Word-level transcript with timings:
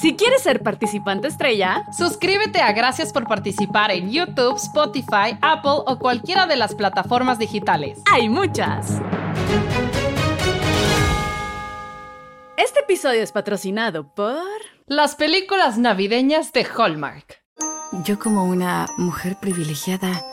Si 0.00 0.16
quieres 0.16 0.42
ser 0.42 0.62
participante 0.62 1.28
estrella, 1.28 1.86
suscríbete 1.96 2.60
a 2.62 2.72
Gracias 2.72 3.12
por 3.12 3.26
participar 3.26 3.90
en 3.90 4.10
YouTube, 4.10 4.56
Spotify, 4.56 5.36
Apple 5.42 5.82
o 5.86 5.98
cualquiera 5.98 6.46
de 6.46 6.56
las 6.56 6.74
plataformas 6.74 7.38
digitales. 7.38 8.00
Hay 8.10 8.28
muchas. 8.28 9.00
Este 12.56 12.80
episodio 12.80 13.22
es 13.22 13.32
patrocinado 13.32 14.14
por 14.14 14.42
las 14.86 15.14
películas 15.14 15.76
navideñas 15.76 16.52
de 16.52 16.64
Hallmark. 16.64 17.42
Yo 18.04 18.18
como 18.18 18.44
una 18.44 18.86
mujer 18.96 19.36
privilegiada, 19.40 20.24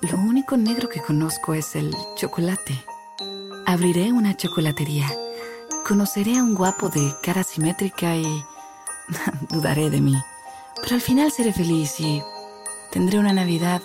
lo 0.00 0.16
único 0.18 0.56
negro 0.56 0.88
que 0.88 1.00
conozco 1.00 1.54
es 1.54 1.74
el 1.74 1.92
chocolate. 2.16 2.84
Abriré 3.66 4.12
una 4.12 4.36
chocolatería. 4.36 5.08
Conoceré 5.86 6.38
a 6.38 6.42
un 6.42 6.54
guapo 6.54 6.88
de 6.88 7.12
cara 7.22 7.42
simétrica 7.42 8.14
y 8.14 8.44
dudaré 9.50 9.90
de 9.90 10.00
mí. 10.00 10.14
Pero 10.82 10.94
al 10.94 11.00
final 11.00 11.30
seré 11.32 11.52
feliz 11.52 11.98
y 12.00 12.22
tendré 12.90 13.18
una 13.18 13.32
Navidad 13.32 13.82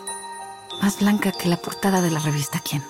más 0.82 1.00
blanca 1.00 1.32
que 1.32 1.50
la 1.50 1.58
portada 1.58 2.02
de 2.02 2.12
la 2.12 2.20
revista 2.20 2.60
Quién. 2.60 2.84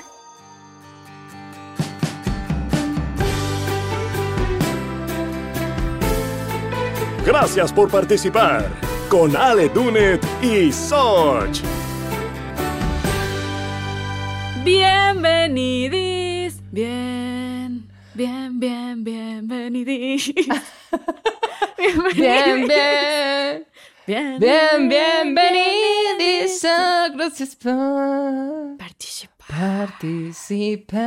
Gracias 7.26 7.72
por 7.72 7.90
participar 7.90 8.70
con 9.08 9.36
Ale 9.36 9.70
Dunet 9.70 10.22
y 10.42 10.72
Soch. 10.74 11.62
Bienvenidis. 14.66 16.62
Bien, 16.72 17.23
bien, 18.14 18.60
bien, 18.60 19.04
bienvenidis. 19.04 20.34
Bien, 22.16 22.66
bien. 22.66 23.68
Bien, 24.08 24.40
bien, 24.40 24.88
bienvenidis. 24.90 26.66
Gracias 27.14 27.56
por 27.58 28.78
participar. 28.78 29.48
Participar. 29.90 30.98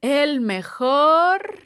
El 0.00 0.40
mejor 0.40 1.58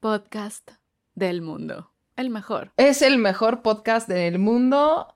podcast 0.00 0.72
del 1.14 1.40
mundo. 1.42 1.92
El 2.16 2.30
mejor. 2.30 2.72
Es 2.76 3.00
el 3.02 3.18
mejor 3.18 3.62
podcast 3.62 4.08
del 4.08 4.40
mundo. 4.40 5.14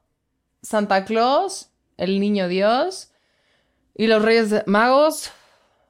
Santa 0.62 1.05
Claus, 1.05 1.70
el 1.97 2.20
niño 2.20 2.47
Dios 2.47 3.12
y 3.97 4.06
los 4.06 4.22
Reyes 4.22 4.62
Magos 4.67 5.33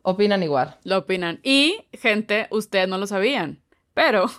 opinan 0.02 0.42
igual. 0.42 0.78
Lo 0.84 0.98
opinan. 0.98 1.40
Y, 1.42 1.88
gente, 1.92 2.46
ustedes 2.50 2.88
no 2.88 2.98
lo 2.98 3.06
sabían, 3.06 3.62
pero... 3.94 4.30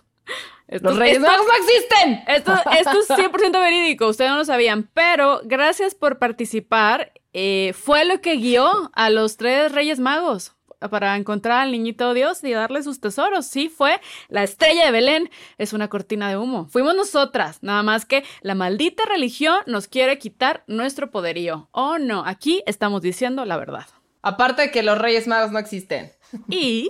los 0.67 0.98
Reyes 0.98 1.20
Magos 1.20 1.45
no 1.45 1.54
existen. 1.54 2.23
Esto, 2.28 2.54
esto 2.80 3.00
es 3.00 3.09
100% 3.09 3.52
verídico, 3.59 4.08
ustedes 4.08 4.32
no 4.32 4.38
lo 4.38 4.45
sabían, 4.45 4.89
pero 4.94 5.42
gracias 5.44 5.95
por 5.95 6.17
participar. 6.20 7.12
Eh, 7.34 7.73
fue 7.73 8.06
lo 8.06 8.22
que 8.22 8.36
guió 8.36 8.92
a 8.94 9.09
los 9.09 9.38
tres 9.38 9.72
Reyes 9.72 10.00
Magos 10.00 10.56
para 10.89 11.16
encontrar 11.16 11.59
al 11.59 11.72
niñito 11.72 12.14
Dios 12.14 12.44
y 12.44 12.52
darle 12.52 12.84
sus 12.84 13.00
tesoros. 13.00 13.45
Sí, 13.45 13.70
fue 13.70 14.02
la 14.30 14.44
estrella 14.44 14.86
de 14.86 14.92
Belén. 14.92 15.30
Es 15.58 15.73
una 15.73 15.89
cortina 15.89 16.30
de 16.30 16.38
humo. 16.38 16.67
Fuimos 16.70 16.95
nosotras, 16.95 17.59
nada 17.62 17.84
más 17.84 18.06
que 18.06 18.23
la 18.42 18.56
maldita 18.56 19.04
religión 19.06 19.59
nos 19.67 19.88
quiere 19.88 20.17
quitar 20.17 20.64
nuestro 20.67 21.12
poderío. 21.12 21.70
Oh, 21.72 21.98
no, 21.98 22.23
aquí 22.26 22.64
estamos 22.66 23.02
diciendo 23.02 23.45
la 23.45 23.58
verdad. 23.58 23.86
Aparte 24.22 24.64
de 24.64 24.72
que 24.72 24.83
los 24.83 24.97
Reyes 24.97 25.27
Magos 25.27 25.52
no 25.52 25.59
existen. 25.59 26.11
Y 26.50 26.89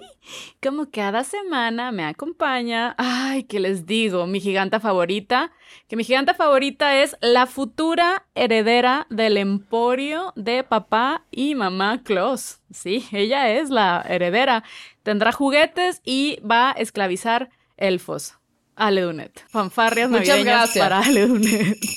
como 0.62 0.92
cada 0.92 1.24
semana 1.24 1.92
me 1.92 2.06
acompaña, 2.06 2.94
ay, 3.00 3.44
¿qué 3.44 3.60
les 3.60 3.86
digo? 3.88 4.28
Mi 4.28 4.40
giganta 4.40 4.80
favorita, 4.80 5.52
que 5.88 5.96
mi 5.96 6.04
giganta 6.04 6.34
favorita 6.36 6.98
es 6.98 7.18
la 7.22 7.48
futura 7.48 8.28
heredera 8.36 9.08
del 9.10 9.38
emporio 9.38 10.32
de 10.36 10.64
papá 10.64 11.26
y 11.32 11.56
mamá 11.56 12.04
Claus. 12.04 12.60
Sí, 12.72 13.08
ella 13.12 13.50
es 13.50 13.72
la 13.72 14.06
heredera. 14.08 14.64
Tendrá 15.04 15.32
juguetes 15.32 16.02
y 16.06 16.40
va 16.42 16.70
a 16.70 16.74
esclavizar 16.74 17.50
elfos. 17.78 18.36
Ale 18.76 19.02
Dunet. 19.02 19.44
Fanfarrias 19.50 20.10
Muchas 20.10 20.44
gracias. 20.44 20.84
para 20.86 21.00
Ale 21.00 21.26
Dunet. 21.28 21.78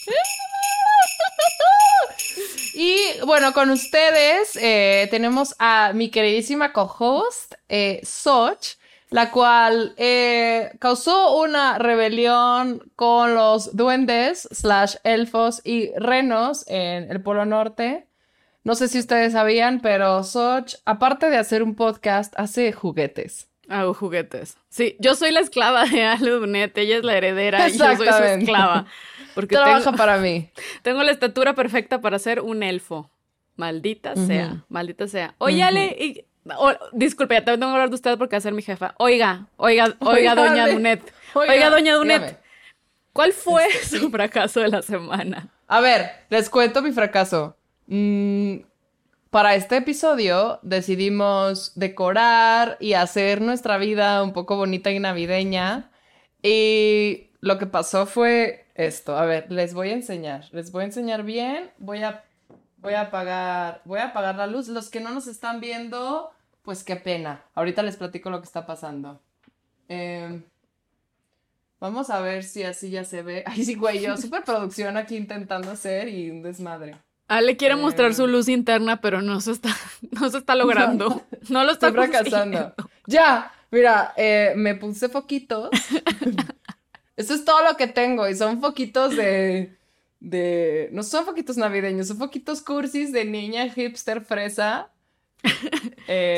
Y 2.75 2.99
bueno, 3.25 3.53
con 3.53 3.71
ustedes 3.71 4.57
eh, 4.61 5.07
tenemos 5.11 5.55
a 5.59 5.93
mi 5.95 6.11
queridísima 6.11 6.73
co-host, 6.73 7.55
eh, 7.69 8.01
Soch, 8.03 8.77
la 9.11 9.31
cual 9.31 9.95
eh, 9.97 10.73
causó 10.81 11.37
una 11.37 11.79
rebelión 11.79 12.91
con 12.97 13.35
los 13.35 13.77
duendes, 13.77 14.49
slash 14.51 14.97
elfos 15.05 15.61
y 15.65 15.93
renos 15.97 16.65
en 16.67 17.11
el 17.11 17.23
Polo 17.23 17.45
Norte. 17.45 18.09
No 18.65 18.75
sé 18.75 18.89
si 18.89 18.99
ustedes 18.99 19.35
sabían, 19.35 19.81
pero 19.81 20.25
Soch, 20.25 20.75
aparte 20.85 21.31
de 21.31 21.37
hacer 21.37 21.63
un 21.63 21.77
podcast, 21.77 22.35
hace 22.37 22.73
juguetes. 22.73 23.54
Hago 23.69 23.95
juguetes. 23.95 24.57
Sí, 24.69 24.97
yo 24.99 25.15
soy 25.15 25.31
la 25.31 25.41
esclava 25.41 25.85
de 25.85 26.05
Alunet, 26.05 26.77
ella 26.77 26.99
es 26.99 27.05
la 27.05 27.17
heredera 27.17 27.69
y 27.69 27.79
yo 27.79 27.97
soy 27.97 28.07
su 28.07 28.23
esclava. 28.23 28.87
Porque 29.35 29.57
Trabaja 29.57 29.93
para 29.93 30.19
mí. 30.19 30.51
Tengo 30.83 31.03
la 31.03 31.11
estatura 31.11 31.55
perfecta 31.55 32.01
para 32.01 32.19
ser 32.19 32.41
un 32.41 32.63
elfo. 32.63 33.11
Maldita 33.57 34.17
sea, 34.17 34.65
maldita 34.69 35.07
sea. 35.07 35.35
Oye, 35.39 35.63
Ale, 35.63 36.27
disculpe, 36.93 37.35
ya 37.35 37.45
tengo 37.45 37.59
que 37.59 37.65
hablar 37.67 37.89
de 37.89 37.95
usted 37.95 38.19
porque 38.19 38.35
va 38.35 38.39
a 38.39 38.41
ser 38.41 38.53
mi 38.53 38.63
jefa. 38.63 38.95
Oiga, 38.99 39.47
oiga, 39.57 39.95
oiga, 40.01 40.35
doña 40.35 40.67
Dunet. 40.67 41.15
Oiga, 41.35 41.71
doña 41.71 41.95
Dunet. 41.95 42.41
¿Cuál 43.13 43.33
fue 43.33 43.67
este, 43.69 43.99
su 43.99 44.11
fracaso 44.11 44.61
de 44.61 44.69
la 44.69 44.83
semana? 44.83 45.49
A 45.69 45.81
ver, 45.81 46.11
les 46.31 46.51
cuento 46.51 46.83
mi 46.83 46.91
fracaso. 46.91 47.57
Mm, 47.87 48.57
para 49.35 49.57
este 49.57 49.79
episodio 49.79 50.61
decidimos 50.63 51.73
decorar 51.75 52.77
y 52.79 52.93
hacer 52.93 53.41
nuestra 53.41 53.79
vida 53.79 54.23
un 54.23 54.33
poco 54.33 54.55
bonita 54.55 54.93
y 54.93 55.01
navideña. 55.01 55.91
Y 56.41 57.31
lo 57.41 57.59
que 57.59 57.67
pasó 57.67 58.07
fue 58.07 58.67
esto. 58.77 59.19
A 59.19 59.25
ver, 59.27 59.51
les 59.51 59.75
voy 59.75 59.89
a 59.89 59.95
enseñar. 59.95 60.45
Les 60.53 60.71
voy 60.71 60.83
a 60.83 60.87
enseñar 60.87 61.25
bien. 61.25 61.73
Voy 61.79 62.05
a, 62.05 62.23
voy 62.77 62.95
a 62.95 63.01
apagar, 63.01 63.83
voy 63.85 63.99
a 63.99 64.11
apagar 64.11 64.37
la 64.37 64.47
luz. 64.47 64.69
Los 64.69 64.89
que 64.89 65.01
no 65.01 65.11
nos 65.11 65.27
están 65.27 65.59
viendo, 65.59 66.31
pues 66.63 66.85
qué 66.85 66.95
pena. 66.95 67.43
Ahorita 67.57 67.83
les 67.83 67.97
platico 67.97 68.31
lo 68.31 68.39
que 68.39 68.47
está 68.47 68.67
pasando. 68.67 69.21
Em, 69.89 70.45
vamos 71.81 72.09
a 72.09 72.21
ver 72.21 72.45
si 72.45 72.63
así 72.63 72.89
ya 72.89 73.03
se 73.03 73.23
ve. 73.23 73.43
Ay, 73.49 73.65
sí, 73.65 73.75
güey, 73.75 74.01
yo 74.01 74.17
superproducción 74.17 74.97
aquí 74.97 75.17
intentando 75.17 75.73
hacer 75.73 76.09
y 76.09 76.31
un 76.31 76.41
desmadre. 76.41 76.95
Ale 77.27 77.57
quiere 77.57 77.77
mostrar 77.77 78.15
su 78.15 78.27
luz 78.27 78.49
interna, 78.49 79.01
pero 79.01 79.23
no 79.23 79.41
se 79.41 79.53
está, 79.53 79.75
no 80.11 80.31
se 80.31 80.39
está 80.39 80.55
logrando. 80.55 81.23
No, 81.51 81.63
lo 81.63 81.73
está 81.73 81.89
Estoy 81.89 82.07
fracasando. 82.07 82.75
Ya, 83.07 83.53
mira, 83.71 84.15
eh, 84.17 84.55
me 84.57 84.75
puse 84.75 85.11
foquitos. 85.11 85.69
Eso 87.17 87.35
es 87.35 87.45
todo 87.45 87.63
lo 87.63 87.77
que 87.77 87.87
tengo 87.87 88.27
y 88.27 88.35
son 88.35 88.63
foquitos 88.63 89.15
de, 89.15 89.77
de, 90.21 90.89
no 90.91 91.03
son 91.03 91.27
foquitos 91.27 91.59
navideños, 91.59 92.09
son 92.09 92.17
foquitos 92.17 92.63
cursis 92.63 93.13
de 93.13 93.27
niña 93.27 93.69
hipster 93.69 94.23
fresa. 94.23 94.91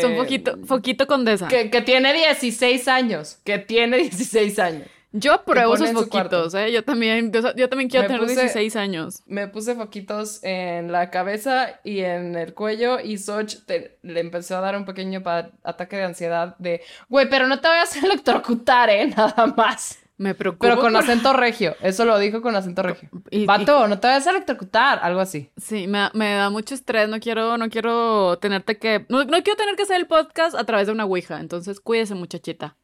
son 0.03 0.16
foquito, 0.16 0.58
foquito 0.66 1.06
condesa. 1.06 1.47
Que, 1.47 1.70
que 1.70 1.82
tiene 1.82 2.12
16 2.12 2.88
años, 2.88 3.38
que 3.44 3.60
tiene 3.60 3.98
16 3.98 4.58
años. 4.58 4.88
Yo 5.19 5.32
apruebo 5.32 5.75
esos 5.75 5.93
foquitos, 5.93 6.54
¿eh? 6.54 6.71
Yo 6.72 6.84
también, 6.84 7.32
yo, 7.32 7.69
también 7.69 7.88
quiero 7.88 8.06
tener 8.06 8.27
16 8.27 8.77
años. 8.77 9.22
Me 9.27 9.49
puse 9.49 9.75
foquitos 9.75 10.41
en 10.43 10.93
la 10.93 11.10
cabeza 11.10 11.81
y 11.84 12.00
en 12.00 12.37
el 12.37 12.53
cuello 12.53 13.00
y 13.00 13.19
Soch 13.19 13.56
le 13.66 14.21
empezó 14.21 14.56
a 14.56 14.60
dar 14.60 14.77
un 14.77 14.84
pequeño 14.84 15.22
ataque 15.62 15.97
de 15.97 16.04
ansiedad 16.04 16.56
de, 16.59 16.82
güey, 17.09 17.28
pero 17.28 17.47
no 17.47 17.60
te 17.60 17.69
vayas 17.69 17.97
a 17.97 18.06
electrocutar, 18.06 18.91
¿eh? 18.91 19.06
Nada 19.16 19.47
más. 19.56 19.99
Me 20.19 20.34
preocupa. 20.34 20.69
Pero 20.69 20.81
con 20.81 20.97
acento 20.97 21.33
regio. 21.34 21.77
Eso 21.83 22.04
lo 22.04 22.19
dijo 22.19 22.41
con 22.41 22.56
acento 22.56 22.83
regio. 22.83 23.10
Y, 23.31 23.45
Vato, 23.45 23.86
no 23.86 23.98
te 23.98 24.07
vayas 24.07 24.27
a 24.27 24.30
electrocutar. 24.30 24.98
Algo 25.03 25.21
así. 25.21 25.51
Sí, 25.59 25.86
me, 25.86 26.09
me, 26.15 26.34
da 26.34 26.48
mucho 26.48 26.74
estrés. 26.74 27.09
No 27.09 27.21
quiero, 27.21 27.59
no 27.59 27.69
quiero 27.69 28.39
tenerte 28.39 28.78
que. 28.78 29.04
No, 29.09 29.24
no, 29.24 29.42
quiero 29.42 29.57
tener 29.57 29.77
que 29.77 29.83
hacer 29.83 29.97
el 29.97 30.07
podcast 30.07 30.57
a 30.57 30.65
través 30.65 30.86
de 30.86 30.95
una 30.95 31.04
ouija. 31.04 31.39
Entonces, 31.39 31.80
cuídese, 31.80 32.15
muchachita. 32.15 32.77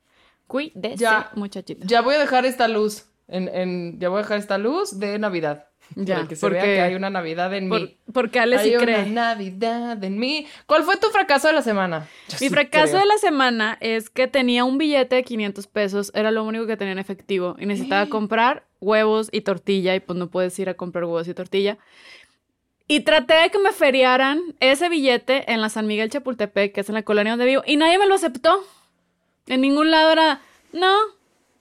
Cuídese, 0.53 0.97
ya, 0.99 1.31
muchachita. 1.35 1.87
Ya 1.87 2.03
voy 2.03 2.15
a 2.15 2.19
dejar 2.19 2.45
esta 2.45 2.69
luz. 2.69 3.07
En, 3.27 3.49
en, 3.49 3.99
ya 3.99 4.11
voy 4.11 4.19
a 4.19 4.23
dejar 4.23 4.39
esta 4.39 4.59
luz 4.59 4.99
de 4.99 5.19
Navidad. 5.19 5.69
Ya, 5.97 6.17
para 6.17 6.29
que 6.29 6.37
se 6.37 6.47
vea 6.51 6.63
que 6.63 6.81
hay 6.83 6.95
una 6.95 7.09
Navidad 7.09 7.55
en 7.55 7.71
mí. 7.71 7.97
Porque 8.13 8.39
Ale 8.39 8.59
sí 8.59 8.75
cree. 8.79 8.97
Hay 8.97 9.11
una 9.11 9.31
Navidad 9.31 10.05
en 10.05 10.19
mí. 10.19 10.47
¿Cuál 10.67 10.83
fue 10.83 10.99
tu 10.99 11.09
fracaso 11.09 11.49
de 11.49 11.55
la 11.55 11.63
semana? 11.63 12.07
Mi 12.39 12.51
fracaso 12.51 12.99
de 12.99 13.07
la 13.07 13.17
semana 13.17 13.79
es 13.81 14.11
que 14.11 14.29
tenía 14.29 14.65
un 14.65 14.77
billete 14.77 15.17
de 15.17 15.25
500 15.25 15.67
pesos, 15.69 16.13
era 16.15 16.31
lo 16.31 16.45
único 16.45 16.67
que 16.67 16.77
tenía 16.77 16.93
en 16.93 16.99
efectivo 16.99 17.57
y 17.59 17.65
necesitaba 17.65 18.07
comprar 18.11 18.67
huevos 18.79 19.31
y 19.33 19.41
tortilla 19.41 19.95
y 19.95 20.01
pues 20.01 20.19
no 20.19 20.29
puedes 20.29 20.59
ir 20.59 20.69
a 20.69 20.75
comprar 20.75 21.05
huevos 21.05 21.29
y 21.29 21.33
tortilla. 21.33 21.79
Y 22.89 23.01
traté 23.01 23.35
de 23.37 23.49
que 23.49 23.59
me 23.59 23.73
feriaran 23.73 24.39
ese 24.61 24.91
billete 24.91 25.51
en 25.51 25.63
la 25.63 25.71
San 25.71 25.87
Miguel 25.87 26.11
Chapultepec, 26.11 26.75
que 26.75 26.83
es 26.83 26.91
en 26.91 26.95
la 26.97 27.05
colonia 27.05 27.33
donde 27.33 27.47
vivo, 27.47 27.63
y 27.67 27.77
nadie 27.77 27.99
me 27.99 28.07
lo 28.07 28.15
aceptó. 28.15 28.63
En 29.47 29.61
ningún 29.61 29.91
lado 29.91 30.13
era, 30.13 30.41
no. 30.73 30.95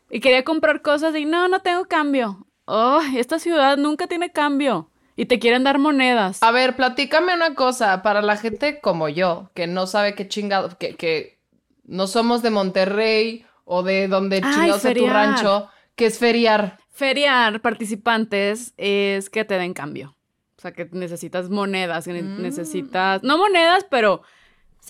Y 0.10 0.20
quería 0.20 0.44
comprar 0.44 0.82
cosas 0.82 1.16
y 1.16 1.26
no, 1.26 1.48
no 1.48 1.62
tengo 1.62 1.86
cambio. 1.86 2.46
¡ay! 2.68 3.18
esta 3.20 3.40
ciudad 3.40 3.78
nunca 3.78 4.08
tiene 4.08 4.32
cambio. 4.32 4.90
Y 5.16 5.26
te 5.26 5.40
quieren 5.40 5.64
dar 5.64 5.78
monedas. 5.78 6.42
A 6.42 6.52
ver, 6.52 6.76
platícame 6.76 7.34
una 7.36 7.54
cosa, 7.54 8.02
para 8.02 8.22
la 8.22 8.38
gente 8.38 8.80
como 8.80 9.10
yo, 9.10 9.52
que 9.54 9.68
no 9.68 9.86
sabe 9.88 10.16
qué 10.16 10.28
chingado, 10.28 10.78
que, 10.78 10.96
que 10.96 11.38
no 11.84 12.08
somos 12.08 12.42
de 12.42 12.50
Monterrey 12.50 13.46
o 13.66 13.84
de 13.84 14.08
donde 14.08 14.42
chingados 14.42 14.86
es 14.86 14.98
tu 14.98 15.08
rancho, 15.08 15.68
que 15.96 16.06
es 16.08 16.18
feriar. 16.18 16.78
Feriar 16.90 17.62
participantes 17.62 18.74
es 18.78 19.30
que 19.30 19.44
te 19.46 19.56
den 19.58 19.74
cambio. 19.74 20.16
O 20.58 20.62
sea, 20.62 20.72
que 20.72 20.88
necesitas 20.92 21.50
monedas, 21.50 22.06
que 22.06 22.22
Mm. 22.22 22.42
necesitas, 22.42 23.22
no 23.24 23.38
monedas, 23.38 23.86
pero 23.90 24.22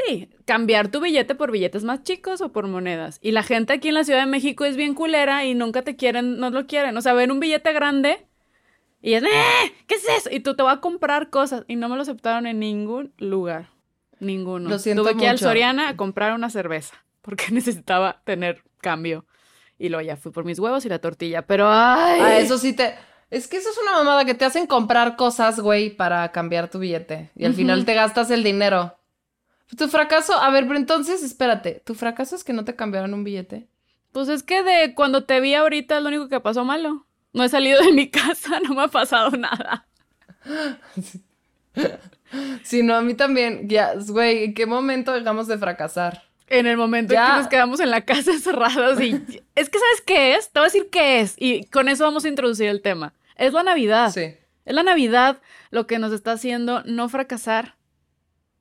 sí, 0.06 0.30
cambiar 0.46 0.90
tu 0.90 1.00
billete 1.00 1.36
por 1.36 1.52
billetes 1.52 1.84
más 1.84 2.04
chicos 2.04 2.42
o 2.42 2.52
por 2.52 2.68
monedas. 2.68 3.20
Y 3.22 3.32
la 3.32 3.44
gente 3.44 3.74
aquí 3.74 3.90
en 3.90 3.96
la 3.96 4.04
Ciudad 4.04 4.22
de 4.22 4.26
México 4.26 4.66
es 4.66 4.76
bien 4.76 4.94
culera 4.94 5.46
y 5.46 5.54
nunca 5.54 5.82
te 5.82 5.96
quieren, 5.96 6.38
no 6.40 6.50
lo 6.50 6.68
quieren. 6.68 6.96
O 6.98 7.02
sea, 7.02 7.14
ven 7.14 7.32
un 7.32 7.40
billete 7.40 7.74
grande 7.74 8.26
y 9.02 9.14
es, 9.14 9.24
"Eh, 9.24 9.28
¿qué 9.88 9.96
es 9.96 10.08
eso? 10.18 10.30
Y 10.32 10.42
tú 10.42 10.56
te 10.56 10.64
vas 10.64 10.78
a 10.78 10.82
comprar 10.82 11.30
cosas 11.30 11.64
y 11.68 11.76
no 11.76 11.90
me 11.90 11.96
lo 11.96 12.02
aceptaron 12.04 12.46
en 12.48 12.60
ningún 12.60 13.14
lugar. 13.18 13.70
Ninguno. 14.20 14.70
Lo 14.70 14.78
siento 14.80 15.02
Tuve 15.04 15.18
que 15.18 15.24
ir 15.24 15.30
al. 15.32 15.40
Soriana 15.40 15.90
a 15.90 15.98
comprar 15.98 16.34
una 16.34 16.50
cerveza 16.50 16.94
porque 17.22 17.46
necesitaba 17.52 18.22
tener 18.24 18.64
cambio. 18.80 19.26
Y 19.80 19.90
luego 19.90 20.06
ya 20.06 20.16
fui 20.16 20.32
por 20.32 20.46
mis 20.46 20.60
huevos 20.60 20.86
y 20.86 20.90
la 20.90 21.00
tortilla. 21.00 21.42
Pero, 21.48 21.68
ay. 21.72 22.20
Ah, 22.22 22.38
eso 22.38 22.60
sí 22.60 22.74
te... 22.74 22.94
Es 23.32 23.48
que 23.48 23.58
eso 23.58 23.70
es 23.72 23.78
una 23.82 23.94
mamada 23.94 24.26
que 24.26 24.36
te 24.36 24.46
hacen 24.46 24.68
comprar 24.68 25.16
cosas, 25.16 25.60
güey, 25.60 25.90
para 25.90 26.32
cambiar 26.32 26.70
tu 26.70 26.78
billete. 26.78 27.32
Y 27.36 27.46
al 27.46 27.56
final 27.56 27.84
te 27.86 27.96
gastas 27.96 28.30
el 28.30 28.44
dinero. 28.44 28.96
Tu 29.78 29.88
fracaso, 29.88 30.34
a 30.34 30.50
ver, 30.52 30.68
pero 30.68 30.78
entonces, 30.78 31.24
espérate, 31.24 31.82
¿tu 31.86 31.96
fracaso 31.96 32.36
es 32.36 32.44
que 32.44 32.54
no 32.54 32.66
te 32.66 32.76
cambiaron 32.76 33.14
un 33.14 33.24
billete? 33.24 33.68
Pues 34.12 34.28
es 34.28 34.44
que 34.44 34.64
de 34.64 34.94
cuando 34.94 35.24
te 35.24 35.40
vi 35.40 35.54
ahorita 35.56 35.98
es 35.98 36.04
lo 36.04 36.10
único 36.10 36.28
que 36.28 36.40
pasó 36.40 36.66
malo. 36.66 37.06
No 37.34 37.44
he 37.44 37.50
salido 37.50 37.82
de 37.82 37.94
mi 37.94 38.10
casa, 38.12 38.60
no 38.60 38.74
me 38.74 38.84
ha 38.84 38.88
pasado 38.88 39.32
nada. 39.32 39.88
Sí, 42.64 42.84
no, 42.84 42.96
a 42.96 43.02
mí 43.02 43.14
también. 43.14 43.68
Ya, 43.68 43.94
güey, 44.08 44.46
¿en 44.46 44.54
qué 44.54 44.66
momento 44.66 45.12
dejamos 45.12 45.48
de 45.48 45.58
fracasar? 45.58 46.24
En 46.48 46.66
el 46.66 46.78
momento 46.78 47.14
en 47.14 47.20
que 47.20 47.34
nos 47.34 47.48
quedamos 47.48 47.80
en 47.80 47.90
la 47.90 48.02
casa 48.02 48.32
encerrados 48.34 49.00
y... 49.02 49.12
es 49.56 49.70
que 49.70 49.80
¿sabes 49.80 50.02
qué 50.06 50.36
es? 50.36 50.52
Te 50.52 50.60
voy 50.60 50.66
a 50.66 50.72
decir 50.72 50.90
qué 50.90 51.22
es. 51.22 51.36
Y 51.38 51.66
con 51.66 51.90
eso 51.90 52.04
vamos 52.04 52.26
a 52.26 52.30
introducir 52.30 52.68
el 52.68 52.82
tema. 52.82 53.14
Es 53.36 53.54
la 53.54 53.64
Navidad. 53.64 54.12
Sí. 54.12 54.36
Es 54.66 54.76
la 54.76 54.84
Navidad 54.84 55.42
lo 55.72 55.88
que 55.88 56.00
nos 56.00 56.12
está 56.12 56.34
haciendo 56.34 56.84
no 56.86 57.10
fracasar. 57.10 57.76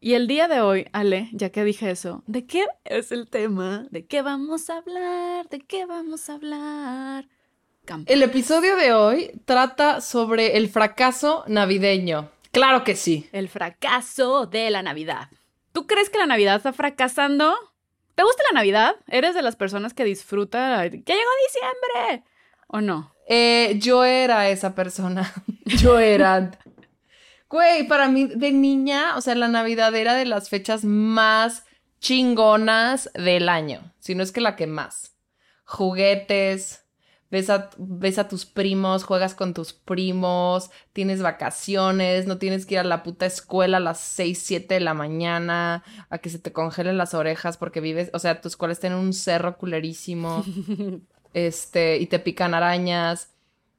Y 0.03 0.15
el 0.15 0.27
día 0.27 0.49
de 0.49 0.63
hoy, 0.63 0.87
Ale, 0.95 1.29
ya 1.33 1.51
que 1.51 1.63
dije 1.63 1.91
eso, 1.91 2.23
¿de 2.27 2.47
qué 2.47 2.67
es 2.85 3.13
el 3.13 3.29
tema? 3.29 3.87
¿De 3.91 4.07
qué 4.07 4.23
vamos 4.23 4.71
a 4.71 4.79
hablar? 4.79 5.47
¿De 5.51 5.61
qué 5.61 5.85
vamos 5.85 6.31
a 6.31 6.37
hablar? 6.37 7.29
Campo. 7.85 8.11
El 8.11 8.23
episodio 8.23 8.77
de 8.77 8.95
hoy 8.95 9.31
trata 9.45 10.01
sobre 10.01 10.57
el 10.57 10.71
fracaso 10.71 11.45
navideño. 11.49 12.31
Claro 12.51 12.83
que 12.83 12.97
sí. 12.97 13.29
El 13.33 13.51
fracaso 13.51 14.47
de 14.47 14.71
la 14.71 14.83
Navidad. 14.83 15.29
¿Tú 15.73 15.87
crees 15.87 16.09
que 16.09 16.17
la 16.17 16.27
Navidad 16.27 16.57
está 16.57 16.73
fracasando? 16.73 17.55
¿Te 18.15 18.23
gusta 18.23 18.43
la 18.51 18.59
Navidad? 18.59 18.97
¿Eres 19.07 19.35
de 19.35 19.43
las 19.43 19.57
personas 19.57 19.93
que 19.93 20.05
disfruta? 20.05 20.83
¡Que 20.89 20.97
llegó 20.97 21.31
diciembre! 21.47 22.25
¿O 22.69 22.81
no? 22.81 23.15
Eh, 23.29 23.75
yo 23.79 24.03
era 24.05 24.49
esa 24.49 24.75
persona. 24.75 25.31
Yo 25.67 25.99
era. 25.99 26.53
Güey, 27.51 27.89
para 27.89 28.09
mí 28.09 28.27
de 28.27 28.53
niña, 28.53 29.17
o 29.17 29.21
sea, 29.21 29.35
la 29.35 29.49
Navidad 29.49 29.93
era 29.97 30.15
de 30.15 30.25
las 30.25 30.49
fechas 30.49 30.85
más 30.85 31.65
chingonas 31.99 33.11
del 33.15 33.49
año. 33.49 33.93
Si 33.99 34.15
no 34.15 34.23
es 34.23 34.31
que 34.31 34.41
la 34.41 34.55
que 34.55 34.69
más. 34.69 35.17
Juguetes, 35.65 36.85
ves 37.29 37.51
a, 37.51 37.71
ves 37.77 38.19
a 38.19 38.29
tus 38.29 38.47
primos, 38.47 39.03
juegas 39.03 39.35
con 39.35 39.53
tus 39.53 39.73
primos, 39.73 40.71
tienes 40.93 41.23
vacaciones, 41.23 42.27
no 42.27 42.39
tienes 42.39 42.67
que 42.67 42.75
ir 42.75 42.81
a 42.81 42.85
la 42.85 43.03
puta 43.03 43.27
escuela 43.27 43.79
a 43.79 43.81
las 43.81 43.99
6, 43.99 44.41
7 44.41 44.75
de 44.75 44.81
la 44.81 44.95
mañana, 44.95 45.83
a 46.09 46.19
que 46.19 46.31
se 46.31 46.39
te 46.39 46.53
congelen 46.53 46.99
las 46.99 47.15
orejas 47.15 47.57
porque 47.57 47.81
vives, 47.81 48.11
o 48.13 48.21
sea, 48.21 48.41
tus 48.41 48.53
escuelas 48.53 48.79
tienen 48.79 48.99
un 49.01 49.13
cerro 49.13 49.59
culerísimo 49.59 50.45
este, 51.35 51.99
y 51.99 52.07
te 52.07 52.21
pican 52.21 52.55
arañas. 52.55 53.31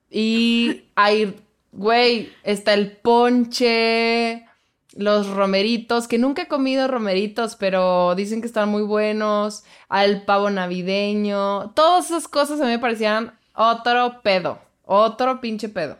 Y 0.09 0.89
hay, 0.95 1.37
güey, 1.71 2.31
está 2.43 2.73
el 2.73 2.91
ponche, 2.97 4.45
los 4.93 5.27
romeritos, 5.27 6.07
que 6.07 6.17
nunca 6.17 6.43
he 6.43 6.47
comido 6.47 6.87
romeritos, 6.87 7.55
pero 7.55 8.15
dicen 8.15 8.41
que 8.41 8.47
están 8.47 8.69
muy 8.69 8.83
buenos, 8.83 9.63
al 9.89 10.23
pavo 10.23 10.49
navideño, 10.49 11.71
todas 11.71 12.05
esas 12.05 12.27
cosas 12.27 12.59
a 12.59 12.65
mí 12.65 12.71
me 12.71 12.79
parecían 12.79 13.37
otro 13.55 14.21
pedo, 14.21 14.59
otro 14.83 15.41
pinche 15.41 15.69
pedo. 15.69 15.97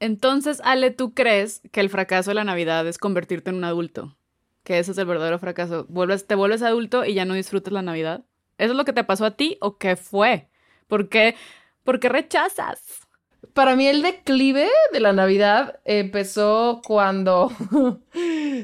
Entonces, 0.00 0.62
Ale, 0.64 0.90
¿tú 0.90 1.12
crees 1.12 1.60
que 1.72 1.80
el 1.80 1.90
fracaso 1.90 2.30
de 2.30 2.34
la 2.34 2.44
Navidad 2.44 2.86
es 2.86 2.96
convertirte 2.98 3.50
en 3.50 3.56
un 3.56 3.64
adulto? 3.64 4.16
Que 4.64 4.78
ese 4.78 4.92
es 4.92 4.98
el 4.98 5.06
verdadero 5.06 5.38
fracaso. 5.38 5.86
Vuelves, 5.88 6.26
te 6.26 6.34
vuelves 6.34 6.62
adulto 6.62 7.04
y 7.04 7.14
ya 7.14 7.26
no 7.26 7.34
disfrutas 7.34 7.72
la 7.72 7.82
Navidad. 7.82 8.24
¿Eso 8.56 8.72
es 8.72 8.76
lo 8.76 8.84
que 8.84 8.94
te 8.94 9.04
pasó 9.04 9.26
a 9.26 9.32
ti 9.32 9.58
o 9.60 9.76
qué 9.76 9.96
fue? 9.96 10.48
¿Por 10.86 11.08
qué, 11.10 11.36
¿Por 11.84 12.00
qué 12.00 12.08
rechazas? 12.08 13.06
Para 13.54 13.76
mí 13.76 13.86
el 13.86 14.02
declive 14.02 14.68
de 14.92 15.00
la 15.00 15.12
Navidad 15.12 15.80
empezó 15.84 16.82
cuando, 16.86 17.50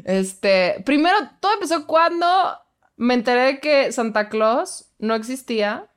este, 0.04 0.82
primero 0.84 1.16
todo 1.40 1.54
empezó 1.54 1.86
cuando 1.86 2.26
me 2.96 3.14
enteré 3.14 3.42
de 3.42 3.60
que 3.60 3.92
Santa 3.92 4.28
Claus 4.28 4.90
no 4.98 5.14
existía. 5.14 5.88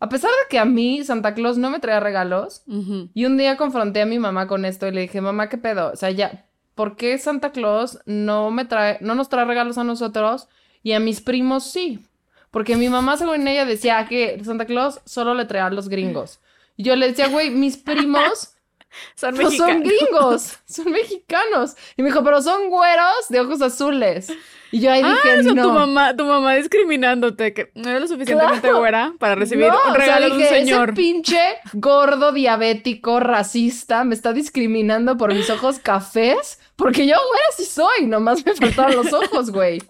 A 0.00 0.08
pesar 0.08 0.30
de 0.30 0.48
que 0.50 0.58
a 0.58 0.64
mí 0.64 1.04
Santa 1.04 1.34
Claus 1.34 1.58
no 1.58 1.70
me 1.70 1.78
traía 1.78 2.00
regalos, 2.00 2.64
y 2.66 3.24
un 3.24 3.36
día 3.36 3.56
confronté 3.56 4.02
a 4.02 4.06
mi 4.06 4.18
mamá 4.18 4.48
con 4.48 4.64
esto 4.64 4.88
y 4.88 4.90
le 4.90 5.02
dije, 5.02 5.20
mamá, 5.20 5.48
¿qué 5.48 5.58
pedo? 5.58 5.92
O 5.92 5.96
sea, 5.96 6.10
ya, 6.10 6.46
¿por 6.74 6.96
qué 6.96 7.16
Santa 7.18 7.52
Claus 7.52 8.00
no 8.04 8.50
me 8.50 8.64
trae, 8.64 8.98
no 9.00 9.14
nos 9.14 9.28
trae 9.28 9.44
regalos 9.44 9.78
a 9.78 9.84
nosotros 9.84 10.48
y 10.82 10.92
a 10.92 11.00
mis 11.00 11.20
primos 11.20 11.70
sí? 11.70 12.04
Porque 12.50 12.76
mi 12.76 12.88
mamá, 12.88 13.16
según 13.16 13.46
ella, 13.46 13.64
decía 13.64 14.06
que 14.08 14.42
Santa 14.44 14.66
Claus 14.66 15.00
solo 15.04 15.34
le 15.34 15.44
traía 15.44 15.66
a 15.66 15.70
los 15.70 15.88
gringos. 15.88 16.40
Y 16.82 16.84
yo 16.84 16.96
le 16.96 17.06
decía, 17.08 17.28
güey, 17.28 17.50
mis 17.50 17.76
primos 17.76 18.48
Son 19.14 19.34
no 19.34 19.50
son 19.50 19.78
mexicanos. 19.78 19.88
gringos, 19.88 20.58
son 20.66 20.90
mexicanos. 20.92 21.76
Y 21.96 22.02
me 22.02 22.08
dijo, 22.08 22.22
pero 22.24 22.42
son 22.42 22.68
güeros 22.68 23.28
de 23.30 23.40
ojos 23.40 23.62
azules. 23.62 24.30
Y 24.70 24.80
yo 24.80 24.90
ahí 24.92 25.02
dije, 25.02 25.14
Ah, 25.34 25.40
o 25.40 25.42
sea, 25.44 25.52
no. 25.54 25.62
tu 25.62 25.72
mamá, 25.72 26.14
tu 26.16 26.24
mamá 26.26 26.54
discriminándote, 26.56 27.54
que 27.54 27.70
no 27.74 27.88
eres 27.88 28.02
lo 28.02 28.08
suficientemente 28.08 28.60
Claro. 28.62 28.80
güera 28.80 29.14
para 29.18 29.34
recibir 29.34 29.68
No, 29.68 29.74
un 29.74 29.80
o 29.80 29.84
sea, 29.84 29.94
regalo 29.94 30.26
de 30.26 30.32
un 30.32 30.38
dije, 30.38 30.50
señor. 30.50 30.88
Ese 30.90 30.96
pinche 30.96 31.40
gordo 31.74 32.32
diabético 32.32 33.18
racista 33.20 34.04
me 34.04 34.14
está 34.14 34.32
discriminando 34.34 35.16
por 35.16 35.32
mis 35.32 35.48
ojos 35.50 35.78
cafés. 35.78 36.58
Porque 36.76 37.06
yo, 37.06 37.14
güey, 37.16 37.40
así 37.50 37.64
soy. 37.64 38.06
Nomás 38.06 38.44
me 38.44 38.54
faltaron 38.54 38.96
los 38.96 39.12
ojos, 39.12 39.50
güey. 39.52 39.80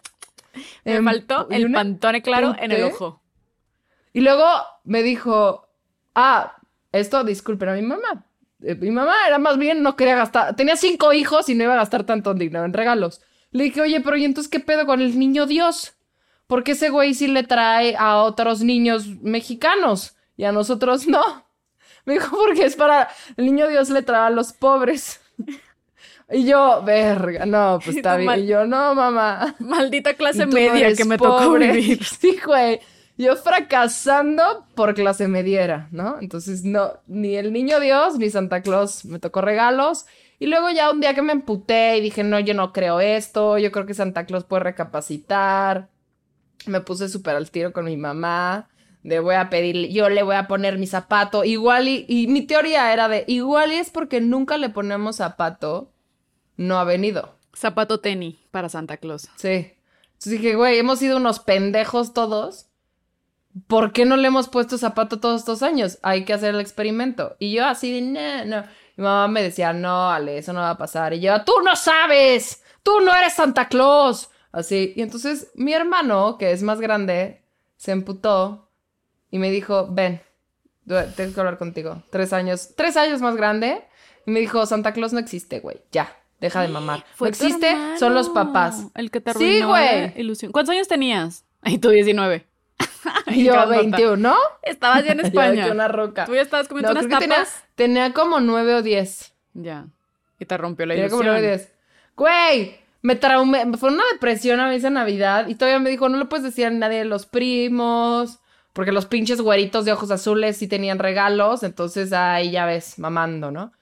Me 0.84 0.96
Em, 0.96 1.04
faltó 1.04 1.48
el 1.50 1.72
pantone 1.72 2.22
claro 2.22 2.54
en 2.58 2.70
el 2.70 2.84
ojo. 2.84 3.20
Y 4.12 4.20
luego 4.20 4.44
me 4.84 5.02
dijo, 5.02 5.66
ah, 6.14 6.56
esto 6.92 7.24
disculpen 7.24 7.68
a 7.70 7.72
mi 7.74 7.82
mamá. 7.82 8.26
Eh, 8.62 8.74
Mi 8.76 8.90
mamá 8.90 9.14
era 9.26 9.38
más 9.38 9.58
bien, 9.58 9.82
no 9.82 9.96
quería 9.96 10.14
gastar, 10.16 10.54
tenía 10.54 10.76
cinco 10.76 11.12
hijos 11.12 11.48
y 11.48 11.54
no 11.54 11.64
iba 11.64 11.72
a 11.74 11.76
gastar 11.78 12.04
tanto 12.04 12.32
dinero 12.34 12.64
en 12.64 12.72
regalos. 12.72 13.20
Le 13.50 13.64
dije, 13.64 13.80
oye, 13.80 14.00
pero 14.00 14.16
¿y 14.16 14.24
entonces 14.24 14.50
qué 14.50 14.60
pedo 14.60 14.86
con 14.86 15.00
el 15.00 15.18
niño 15.18 15.46
Dios? 15.46 15.94
Porque 16.46 16.72
ese 16.72 16.90
güey 16.90 17.14
sí 17.14 17.26
le 17.28 17.42
trae 17.42 17.96
a 17.98 18.16
otros 18.22 18.62
niños 18.62 19.06
mexicanos 19.22 20.16
y 20.36 20.44
a 20.44 20.52
nosotros 20.52 21.06
no. 21.08 21.22
Me 22.04 22.14
dijo, 22.14 22.36
porque 22.36 22.64
es 22.66 22.76
para, 22.76 23.08
el 23.36 23.44
niño 23.46 23.68
Dios 23.68 23.90
le 23.90 24.02
trae 24.02 24.26
a 24.26 24.30
los 24.30 24.52
pobres. 24.52 25.20
Y 26.34 26.46
yo, 26.46 26.82
verga, 26.82 27.44
no, 27.44 27.78
pues 27.84 27.96
está 27.96 28.16
bien. 28.16 28.26
mal- 28.26 28.40
Y 28.42 28.46
yo, 28.46 28.64
no, 28.66 28.94
mamá. 28.94 29.54
Maldita 29.58 30.14
clase 30.14 30.46
media 30.46 30.94
que 30.94 31.04
me 31.04 31.18
tocó 31.18 31.44
pobre. 31.44 31.72
vivir. 31.72 32.02
Sí, 32.04 32.38
güey. 32.46 32.80
Yo 33.18 33.36
fracasando 33.36 34.66
por 34.74 34.94
clase 34.94 35.28
mediera, 35.28 35.88
¿no? 35.92 36.18
Entonces, 36.20 36.64
no, 36.64 37.00
ni 37.06 37.36
el 37.36 37.52
niño 37.52 37.78
Dios 37.78 38.18
ni 38.18 38.30
Santa 38.30 38.62
Claus 38.62 39.04
me 39.04 39.18
tocó 39.18 39.40
regalos. 39.42 40.06
Y 40.38 40.46
luego 40.46 40.70
ya 40.70 40.90
un 40.90 41.00
día 41.00 41.14
que 41.14 41.22
me 41.22 41.32
emputé 41.32 41.98
y 41.98 42.00
dije, 42.00 42.24
no, 42.24 42.40
yo 42.40 42.54
no 42.54 42.72
creo 42.72 43.00
esto, 43.00 43.58
yo 43.58 43.70
creo 43.70 43.86
que 43.86 43.94
Santa 43.94 44.26
Claus 44.26 44.44
puede 44.44 44.64
recapacitar. 44.64 45.88
Me 46.66 46.80
puse 46.80 47.08
súper 47.08 47.36
al 47.36 47.50
tiro 47.50 47.72
con 47.72 47.84
mi 47.84 47.96
mamá. 47.96 48.68
De 49.02 49.20
voy 49.20 49.34
a 49.34 49.50
pedir, 49.50 49.88
yo 49.90 50.08
le 50.08 50.22
voy 50.22 50.36
a 50.36 50.48
poner 50.48 50.78
mi 50.78 50.86
zapato. 50.86 51.44
Igual 51.44 51.88
y, 51.88 52.06
y 52.08 52.28
mi 52.28 52.42
teoría 52.42 52.92
era 52.92 53.08
de, 53.08 53.24
igual 53.26 53.72
y 53.72 53.76
es 53.76 53.90
porque 53.90 54.20
nunca 54.20 54.58
le 54.58 54.68
ponemos 54.68 55.16
zapato, 55.16 55.92
no 56.56 56.78
ha 56.78 56.84
venido. 56.84 57.36
Zapato 57.54 58.00
tenis 58.00 58.36
para 58.50 58.68
Santa 58.68 58.96
Claus. 58.96 59.28
Sí. 59.36 59.72
Entonces 60.12 60.32
dije, 60.32 60.54
güey, 60.54 60.78
hemos 60.78 60.98
sido 61.00 61.16
unos 61.18 61.40
pendejos 61.40 62.14
todos. 62.14 62.68
¿Por 63.66 63.92
qué 63.92 64.04
no 64.04 64.16
le 64.16 64.28
hemos 64.28 64.48
puesto 64.48 64.78
zapato 64.78 65.20
todos 65.20 65.40
estos 65.40 65.62
años? 65.62 65.98
Hay 66.02 66.24
que 66.24 66.32
hacer 66.32 66.54
el 66.54 66.60
experimento. 66.60 67.36
Y 67.38 67.52
yo 67.52 67.66
así 67.66 67.92
de, 67.92 68.00
no, 68.02 68.44
no. 68.46 68.64
Mi 68.96 69.04
mamá 69.04 69.28
me 69.28 69.42
decía, 69.42 69.72
no, 69.72 70.10
Ale, 70.10 70.38
eso 70.38 70.52
no 70.52 70.60
va 70.60 70.70
a 70.70 70.78
pasar. 70.78 71.14
Y 71.14 71.20
yo, 71.20 71.42
tú 71.44 71.52
no 71.64 71.76
sabes, 71.76 72.62
tú 72.82 73.00
no 73.00 73.14
eres 73.14 73.34
Santa 73.34 73.68
Claus. 73.68 74.30
Así. 74.52 74.92
Y 74.96 75.02
entonces 75.02 75.50
mi 75.54 75.72
hermano, 75.72 76.36
que 76.38 76.52
es 76.52 76.62
más 76.62 76.80
grande, 76.80 77.42
se 77.76 77.92
emputó 77.92 78.68
y 79.30 79.38
me 79.38 79.50
dijo, 79.50 79.88
ven, 79.90 80.20
Tengo 81.16 81.34
que 81.34 81.40
hablar 81.40 81.58
contigo. 81.58 82.02
Tres 82.10 82.32
años, 82.32 82.70
tres 82.76 82.96
años 82.96 83.20
más 83.20 83.36
grande. 83.36 83.82
Y 84.26 84.30
me 84.30 84.40
dijo, 84.40 84.66
Santa 84.66 84.92
Claus 84.92 85.12
no 85.12 85.18
existe, 85.20 85.60
güey. 85.60 85.80
Ya, 85.90 86.14
deja 86.40 86.60
de 86.62 86.68
mamar. 86.68 87.04
Fue 87.14 87.28
existe, 87.28 87.74
son 87.98 88.14
los 88.14 88.28
papás. 88.28 88.84
El 88.94 89.10
que 89.10 89.20
te 89.20 89.32
Sí, 89.32 89.38
arruinó 89.62 89.68
güey. 89.68 90.00
la 90.14 90.20
ilusión. 90.20 90.52
¿Cuántos 90.52 90.74
años 90.74 90.86
tenías? 90.88 91.44
Ay, 91.62 91.78
tú 91.78 91.88
19. 91.90 92.46
Y 93.26 93.44
yo, 93.44 93.52
Grandota. 93.52 93.80
21. 93.80 94.36
Estabas 94.62 95.04
ya 95.04 95.12
en 95.12 95.18
Yo 95.22 95.24
España. 95.26 95.64
que 95.66 95.70
una 95.70 95.88
roca. 95.88 96.24
Tú 96.26 96.34
ya 96.34 96.42
estabas 96.42 96.68
comiendo 96.68 96.92
No, 96.92 97.00
unas 97.00 97.06
creo 97.06 97.18
que 97.20 97.28
tapas. 97.28 97.64
tenía, 97.74 98.04
tenía 98.04 98.14
como 98.14 98.40
nueve 98.40 98.74
o 98.74 98.82
diez. 98.82 99.32
Ya. 99.54 99.86
Y 100.38 100.44
te 100.44 100.56
rompió 100.56 100.86
la 100.86 100.94
Tenía 100.94 101.08
como 101.08 101.22
ilusión. 101.22 101.40
nueve 101.42 101.46
o 101.54 101.56
diez. 101.58 101.72
Güey, 102.16 102.76
me 103.00 103.16
traumé. 103.16 103.64
Fue 103.78 103.90
una 103.90 104.04
depresión 104.12 104.60
a 104.60 104.68
mí 104.68 104.74
esa 104.76 104.90
Navidad. 104.90 105.48
Y 105.48 105.54
todavía 105.54 105.78
me 105.78 105.90
dijo, 105.90 106.08
no 106.08 106.18
le 106.18 106.24
puedes 106.26 106.44
decir 106.44 106.66
a 106.66 106.70
nadie 106.70 106.98
de 106.98 107.04
los 107.04 107.26
primos. 107.26 108.40
Porque 108.72 108.92
los 108.92 109.06
pinches 109.06 109.40
güeritos 109.40 109.84
de 109.84 109.92
ojos 109.92 110.10
azules 110.10 110.56
sí 110.56 110.66
tenían 110.68 110.98
regalos. 110.98 111.62
Entonces 111.62 112.12
ahí 112.12 112.50
ya 112.50 112.66
ves, 112.66 112.98
mamando, 112.98 113.50
¿no? 113.50 113.72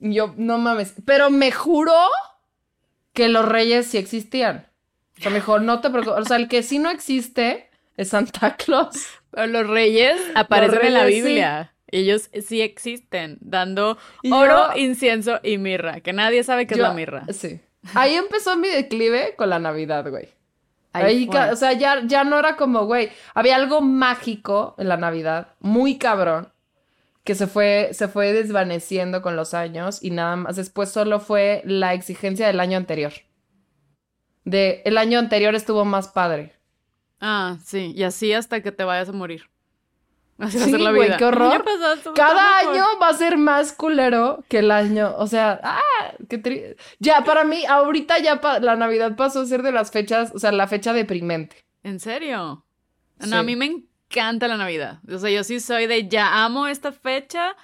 Y 0.00 0.14
yo, 0.14 0.34
no 0.36 0.58
mames. 0.58 0.94
Pero 1.04 1.30
me 1.30 1.50
juró 1.52 1.96
que 3.12 3.28
los 3.28 3.46
reyes 3.48 3.86
sí 3.86 3.98
existían. 3.98 4.66
O 5.18 5.22
sea, 5.22 5.30
mejor 5.30 5.62
no 5.62 5.80
te 5.80 5.88
preocupes. 5.90 6.18
O 6.20 6.24
sea, 6.24 6.36
el 6.36 6.48
que 6.48 6.62
sí 6.62 6.78
no 6.78 6.90
existe 6.90 7.70
es 7.96 8.08
Santa 8.08 8.56
Claus. 8.58 9.06
Pero 9.30 9.46
los 9.46 9.66
reyes 9.66 10.20
aparecen 10.34 10.84
en 10.86 10.94
la 10.94 11.04
reyes, 11.04 11.22
sí. 11.22 11.28
Biblia. 11.28 11.72
Ellos 11.88 12.30
sí 12.46 12.62
existen, 12.62 13.38
dando 13.40 13.96
Y 14.22 14.32
oro, 14.32 14.72
yo- 14.74 14.78
incienso 14.80 15.38
y 15.42 15.58
mirra, 15.58 16.00
que 16.00 16.12
nadie 16.12 16.42
sabe 16.42 16.66
qué 16.66 16.74
es 16.74 16.80
la 16.80 16.92
mirra. 16.92 17.24
Sí. 17.32 17.60
Ahí 17.94 18.14
empezó 18.14 18.56
mi 18.56 18.66
declive 18.68 19.34
con 19.36 19.50
la 19.50 19.60
Navidad, 19.60 20.08
güey. 20.10 20.28
Ahí 20.92 21.28
o 21.30 21.56
sea, 21.56 21.74
ya, 21.74 22.02
ya 22.06 22.24
no 22.24 22.38
era 22.38 22.56
como, 22.56 22.86
güey, 22.86 23.10
había 23.34 23.54
algo 23.56 23.82
mágico 23.82 24.74
en 24.78 24.88
la 24.88 24.96
Navidad, 24.96 25.48
muy 25.60 25.98
cabrón, 25.98 26.52
que 27.22 27.34
se 27.34 27.46
fue, 27.46 27.90
se 27.92 28.08
fue 28.08 28.32
desvaneciendo 28.32 29.20
con 29.20 29.36
los 29.36 29.52
años 29.52 30.02
y 30.02 30.10
nada 30.10 30.36
más 30.36 30.56
después 30.56 30.88
solo 30.90 31.20
fue 31.20 31.60
la 31.66 31.92
exigencia 31.92 32.46
del 32.46 32.60
año 32.60 32.78
anterior. 32.78 33.12
De 34.44 34.82
el 34.84 34.96
año 34.96 35.18
anterior 35.18 35.54
estuvo 35.54 35.84
más 35.84 36.08
padre. 36.08 36.52
Ah, 37.20 37.56
sí, 37.64 37.92
y 37.96 38.02
así 38.02 38.32
hasta 38.32 38.62
que 38.62 38.72
te 38.72 38.84
vayas 38.84 39.08
a 39.08 39.12
morir. 39.12 39.48
Así 40.38 40.58
va 40.58 40.64
a 40.66 40.68
ser 40.68 40.80
la 40.80 40.90
güey, 40.90 41.04
vida. 41.08 41.16
qué 41.16 41.24
horror. 41.26 41.52
Año 41.66 42.12
Cada 42.14 42.58
mejor. 42.60 42.74
año 42.74 42.84
va 43.00 43.08
a 43.08 43.14
ser 43.14 43.38
más 43.38 43.72
culero 43.72 44.44
que 44.48 44.58
el 44.58 44.70
año, 44.70 45.14
o 45.16 45.26
sea, 45.26 45.58
ah, 45.62 45.80
qué 46.28 46.42
tri- 46.42 46.76
Ya, 46.98 47.24
para 47.24 47.44
mí, 47.44 47.64
ahorita 47.66 48.18
ya 48.18 48.38
la 48.60 48.76
Navidad 48.76 49.16
pasó 49.16 49.40
a 49.40 49.46
ser 49.46 49.62
de 49.62 49.72
las 49.72 49.90
fechas, 49.90 50.32
o 50.34 50.38
sea, 50.38 50.52
la 50.52 50.66
fecha 50.68 50.92
deprimente. 50.92 51.64
¿En 51.82 52.00
serio? 52.00 52.64
No, 53.18 53.26
Sí. 53.26 53.32
a 53.34 53.42
mí 53.42 53.56
me 53.56 53.64
encanta 54.10 54.46
la 54.46 54.58
Navidad. 54.58 54.98
O 55.10 55.18
sea, 55.18 55.30
yo 55.30 55.42
sí 55.42 55.58
soy 55.58 55.86
de 55.86 56.06
ya 56.06 56.44
amo 56.44 56.66
esta 56.66 56.92
fecha. 56.92 57.56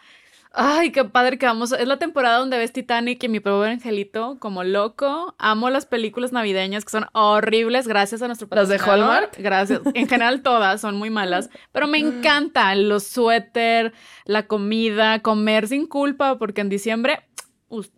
Ay, 0.54 0.92
qué 0.92 1.04
padre 1.04 1.38
que 1.38 1.46
vamos. 1.46 1.72
Es 1.72 1.86
la 1.86 1.98
temporada 1.98 2.38
donde 2.38 2.58
ves 2.58 2.72
Titanic 2.72 3.22
y 3.24 3.28
mi 3.28 3.40
pobre 3.40 3.70
angelito 3.70 4.36
como 4.38 4.64
loco. 4.64 5.34
Amo 5.38 5.70
las 5.70 5.86
películas 5.86 6.32
navideñas 6.32 6.84
que 6.84 6.90
son 6.90 7.06
horribles 7.12 7.88
gracias 7.88 8.20
a 8.20 8.26
nuestro 8.26 8.48
¿Las 8.50 8.68
de 8.68 8.76
patrocinador. 8.76 9.14
Hallmark? 9.14 9.38
Gracias. 9.38 9.80
En 9.94 10.08
general 10.08 10.42
todas 10.42 10.80
son 10.80 10.96
muy 10.96 11.08
malas, 11.08 11.48
pero 11.72 11.86
me 11.86 11.98
encantan 11.98 12.88
los 12.88 13.04
suéter, 13.04 13.94
la 14.26 14.46
comida, 14.46 15.20
comer 15.20 15.68
sin 15.68 15.86
culpa 15.86 16.38
porque 16.38 16.60
en 16.60 16.68
diciembre 16.68 17.20
uno 17.68 17.88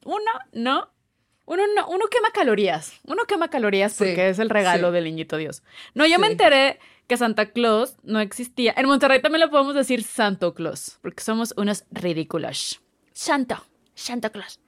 no 0.52 0.90
uno 1.46 1.62
no, 1.76 1.88
uno 1.88 2.06
quema 2.10 2.30
calorías. 2.32 3.00
Uno 3.04 3.24
quema 3.24 3.48
calorías 3.48 3.92
Sí, 3.92 4.04
porque 4.04 4.28
es 4.30 4.38
el 4.38 4.48
regalo 4.48 4.88
sí. 4.88 4.94
del 4.94 5.04
niñito 5.04 5.36
Dios. 5.36 5.62
No, 5.94 6.06
yo 6.06 6.18
me 6.18 6.28
enteré 6.28 6.78
que 7.06 7.16
Santa 7.16 7.46
Claus 7.52 7.96
no 8.02 8.20
existía. 8.20 8.74
En 8.76 8.86
Monterrey 8.86 9.20
también 9.20 9.40
le 9.40 9.48
podemos 9.48 9.74
decir 9.74 10.02
Santo 10.02 10.54
Claus, 10.54 10.98
porque 11.02 11.22
somos 11.22 11.54
unos 11.56 11.84
ridículos. 11.90 12.80
Santo, 13.12 13.64
Santa 13.94 14.30
Claus. 14.30 14.60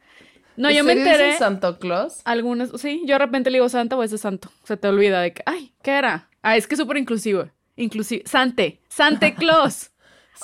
No, 0.57 0.71
yo 0.71 0.78
¿En 0.81 0.87
me 0.87 0.93
enteré. 0.93 1.37
Santa 1.37 1.78
Claus? 1.78 2.21
Algunas, 2.25 2.71
sí, 2.81 3.02
yo 3.05 3.14
de 3.14 3.19
repente 3.19 3.50
le 3.50 3.59
digo 3.59 3.69
Santa 3.69 3.97
o 3.97 4.02
ese 4.02 4.16
Santo. 4.19 4.50
Se 4.64 4.76
te 4.76 4.88
olvida 4.88 5.21
de 5.21 5.33
que, 5.35 5.43
ay, 5.47 5.73
¿qué 5.83 5.93
era? 5.93 6.31
Ah, 6.43 6.57
es 6.57 6.66
que 6.66 6.75
es 6.75 6.81
súper 6.81 6.97
inclusivo. 6.97 7.50
Inclusivo. 7.76 8.23
Sante, 8.26 8.81
Sante 8.88 9.35
Claus. 9.35 9.90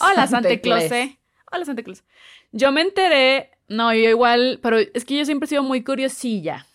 Hola, 0.01 0.27
Sante 0.27 0.61
Claus. 0.61 0.83
eh. 0.93 1.19
Hola, 1.51 1.65
Santa 1.65 1.83
Claus. 1.83 2.03
Yo 2.51 2.73
me 2.73 2.83
enteré, 2.83 3.51
no, 3.69 3.93
yo 3.95 4.09
igual, 4.11 4.59
pero 4.63 4.79
es 4.79 5.05
que 5.07 5.17
yo 5.17 5.25
siempre 5.25 5.47
he 5.47 5.49
sido 5.49 5.63
muy 5.63 5.83
curiosilla. 5.83 6.67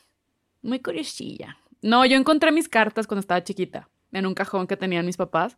Muy 0.64 0.80
curiosilla. 0.80 1.58
No, 1.84 2.06
yo 2.06 2.18
encontré 2.18 2.52
mis 2.52 2.68
cartas 2.68 3.06
cuando 3.06 3.20
estaba 3.22 3.44
chiquita, 3.44 3.88
en 4.12 4.26
un 4.26 4.34
cajón 4.34 4.68
que 4.68 4.78
tenían 4.78 5.06
mis 5.06 5.18
papás. 5.18 5.58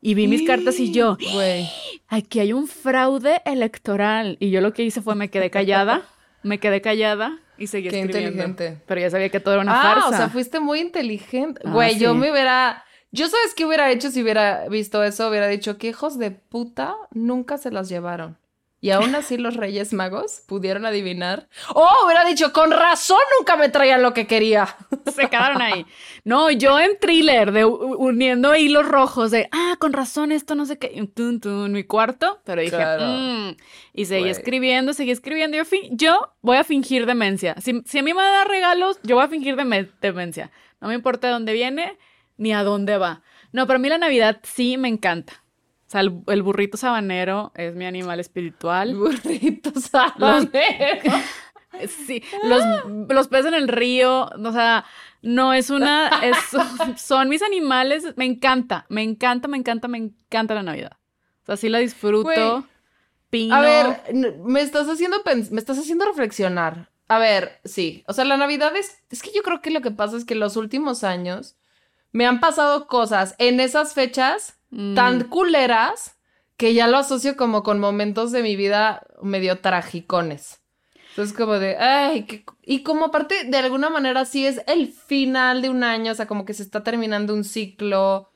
Y 0.00 0.14
vi 0.14 0.26
mis 0.26 0.44
cartas 0.44 0.80
y 0.80 0.90
yo, 0.92 1.16
Güey. 1.32 1.68
aquí 2.08 2.40
hay 2.40 2.52
un 2.52 2.66
fraude 2.66 3.40
electoral. 3.44 4.36
Y 4.40 4.50
yo 4.50 4.60
lo 4.60 4.72
que 4.72 4.82
hice 4.82 5.00
fue 5.00 5.14
me 5.14 5.30
quedé 5.30 5.50
callada, 5.50 6.02
me 6.42 6.58
quedé 6.58 6.80
callada 6.80 7.38
y 7.56 7.68
seguí 7.68 7.88
Qué 7.88 8.00
escribiendo. 8.00 8.42
inteligente. 8.42 8.82
Pero 8.86 9.00
ya 9.00 9.10
sabía 9.10 9.28
que 9.28 9.38
todo 9.38 9.54
era 9.54 9.62
una 9.62 9.78
ah, 9.78 9.82
farsa. 9.82 10.08
o 10.08 10.12
sea, 10.12 10.28
fuiste 10.28 10.58
muy 10.58 10.80
inteligente. 10.80 11.60
Ah, 11.64 11.70
Güey, 11.72 11.98
yo 11.98 12.14
me 12.14 12.32
hubiera... 12.32 12.84
Yo 13.14 13.28
sabes 13.28 13.54
qué 13.54 13.66
hubiera 13.66 13.90
hecho 13.92 14.10
si 14.10 14.22
hubiera 14.22 14.66
visto 14.68 15.04
eso, 15.04 15.28
hubiera 15.28 15.46
dicho 15.46 15.76
que 15.76 15.88
hijos 15.88 16.18
de 16.18 16.30
puta 16.30 16.96
nunca 17.12 17.58
se 17.58 17.70
las 17.70 17.88
llevaron. 17.90 18.38
Y 18.84 18.90
aún 18.90 19.14
así 19.14 19.38
los 19.38 19.54
Reyes 19.54 19.92
Magos 19.92 20.42
pudieron 20.48 20.84
adivinar. 20.84 21.48
Oh, 21.72 21.88
hubiera 22.04 22.24
dicho, 22.24 22.52
con 22.52 22.72
razón 22.72 23.20
nunca 23.38 23.54
me 23.56 23.68
traían 23.68 24.02
lo 24.02 24.12
que 24.12 24.26
quería. 24.26 24.76
Se 25.14 25.28
quedaron 25.30 25.62
ahí. 25.62 25.86
No, 26.24 26.50
yo 26.50 26.80
en 26.80 26.98
thriller, 26.98 27.52
de 27.52 27.64
uniendo 27.64 28.56
hilos 28.56 28.86
rojos, 28.88 29.30
de, 29.30 29.48
ah, 29.52 29.76
con 29.78 29.92
razón, 29.92 30.32
esto 30.32 30.56
no 30.56 30.66
sé 30.66 30.78
qué, 30.78 30.88
tun, 31.14 31.38
tun, 31.40 31.66
en 31.66 31.72
mi 31.72 31.84
cuarto, 31.84 32.40
pero 32.44 32.60
dije, 32.60 32.74
Claro. 32.76 33.04
"Mm", 33.06 33.56
y 33.94 34.04
seguí 34.06 34.28
escribiendo, 34.28 34.92
seguí 34.94 35.12
escribiendo, 35.12 35.56
yo, 35.56 35.62
yo 35.92 36.32
voy 36.40 36.56
a 36.56 36.64
fingir 36.64 37.06
demencia. 37.06 37.54
Si, 37.60 37.82
si 37.86 38.00
a 38.00 38.02
mí 38.02 38.12
me 38.12 38.20
da 38.22 38.42
regalos, 38.42 38.98
yo 39.04 39.14
voy 39.14 39.24
a 39.24 39.28
fingir 39.28 39.54
deme- 39.54 39.90
demencia. 40.00 40.50
No 40.80 40.88
me 40.88 40.94
importa 40.94 41.28
de 41.28 41.34
dónde 41.34 41.52
viene, 41.52 41.98
ni 42.36 42.52
a 42.52 42.64
dónde 42.64 42.98
va. 42.98 43.22
No, 43.52 43.68
pero 43.68 43.76
a 43.76 43.80
mí 43.80 43.88
la 43.88 43.98
Navidad 43.98 44.40
sí 44.42 44.76
me 44.76 44.88
encanta. 44.88 45.34
O 45.92 45.94
sea, 45.94 46.00
el, 46.00 46.22
el 46.28 46.42
burrito 46.42 46.78
sabanero 46.78 47.52
es 47.54 47.74
mi 47.74 47.84
animal 47.84 48.18
espiritual. 48.18 48.94
Burrito 48.96 49.78
sabanero. 49.78 50.50
Sí, 52.06 52.22
los, 52.44 52.62
los 53.08 53.28
peces 53.28 53.46
en 53.46 53.54
el 53.54 53.66
río, 53.66 54.26
o 54.26 54.52
sea, 54.52 54.84
no 55.22 55.54
es 55.54 55.70
una, 55.70 56.20
es, 56.22 56.36
son 57.02 57.30
mis 57.30 57.42
animales, 57.42 58.12
me 58.16 58.26
encanta, 58.26 58.84
me 58.90 59.02
encanta, 59.02 59.48
me 59.48 59.56
encanta, 59.56 59.88
me 59.88 59.96
encanta 59.96 60.54
la 60.54 60.62
Navidad. 60.62 60.98
O 61.42 61.46
sea, 61.46 61.56
sí 61.56 61.70
la 61.70 61.78
disfruto. 61.78 62.68
Pino. 63.30 63.54
A 63.54 63.62
ver, 63.62 64.02
me 64.44 64.60
estás 64.60 64.86
haciendo 64.86 65.22
me 65.24 65.58
estás 65.58 65.78
haciendo 65.78 66.04
reflexionar. 66.04 66.90
A 67.08 67.18
ver, 67.18 67.58
sí. 67.64 68.04
O 68.06 68.12
sea, 68.12 68.26
la 68.26 68.36
Navidad 68.36 68.76
es. 68.76 69.02
Es 69.08 69.22
que 69.22 69.32
yo 69.34 69.42
creo 69.42 69.62
que 69.62 69.70
lo 69.70 69.80
que 69.80 69.92
pasa 69.92 70.18
es 70.18 70.26
que 70.26 70.34
los 70.34 70.56
últimos 70.56 71.04
años 71.04 71.56
me 72.12 72.26
han 72.26 72.38
pasado 72.38 72.86
cosas 72.86 73.34
en 73.38 73.60
esas 73.60 73.94
fechas 73.94 74.58
Mm. 74.72 74.94
tan 74.94 75.24
culeras 75.24 76.16
que 76.56 76.72
ya 76.72 76.86
lo 76.86 76.96
asocio 76.96 77.36
como 77.36 77.62
con 77.62 77.78
momentos 77.78 78.32
de 78.32 78.42
mi 78.42 78.56
vida 78.56 79.06
medio 79.22 79.58
tragicones. 79.58 80.60
Entonces, 81.10 81.36
como 81.36 81.58
de, 81.58 81.76
ay, 81.76 82.44
y 82.62 82.82
como 82.82 83.06
aparte, 83.06 83.44
de 83.44 83.58
alguna 83.58 83.90
manera, 83.90 84.24
sí 84.24 84.46
es 84.46 84.62
el 84.66 84.88
final 84.88 85.60
de 85.60 85.68
un 85.68 85.84
año, 85.84 86.12
o 86.12 86.14
sea, 86.14 86.26
como 86.26 86.46
que 86.46 86.54
se 86.54 86.62
está 86.62 86.82
terminando 86.82 87.34
un 87.34 87.44
ciclo. 87.44 88.30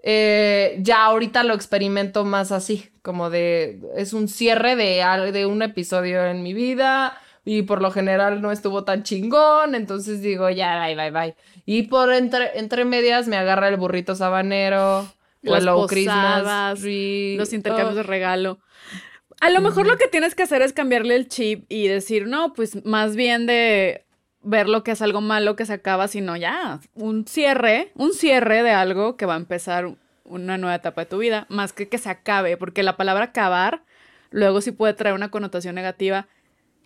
Eh, 0.00 0.76
ya 0.80 1.04
ahorita 1.06 1.42
lo 1.42 1.54
experimento 1.54 2.24
más 2.24 2.52
así, 2.52 2.90
como 3.02 3.30
de, 3.30 3.80
es 3.96 4.12
un 4.12 4.28
cierre 4.28 4.76
de, 4.76 5.02
de 5.32 5.46
un 5.46 5.62
episodio 5.62 6.24
en 6.26 6.42
mi 6.42 6.52
vida 6.54 7.18
y 7.44 7.62
por 7.62 7.82
lo 7.82 7.90
general 7.90 8.42
no 8.42 8.52
estuvo 8.52 8.84
tan 8.84 9.02
chingón, 9.02 9.74
entonces 9.74 10.22
digo, 10.22 10.50
ya, 10.50 10.84
bye, 10.84 10.94
bye, 10.94 11.10
bye. 11.10 11.36
Y 11.66 11.84
por 11.84 12.12
entre, 12.12 12.58
entre 12.58 12.84
medias 12.84 13.26
me 13.26 13.38
agarra 13.38 13.68
el 13.68 13.76
burrito 13.76 14.14
sabanero, 14.14 15.06
Las 15.44 15.62
Hello 15.62 15.86
posadas, 15.86 16.80
tree, 16.80 17.36
los 17.36 17.52
intercambios 17.52 17.92
oh, 17.92 17.96
de 17.96 18.02
regalo. 18.02 18.58
A 19.40 19.50
lo 19.50 19.60
mejor 19.60 19.86
lo 19.86 19.96
que 19.96 20.08
tienes 20.08 20.34
que 20.34 20.44
hacer 20.44 20.62
es 20.62 20.72
cambiarle 20.72 21.16
el 21.16 21.28
chip 21.28 21.66
y 21.68 21.86
decir, 21.88 22.26
no, 22.26 22.54
pues 22.54 22.84
más 22.84 23.14
bien 23.14 23.46
de 23.46 24.06
ver 24.40 24.68
lo 24.68 24.84
que 24.84 24.92
es 24.92 25.02
algo 25.02 25.20
malo 25.20 25.56
que 25.56 25.66
se 25.66 25.72
acaba, 25.72 26.08
sino 26.08 26.36
ya, 26.36 26.80
un 26.94 27.26
cierre, 27.26 27.92
un 27.94 28.12
cierre 28.12 28.62
de 28.62 28.70
algo 28.70 29.16
que 29.16 29.26
va 29.26 29.34
a 29.34 29.38
empezar 29.38 29.96
una 30.24 30.56
nueva 30.56 30.76
etapa 30.76 31.02
de 31.02 31.06
tu 31.06 31.18
vida, 31.18 31.46
más 31.48 31.72
que 31.72 31.88
que 31.88 31.98
se 31.98 32.08
acabe, 32.08 32.56
porque 32.56 32.82
la 32.82 32.96
palabra 32.96 33.24
acabar 33.24 33.82
luego 34.30 34.60
sí 34.60 34.72
puede 34.72 34.94
traer 34.94 35.14
una 35.14 35.30
connotación 35.30 35.74
negativa 35.74 36.26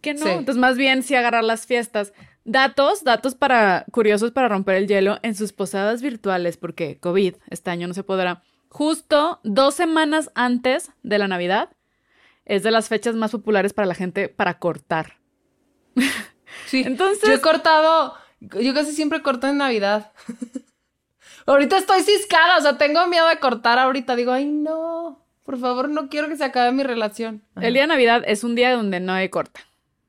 que 0.01 0.15
no. 0.15 0.25
Sí. 0.25 0.29
Entonces, 0.29 0.57
más 0.57 0.77
bien 0.77 1.03
sí 1.03 1.15
agarrar 1.15 1.45
las 1.45 1.67
fiestas. 1.67 2.13
Datos, 2.51 3.05
datos 3.05 3.35
para 3.35 3.85
curiosos 3.91 4.31
para 4.31 4.49
romper 4.49 4.77
el 4.77 4.87
hielo 4.87 5.19
en 5.23 5.35
sus 5.35 5.53
posadas 5.53 6.01
virtuales, 6.01 6.57
porque 6.57 6.99
COVID 6.99 7.35
este 7.51 7.71
año 7.71 7.87
no 7.87 7.93
se 7.93 8.05
podrá. 8.05 8.43
Justo 8.71 9.39
dos 9.45 9.75
semanas 9.75 10.31
antes 10.35 10.91
de 11.03 11.19
la 11.19 11.29
Navidad 11.29 11.69
es 12.47 12.63
de 12.63 12.71
las 12.71 12.89
fechas 12.89 13.15
más 13.15 13.33
populares 13.33 13.75
para 13.75 13.85
la 13.85 13.95
gente 13.95 14.31
para 14.31 14.59
cortar. 14.59 15.19
Sí, 16.65 16.85
Entonces- 16.87 17.29
yo 17.29 17.35
he 17.35 17.41
cortado, 17.43 18.15
yo 18.41 18.73
casi 18.73 18.93
siempre 18.93 19.21
corto 19.21 19.47
en 19.47 19.59
Navidad. 19.59 20.13
ahorita 21.47 21.77
estoy 21.77 22.01
ciscada, 22.01 22.57
o 22.57 22.63
sea, 22.63 22.79
tengo 22.79 23.07
miedo 23.09 23.29
de 23.29 23.39
cortar 23.41 23.79
ahorita, 23.79 24.17
digo, 24.17 24.33
ay, 24.33 24.47
no, 24.47 25.23
Por 25.45 25.59
favor, 25.59 25.91
no 25.91 26.09
quiero 26.09 26.29
que 26.29 26.37
se 26.39 26.45
acabe 26.45 26.73
mi 26.73 26.83
relación. 26.83 27.43
El 27.61 27.75
día 27.75 27.83
de 27.83 27.89
Navidad 27.89 28.23
es 28.27 28.43
un 28.43 28.55
día 28.55 28.75
donde 28.75 29.01
nadie 29.01 29.29
corta. 29.29 29.61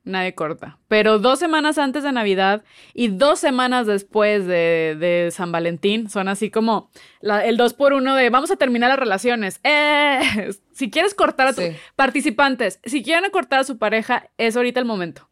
Nadie 0.10 0.34
corta. 0.36 0.78
Pero 0.88 1.20
dos 1.20 1.40
semanas 1.40 1.78
antes 1.78 2.04
de 2.04 2.12
Navidad 2.12 2.64
y 2.94 3.10
dos 3.10 3.40
semanas 3.40 3.86
después 3.88 4.46
de, 4.48 4.98
de 5.00 5.30
San 5.32 5.52
Valentín 5.52 6.10
son 6.10 6.28
así 6.28 6.50
como 6.50 6.90
la- 7.22 7.46
el 7.46 7.58
dos 7.58 7.74
por 7.74 7.94
uno 7.94 8.16
de 8.16 8.30
vamos 8.30 8.52
a 8.52 8.56
terminar 8.58 8.90
las 8.90 9.00
relaciones. 9.00 9.60
¡Eh! 9.64 10.52
Si 10.74 10.90
quieres 10.90 11.14
cortar 11.14 11.48
a 11.48 11.54
tus 11.54 11.66
Sí. 11.66 11.76
participantes, 11.98 12.80
si 12.86 13.04
quieren 13.04 13.30
cortar 13.32 13.60
a 13.60 13.64
su 13.66 13.78
pareja, 13.78 14.30
es 14.38 14.56
ahorita 14.56 14.80
el 14.80 14.86
momento. 14.86 15.30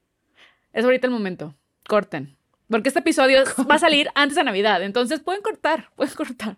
Es 0.73 0.83
ahorita 0.83 1.07
el 1.07 1.13
momento. 1.13 1.55
Corten. 1.87 2.37
Porque 2.69 2.89
este 2.89 2.99
episodio 2.99 3.43
va 3.69 3.75
a 3.75 3.79
salir 3.79 4.09
antes 4.13 4.35
de 4.35 4.43
Navidad. 4.43 4.83
Entonces 4.83 5.21
pueden 5.21 5.41
cortar, 5.41 5.89
pueden 5.95 6.13
cortar. 6.15 6.57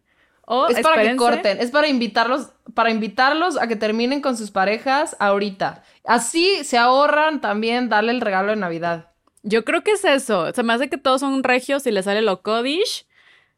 O 0.51 0.67
Es 0.67 0.79
para 0.81 1.03
que 1.03 1.15
corten, 1.15 1.59
es 1.59 1.69
para 1.69 1.87
invitarlos, 1.87 2.53
para 2.73 2.89
invitarlos 2.89 3.55
a 3.55 3.67
que 3.67 3.75
terminen 3.75 4.19
con 4.19 4.35
sus 4.35 4.49
parejas 4.49 5.15
ahorita. 5.19 5.83
Así 6.03 6.63
se 6.63 6.79
ahorran 6.79 7.39
también 7.39 7.87
darle 7.87 8.13
el 8.13 8.19
regalo 8.19 8.49
de 8.49 8.55
Navidad. 8.55 9.11
Yo 9.43 9.63
creo 9.63 9.83
que 9.83 9.91
es 9.91 10.03
eso. 10.03 10.51
Se 10.51 10.63
me 10.63 10.73
hace 10.73 10.89
que 10.89 10.97
todos 10.97 11.21
son 11.21 11.43
regios 11.43 11.85
y 11.85 11.91
le 11.91 12.01
sale 12.01 12.23
lo 12.23 12.41
codish 12.41 13.05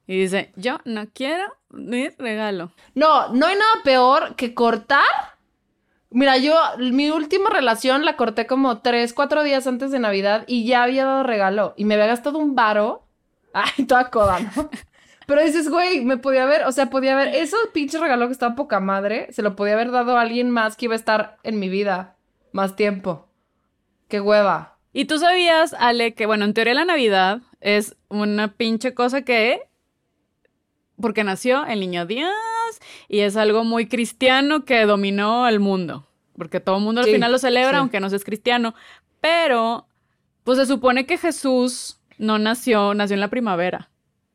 y 0.05 0.19
dice, 0.19 0.51
yo 0.57 0.81
no 0.83 1.07
quiero 1.13 1.45
mi 1.69 2.09
regalo. 2.09 2.73
No, 2.93 3.29
no 3.29 3.45
hay 3.45 3.55
nada 3.55 3.83
peor 3.85 4.35
que 4.35 4.53
cortar. 4.53 5.05
Mira, 6.09 6.35
yo 6.35 6.53
mi 6.77 7.09
última 7.09 7.49
relación 7.51 8.03
la 8.03 8.17
corté 8.17 8.47
como 8.47 8.81
tres, 8.81 9.13
cuatro 9.13 9.43
días 9.43 9.65
antes 9.65 9.91
de 9.91 9.99
Navidad 9.99 10.43
y 10.45 10.65
ya 10.65 10.83
había 10.83 11.05
dado 11.05 11.23
regalo 11.23 11.73
y 11.77 11.85
me 11.85 11.93
había 11.93 12.07
gastado 12.07 12.37
un 12.37 12.53
varo. 12.53 13.07
Ay, 13.53 13.85
toda 13.85 14.09
coda, 14.09 14.39
¿no? 14.39 14.69
Pero 15.27 15.43
dices, 15.43 15.69
güey, 15.69 16.03
me 16.03 16.17
podía 16.17 16.43
haber, 16.43 16.63
o 16.65 16.71
sea, 16.71 16.89
podía 16.89 17.13
haber, 17.13 17.35
eso 17.35 17.57
pinche 17.73 17.99
regalo 17.99 18.27
que 18.27 18.33
estaba 18.33 18.55
poca 18.55 18.79
madre, 18.79 19.27
se 19.31 19.41
lo 19.41 19.55
podía 19.55 19.73
haber 19.73 19.91
dado 19.91 20.17
a 20.17 20.21
alguien 20.21 20.49
más 20.49 20.75
que 20.75 20.85
iba 20.85 20.93
a 20.93 20.97
estar 20.97 21.37
en 21.43 21.59
mi 21.59 21.69
vida 21.69 22.15
más 22.51 22.75
tiempo. 22.75 23.27
Qué 24.07 24.19
hueva. 24.19 24.77
Y 24.93 25.05
tú 25.05 25.19
sabías, 25.19 25.73
Ale, 25.79 26.13
que 26.13 26.25
bueno, 26.25 26.45
en 26.45 26.53
teoría 26.53 26.73
la 26.73 26.85
Navidad 26.85 27.41
es 27.61 27.95
una 28.09 28.49
pinche 28.53 28.93
cosa 28.93 29.21
que... 29.21 29.61
Porque 30.99 31.23
nació 31.23 31.65
el 31.65 31.79
niño 31.79 32.05
Dios 32.05 32.31
y 33.07 33.19
es 33.19 33.35
algo 33.35 33.63
muy 33.63 33.87
cristiano 33.87 34.65
que 34.65 34.85
dominó 34.85 35.47
el 35.47 35.59
mundo. 35.59 36.07
Porque 36.37 36.59
todo 36.59 36.77
el 36.77 36.83
mundo 36.83 37.01
al 37.01 37.07
final 37.07 37.31
lo 37.31 37.39
celebra, 37.39 37.71
sí. 37.71 37.77
aunque 37.77 37.99
no 37.99 38.09
seas 38.09 38.23
cristiano. 38.23 38.75
Pero, 39.19 39.87
pues 40.43 40.57
se 40.57 40.65
supone 40.65 41.05
que 41.05 41.17
Jesús 41.17 41.99
no 42.17 42.37
nació, 42.37 42.93
nació 42.93 43.15
en 43.15 43.21
la 43.21 43.29
primavera. 43.29 43.90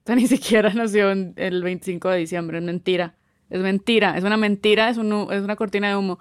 Ni 0.15 0.27
siquiera 0.27 0.73
nació 0.73 1.11
en 1.11 1.35
el 1.37 1.63
25 1.63 2.09
de 2.11 2.19
diciembre, 2.19 2.59
es 2.59 2.65
mentira. 2.65 3.15
Es 3.49 3.61
mentira, 3.61 4.17
es 4.17 4.25
una 4.25 4.37
mentira, 4.37 4.89
es, 4.89 4.97
un 4.99 5.29
es 5.33 5.43
una 5.43 5.55
cortina 5.57 5.89
de 5.89 5.97
humo. 5.97 6.19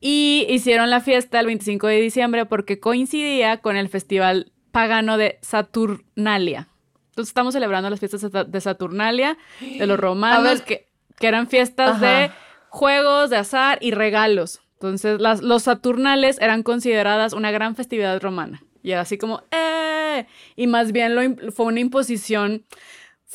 Y 0.00 0.46
hicieron 0.48 0.88
la 0.90 1.00
fiesta 1.00 1.40
el 1.40 1.46
25 1.46 1.86
de 1.86 2.00
diciembre 2.00 2.46
porque 2.46 2.80
coincidía 2.80 3.58
con 3.58 3.76
el 3.76 3.88
festival 3.88 4.52
pagano 4.70 5.16
de 5.18 5.38
Saturnalia. 5.42 6.68
Entonces 7.10 7.30
estamos 7.30 7.54
celebrando 7.54 7.90
las 7.90 8.00
fiestas 8.00 8.22
de 8.22 8.30
Sa- 8.30 8.44
de 8.44 8.60
Saturnalia, 8.60 9.36
de 9.60 9.86
los 9.86 9.98
romanos, 10.00 10.62
que, 10.62 10.88
que 11.18 11.26
eran 11.28 11.48
fiestas 11.48 11.96
Ajá. 11.96 12.06
de 12.06 12.30
juegos, 12.70 13.30
de 13.30 13.36
azar 13.36 13.78
y 13.80 13.92
regalos. 13.92 14.60
Entonces 14.74 15.20
las, 15.20 15.42
los 15.42 15.62
Saturnales 15.64 16.38
eran 16.40 16.62
consideradas 16.62 17.32
una 17.32 17.50
gran 17.50 17.76
festividad 17.76 18.20
romana. 18.20 18.62
Y 18.82 18.90
era 18.92 19.02
así 19.02 19.16
como, 19.16 19.42
¡eh! 19.50 20.26
Y 20.56 20.66
más 20.66 20.92
bien 20.92 21.14
lo 21.14 21.52
fue 21.52 21.66
una 21.66 21.80
imposición 21.80 22.64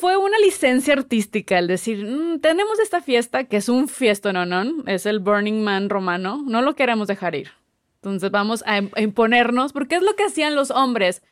fue 0.00 0.16
una 0.16 0.38
licencia 0.38 0.94
artística 0.94 1.58
el 1.58 1.66
decir, 1.66 2.04
"Mm, 2.06 2.40
tenemos 2.40 2.78
esta 2.80 3.00
fiesta 3.02 3.44
que 3.44 3.56
es 3.58 3.68
un 3.68 3.88
fiesto, 3.88 4.32
no, 4.32 4.46
no, 4.46 4.64
es 4.86 5.06
el 5.06 5.18
Burning 5.20 5.62
Man 5.62 5.90
romano, 5.90 6.42
no 6.46 6.62
lo 6.62 6.74
queremos 6.74 7.06
dejar 7.08 7.34
ir. 7.34 7.50
Entonces 7.96 8.30
vamos 8.30 8.62
a, 8.66 8.78
im- 8.80 8.90
a 8.96 9.02
imponernos, 9.02 9.72
porque 9.72 9.96
es 9.96 10.02
lo 10.02 10.16
que 10.16 10.24
hacían 10.24 10.54
los 10.54 10.70
hombres 10.70 11.22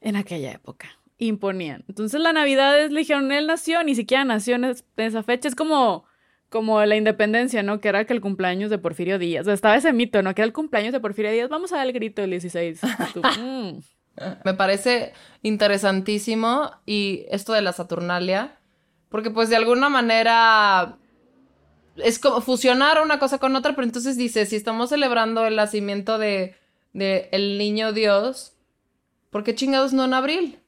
en 0.00 0.16
aquella 0.16 0.52
época, 0.52 0.88
imponían. 1.18 1.84
Entonces 1.88 2.20
la 2.20 2.32
Navidad 2.32 2.78
es, 2.80 2.90
le 2.90 3.00
dijeron, 3.00 3.30
él 3.32 3.46
nació, 3.46 3.82
ni 3.84 3.94
siquiera 3.94 4.24
nació 4.24 4.56
en, 4.56 4.64
es- 4.64 4.84
en 4.96 5.04
esa 5.06 5.22
fecha, 5.22 5.48
es 5.48 5.54
como, 5.54 6.04
como 6.48 6.84
la 6.84 6.96
independencia, 6.96 7.62
¿no? 7.62 7.80
Que 7.80 7.88
era 7.88 8.04
que 8.04 8.12
el 8.14 8.20
cumpleaños 8.20 8.68
de 8.70 8.78
Porfirio 8.78 9.18
Díaz, 9.18 9.42
o 9.42 9.44
sea, 9.46 9.54
estaba 9.54 9.76
ese 9.76 9.92
mito, 9.92 10.22
¿no? 10.22 10.34
Que 10.34 10.42
era 10.42 10.46
el 10.46 10.52
cumpleaños 10.52 10.92
de 10.92 11.00
Porfirio 11.00 11.30
Díaz, 11.30 11.48
vamos 11.48 11.72
a 11.72 11.76
dar 11.76 11.86
el 11.86 11.92
grito 11.92 12.22
el 12.22 12.30
16. 12.30 12.80
Y 12.82 13.12
tú, 13.12 13.22
"Mm". 13.40 13.78
Me 14.44 14.54
parece 14.54 15.12
interesantísimo 15.42 16.70
y 16.86 17.26
esto 17.30 17.52
de 17.52 17.62
la 17.62 17.72
Saturnalia, 17.72 18.56
porque 19.08 19.30
pues 19.30 19.50
de 19.50 19.56
alguna 19.56 19.88
manera 19.88 20.96
es 21.96 22.18
como 22.18 22.40
fusionar 22.40 23.00
una 23.02 23.18
cosa 23.18 23.38
con 23.38 23.54
otra, 23.56 23.74
pero 23.74 23.84
entonces 23.86 24.16
dice, 24.16 24.46
si 24.46 24.56
estamos 24.56 24.90
celebrando 24.90 25.44
el 25.46 25.56
nacimiento 25.56 26.18
de, 26.18 26.54
de 26.92 27.28
el 27.32 27.58
niño 27.58 27.92
Dios, 27.92 28.54
¿por 29.30 29.44
qué 29.44 29.54
chingados 29.54 29.92
no 29.92 30.04
en 30.04 30.14
abril? 30.14 30.58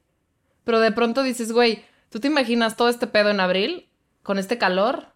Pero 0.65 0.81
de 0.81 0.93
pronto 0.93 1.23
dices, 1.23 1.53
güey, 1.53 1.85
¿tú 2.11 2.21
te 2.21 2.29
imaginas 2.29 2.77
todo 2.77 2.89
este 2.89 3.07
pedo 3.07 3.31
en 3.31 3.41
abril? 3.41 3.89
Con 4.23 4.39
este 4.39 4.59
calor. 4.59 5.07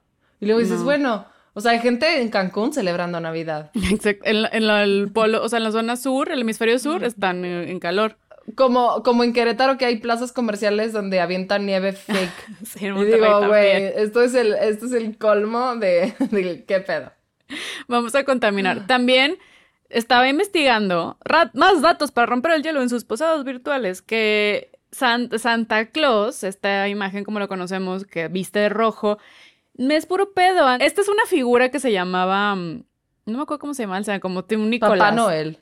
Y 0.40 0.46
luego 0.46 0.60
dices, 0.60 0.78
No. 0.78 0.84
bueno, 0.84 1.26
o 1.54 1.60
sea, 1.60 1.72
hay 1.72 1.80
gente 1.80 2.22
en 2.22 2.30
Cancún 2.30 2.72
celebrando 2.72 3.20
Navidad. 3.20 3.70
Exacto. 3.90 4.24
En, 4.24 4.42
la- 4.42 4.48
en 4.52 4.66
la- 4.66 4.82
el 4.82 5.10
polo, 5.12 5.42
o 5.42 5.48
sea, 5.48 5.58
en 5.58 5.64
la 5.64 5.72
zona 5.72 5.96
sur, 5.96 6.30
el 6.32 6.40
hemisferio 6.40 6.78
sur, 6.78 7.04
están 7.04 7.44
en 7.44 7.78
calor. 7.78 8.16
Como, 8.56 9.02
como 9.02 9.22
en 9.24 9.32
Querétaro 9.32 9.78
que 9.78 9.84
hay 9.84 9.96
plazas 9.98 10.32
comerciales 10.32 10.92
donde 10.92 11.20
avientan 11.20 11.64
nieve 11.66 11.92
fake. 11.92 12.30
Sí, 12.64 12.86
en 12.86 12.96
Y 12.96 13.04
digo, 13.04 13.46
güey, 13.46 13.84
esto 13.96 14.22
es 14.22 14.34
el, 14.34 14.54
esto 14.54 14.86
es 14.86 14.92
el 14.92 15.16
colmo 15.16 15.76
de, 15.76 16.14
de 16.30 16.64
qué 16.64 16.80
pedo. 16.80 17.12
Vamos 17.88 18.14
a 18.14 18.24
contaminar. 18.24 18.86
También 18.86 19.38
estaba 19.88 20.28
investigando 20.28 21.18
más 21.54 21.82
datos 21.82 22.10
para 22.10 22.26
romper 22.26 22.52
el 22.52 22.62
hielo 22.62 22.82
en 22.82 22.88
sus 22.88 23.04
posados 23.04 23.44
virtuales, 23.44 24.00
que 24.02 24.70
San- 24.90 25.38
Santa 25.38 25.90
Claus, 25.90 26.44
esta 26.44 26.88
imagen 26.88 27.24
como 27.24 27.38
lo 27.38 27.48
conocemos, 27.48 28.04
que 28.04 28.28
viste 28.28 28.58
de 28.58 28.68
rojo, 28.70 29.18
es 29.76 30.06
puro 30.06 30.32
pedo. 30.32 30.68
Esta 30.80 31.00
es 31.00 31.08
una 31.08 31.24
figura 31.26 31.70
que 31.70 31.78
se 31.80 31.92
llamaba, 31.92 32.54
mm, 32.54 32.84
no 33.26 33.36
me 33.36 33.42
acuerdo 33.42 33.58
cómo 33.60 33.74
se 33.74 33.82
llama, 33.84 33.98
o 34.00 34.04
sea, 34.04 34.18
como 34.20 34.44
un 34.50 34.70
Nicolás. 34.70 34.98
Papá 34.98 35.10
Noel. 35.12 35.58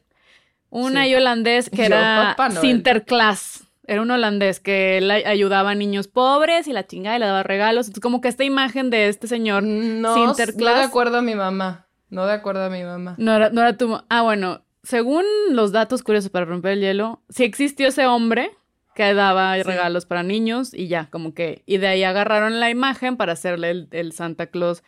Un 0.71 0.93
Sí. 0.93 0.99
ahí 0.99 1.15
holandés 1.15 1.69
que 1.69 1.77
Yo, 1.79 1.85
era. 1.85 2.37
Sinterklaas. 2.61 3.65
Era 3.87 4.03
un 4.03 4.11
holandés 4.11 4.61
que 4.61 5.01
ayudaba 5.27 5.71
a 5.71 5.75
niños 5.75 6.07
pobres 6.07 6.69
y 6.69 6.73
la 6.73 6.87
chingada 6.87 7.17
y 7.17 7.19
le 7.19 7.27
daba 7.27 7.43
regalos. 7.43 7.87
Entonces, 7.89 8.03
como 8.03 8.21
que 8.21 8.29
esta 8.29 8.45
imagen 8.45 8.89
de 8.89 9.09
este 9.09 9.27
señor 9.27 9.65
No, 9.65 10.15
no 10.17 10.35
Sinterklaas. 10.35 10.79
de 10.79 10.85
acuerdo 10.85 11.19
a 11.19 11.23
mi 11.23 11.35
mamá. 11.35 11.87
No 12.09 12.27
de 12.27 12.33
acuerdo 12.35 12.65
a 12.65 12.71
mi 12.71 12.83
mamá. 12.85 13.15
no 13.19 13.35
era, 13.35 13.51
no 13.51 13.61
era 13.63 13.77
tu... 13.77 14.01
Ah, 14.09 14.23
bueno, 14.23 14.63
según 14.85 15.25
los 15.51 15.73
datos 15.73 16.03
curiosos 16.03 16.31
para 16.31 16.45
romper 16.45 16.73
el 16.73 16.81
hielo, 16.81 17.21
sí 17.29 17.45
existió 17.45 17.89
ese 17.89 18.07
hombre 18.07 18.51
que 18.95 19.13
daba 19.15 19.57
Sí. 19.57 19.63
regalos 19.65 20.07
para 20.07 20.23
niños 20.23 20.73
y 20.75 20.87
ya, 20.89 21.09
como 21.11 21.35
que... 21.35 21.63
Y 21.67 21.79
de 21.79 21.89
ahí 21.89 22.05
agarraron 22.05 22.61
la 22.61 22.71
imagen 22.71 23.17
para 23.17 23.33
hacerle 23.33 23.71
el, 23.71 23.89
el 23.93 24.13
Santa 24.13 24.47
Claus 24.47 24.83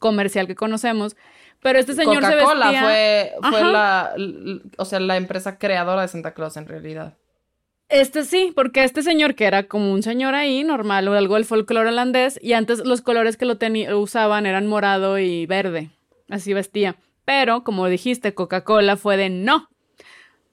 comercial 0.00 0.46
que 0.48 0.54
conocemos. 0.56 1.16
Pero 1.60 1.78
este 1.78 1.94
señor 1.94 2.24
se 2.24 2.32
Coca-Cola 2.32 2.66
vestía... 2.66 2.82
fue, 2.82 3.32
fue 3.50 3.64
la, 3.64 4.14
o 4.76 4.84
sea, 4.84 5.00
la 5.00 5.16
empresa 5.16 5.58
creadora 5.58 6.02
de 6.02 6.08
Santa 6.08 6.32
Claus 6.34 6.56
en 6.56 6.66
realidad. 6.66 7.16
Este 7.88 8.24
sí, 8.24 8.52
porque 8.54 8.84
este 8.84 9.02
señor 9.02 9.34
que 9.34 9.46
era 9.46 9.62
como 9.62 9.92
un 9.92 10.02
señor 10.02 10.34
ahí, 10.34 10.62
normal, 10.62 11.08
o 11.08 11.14
algo 11.14 11.36
del 11.36 11.46
folclore 11.46 11.88
holandés, 11.88 12.38
y 12.42 12.52
antes 12.52 12.84
los 12.84 13.00
colores 13.00 13.38
que 13.38 13.46
lo 13.46 13.56
usaban 13.98 14.44
eran 14.44 14.66
morado 14.66 15.18
y 15.18 15.46
verde, 15.46 15.90
así 16.28 16.52
vestía. 16.52 16.96
Pero, 17.24 17.64
como 17.64 17.88
dijiste, 17.88 18.34
Coca-Cola 18.34 18.96
fue 18.98 19.16
de 19.16 19.30
no, 19.30 19.70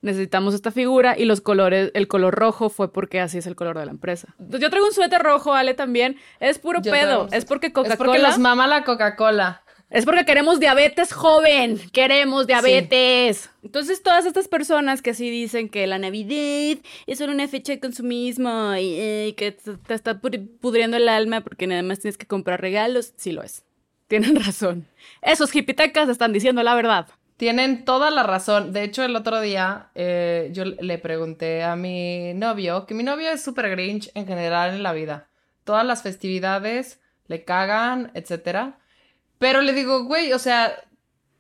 necesitamos 0.02 0.54
esta 0.54 0.72
figura, 0.72 1.18
y 1.18 1.26
los 1.26 1.42
colores, 1.42 1.92
el 1.94 2.08
color 2.08 2.36
rojo 2.36 2.70
fue 2.70 2.94
porque 2.94 3.20
así 3.20 3.40
es 3.40 3.48
el 3.48 3.58
color 3.58 3.78
de 3.78 3.86
la 3.86 3.92
empresa. 3.92 4.30
Entonces, 4.40 4.62
yo 4.62 4.70
traigo 4.70 4.88
un 4.88 4.94
suéter 4.94 5.22
rojo, 5.22 5.54
Ale, 5.54 5.74
también, 5.74 6.18
es 6.40 6.58
puro 6.58 6.82
Yo 6.82 6.92
pedo, 6.92 7.28
es 7.34 7.44
porque 7.44 7.68
Es 7.68 7.74
porque 7.74 7.74
Coca-Cola... 7.74 8.30
nos 8.30 8.40
mama 8.40 8.66
la 8.66 8.86
Coca-Cola. 8.86 9.65
Es 9.90 10.04
porque 10.04 10.26
queremos 10.26 10.60
diabetes 10.60 11.14
joven, 11.14 11.80
queremos 11.94 12.48
diabetes. 12.48 13.50
Entonces 13.64 14.02
todas 14.02 14.26
estas 14.26 14.48
personas 14.48 15.02
que 15.02 15.12
así 15.12 15.30
dicen 15.30 15.70
que 15.70 15.86
la 15.88 16.00
Navidad 16.00 16.80
es 17.06 17.18
solo 17.20 17.32
una 17.34 17.48
fecha 17.48 17.72
de 17.74 17.80
consumismo 17.80 18.74
y, 18.76 18.96
eh, 19.00 19.34
que 19.38 19.52
te 19.52 19.78
te 19.78 19.94
está 19.94 20.20
pudri- 20.22 20.50
pudriendo 20.60 20.98
el 20.98 21.08
alma 21.08 21.42
porque 21.42 21.68
nada 21.68 21.84
más 21.84 22.00
tienes 22.00 22.18
que 22.18 22.26
comprar 22.26 22.62
regalos, 22.62 23.14
sí 23.16 23.32
lo 23.32 23.44
es. 23.44 23.64
Tienen 24.08 24.36
razón. 24.44 24.88
Esos 25.22 25.56
hipitecas 25.56 26.10
están 26.10 26.34
diciendo 26.34 26.64
la 26.64 26.76
verdad. 26.76 27.08
Tienen 27.38 27.86
toda 27.86 28.10
la 28.12 28.24
razón. 28.24 28.74
De 28.74 28.84
hecho, 28.84 29.04
el 29.04 29.16
otro 29.16 29.40
día 29.42 29.90
eh, 29.94 30.50
yo 30.52 30.66
le 30.66 30.98
pregunté 30.98 31.64
a 31.64 31.76
mi 31.76 32.34
novio, 32.34 32.86
que 32.86 32.94
mi 32.96 33.04
novio 33.04 33.30
es 33.30 33.44
súper 33.44 33.70
grinch 33.70 34.10
en 34.16 34.26
general 34.26 34.74
en 34.74 34.84
la 34.84 34.94
vida. 34.94 35.28
Todas 35.64 35.86
las 35.86 36.02
festividades 36.02 37.02
le 37.28 37.44
cagan, 37.44 38.12
etcétera. 38.14 38.80
Pero 39.40 39.62
le 39.62 39.74
digo, 39.74 40.04
güey, 40.04 40.34
o 40.34 40.40
sea, 40.40 40.74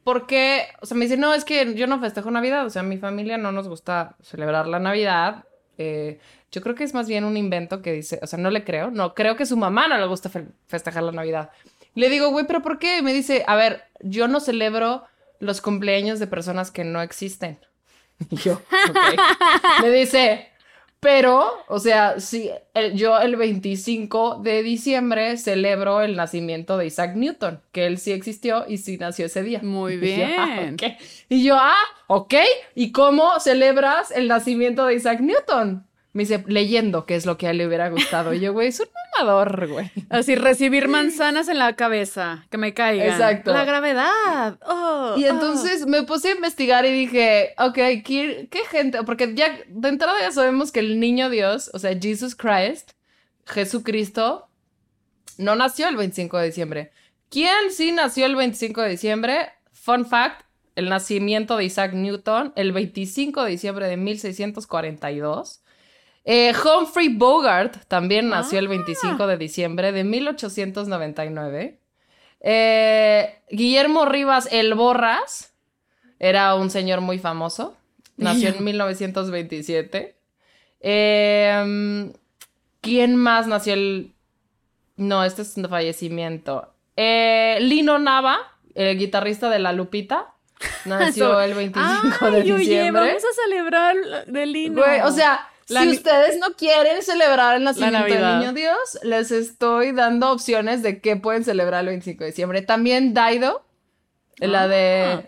¿por 0.04 0.28
qué? 0.28 0.64
O 0.82 0.86
sea, 0.86 0.98
me 0.98 1.06
dice, 1.06 1.18
no, 1.18 1.34
es 1.34 1.46
que 1.46 1.74
yo 1.76 1.88
no 1.88 2.00
festejo 2.00 2.30
Navidad. 2.32 2.66
O 2.66 2.70
sea, 2.70 2.84
mi 2.84 2.98
familia 2.98 3.38
no 3.38 3.52
nos 3.52 3.68
gusta 3.68 4.16
celebrar 4.22 4.68
la 4.68 4.80
Navidad. 4.80 5.46
Eh, 5.78 6.20
yo 6.52 6.62
creo 6.62 6.76
que 6.76 6.84
es 6.84 6.94
más 6.94 7.08
bien 7.08 7.24
un 7.26 7.38
invento 7.38 7.82
que 7.82 7.92
dice, 7.92 8.20
o 8.22 8.28
sea, 8.28 8.40
no 8.40 8.50
le 8.50 8.64
creo. 8.64 8.92
No, 8.92 9.14
creo 9.14 9.36
que 9.36 9.46
su 9.46 9.58
mamá 9.58 9.88
no 9.88 9.98
le 9.98 10.06
gusta 10.08 10.30
fe- 10.30 10.48
festejar 10.68 11.04
la 11.04 11.12
Navidad. 11.12 11.50
Le 11.96 12.10
digo, 12.10 12.30
güey, 12.30 12.46
¿pero 12.46 12.62
por 12.62 12.80
qué? 12.80 12.98
Y 13.00 13.02
me 13.02 13.14
dice, 13.14 13.44
a 13.48 13.56
ver, 13.56 13.84
yo 14.02 14.28
no 14.28 14.40
celebro 14.40 15.04
los 15.40 15.62
cumpleaños 15.62 16.20
de 16.20 16.28
personas 16.28 16.72
que 16.72 16.84
no 16.84 17.02
existen. 17.02 17.60
Y 18.30 18.38
yo, 18.38 18.54
ok. 18.54 19.20
Me 19.82 19.92
dice, 19.92 20.50
pero, 21.00 21.46
o 21.68 21.80
sea, 21.80 22.20
sí, 22.20 22.50
el- 22.74 22.96
yo 22.96 23.20
el 23.20 23.36
25 23.36 24.40
de 24.42 24.64
diciembre 24.64 25.38
celebro 25.38 26.02
el 26.02 26.16
nacimiento 26.16 26.78
de 26.78 26.88
Isaac 26.88 27.16
Newton, 27.16 27.62
que 27.72 27.86
él 27.86 28.00
sí 28.00 28.12
existió 28.12 28.66
y 28.68 28.78
sí 28.80 28.98
nació 28.98 29.28
ese 29.28 29.44
día. 29.44 29.60
Muy 29.62 29.98
Y 30.02 30.16
yo, 30.18 30.26
ah, 30.38 30.56
bien. 30.60 30.74
ok. 30.74 30.84
Y 31.30 31.44
yo, 31.44 31.56
ah, 31.60 31.76
ok. 32.08 32.34
¿Y 32.74 32.92
cómo 32.92 33.40
celebras 33.40 34.10
el 34.12 34.28
nacimiento 34.28 34.86
de 34.86 34.96
Isaac 34.96 35.20
Newton? 35.20 35.86
Me 36.16 36.24
dice, 36.24 36.46
leyendo, 36.48 37.06
que 37.06 37.16
es 37.16 37.26
lo 37.26 37.38
que 37.38 37.46
a 37.46 37.52
él 37.52 37.58
le 37.58 37.68
hubiera 37.68 37.90
gustado. 37.90 38.34
Y 38.34 38.40
yo, 38.40 38.54
güey, 38.54 38.70
es 38.70 38.80
un 38.80 38.88
mamador, 39.18 39.68
güey. 39.68 39.92
Así, 40.10 40.36
recibir 40.36 40.88
manzanas 40.88 41.50
en 41.50 41.60
la 41.60 41.76
cabeza, 41.76 42.46
que 42.50 42.58
me 42.58 42.74
caigan. 42.74 43.10
Exacto. 43.10 43.52
La 43.52 43.66
gravedad. 43.66 44.58
Oh, 44.66 45.16
Y 45.18 45.26
oh. 45.26 45.30
entonces 45.30 45.86
me 45.86 46.04
puse 46.04 46.30
a 46.30 46.36
investigar 46.36 46.86
y 46.86 46.94
dije, 46.94 47.54
ok, 47.58 47.76
¿qué, 47.76 48.48
qué 48.50 48.60
gente? 48.72 49.04
Porque 49.04 49.36
ya 49.36 49.60
de 49.68 49.90
entrada 49.90 50.18
ya 50.22 50.32
sabemos 50.32 50.72
que 50.72 50.80
el 50.80 51.02
niño 51.02 51.30
Dios, 51.30 51.70
o 51.74 51.80
sea, 51.80 51.94
Jesus 52.00 52.34
Christ, 52.34 52.92
Jesucristo, 53.46 54.48
no 55.38 55.58
nació 55.58 55.90
el 55.90 55.98
25 55.98 56.38
de 56.38 56.46
diciembre. 56.46 56.92
¿Quién 57.30 57.72
sí 57.72 57.92
nació 57.92 58.26
el 58.26 58.38
25 58.38 58.84
de 58.84 58.90
diciembre? 58.90 59.50
Fun 59.74 60.06
fact, 60.06 60.46
el 60.76 60.88
nacimiento 60.88 61.58
de 61.58 61.66
Isaac 61.66 61.92
Newton, 61.92 62.54
el 62.56 62.72
25 62.72 63.44
de 63.44 63.52
diciembre 63.52 63.90
de 63.90 63.98
1642. 63.98 65.62
Eh, 66.26 66.54
Humphrey 66.54 67.10
Bogart 67.10 67.86
también 67.88 68.30
nació 68.30 68.58
el 68.60 68.68
25 68.68 69.28
de 69.28 69.38
diciembre 69.38 69.92
de 69.92 70.04
1899. 70.04 71.80
Eh, 72.42 73.40
Guillermo 73.50 74.06
Rivas 74.06 74.48
El 74.52 74.74
Borras 74.74 75.54
era 76.20 76.56
un 76.56 76.70
señor 76.72 77.02
muy 77.02 77.20
famoso. 77.20 77.78
Nació 78.18 78.50
en 78.50 78.64
1927. 78.64 80.16
Eh, 80.82 82.12
¿Quién 82.82 83.16
más 83.16 83.48
nació 83.48 83.74
el...? 83.74 84.14
No, 84.98 85.24
este 85.24 85.42
es 85.42 85.58
un 85.58 85.68
fallecimiento. 85.68 86.72
Eh, 86.96 87.58
Lino 87.62 88.00
Nava, 88.00 88.38
el 88.76 88.98
guitarrista 88.98 89.50
de 89.50 89.60
La 89.60 89.74
Lupita, 89.74 90.34
nació 90.86 91.40
el 91.42 91.54
25 91.54 92.18
Ay, 92.22 92.32
de 92.32 92.38
oye, 92.54 92.58
diciembre. 92.60 93.02
vamos 93.08 93.24
a 93.26 93.44
celebrar 93.44 93.96
de 94.28 94.46
Lino. 94.46 94.82
Güey, 94.82 95.02
o 95.02 95.12
sea, 95.12 95.48
La 95.68 95.82
si 95.82 95.90
ustedes 95.90 96.38
no 96.40 96.54
quieren 96.54 97.02
celebrar 97.02 97.56
el 97.58 97.64
nacimiento 97.64 98.04
del 98.06 98.40
niño 98.40 98.54
Dios, 98.54 99.00
les 99.04 99.32
estoy 99.32 99.92
dando 99.94 100.32
opciones 100.32 100.84
de 100.84 101.02
qué 101.02 101.16
pueden 101.16 101.44
celebrar 101.44 101.82
el 101.82 101.88
25 101.88 102.24
de 102.24 102.30
diciembre. 102.30 102.62
También 102.62 103.14
Daido, 103.16 103.66
la 104.38 104.68
de... 104.68 105.22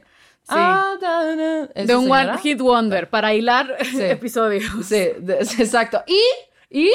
sí. 0.43 0.49
Ah, 0.49 0.93
da, 1.01 1.35
da. 1.35 1.63
¿Esa 1.73 1.85
de 1.85 1.95
un 1.95 2.03
señora? 2.03 2.31
One 2.33 2.41
Hit 2.41 2.59
Wonder 2.61 3.09
para 3.09 3.33
hilar 3.33 3.77
Sí. 3.83 4.03
episodios. 4.03 4.63
Sí, 4.85 5.09
de- 5.17 5.39
exacto. 5.57 6.03
Y, 6.05 6.21
y 6.69 6.91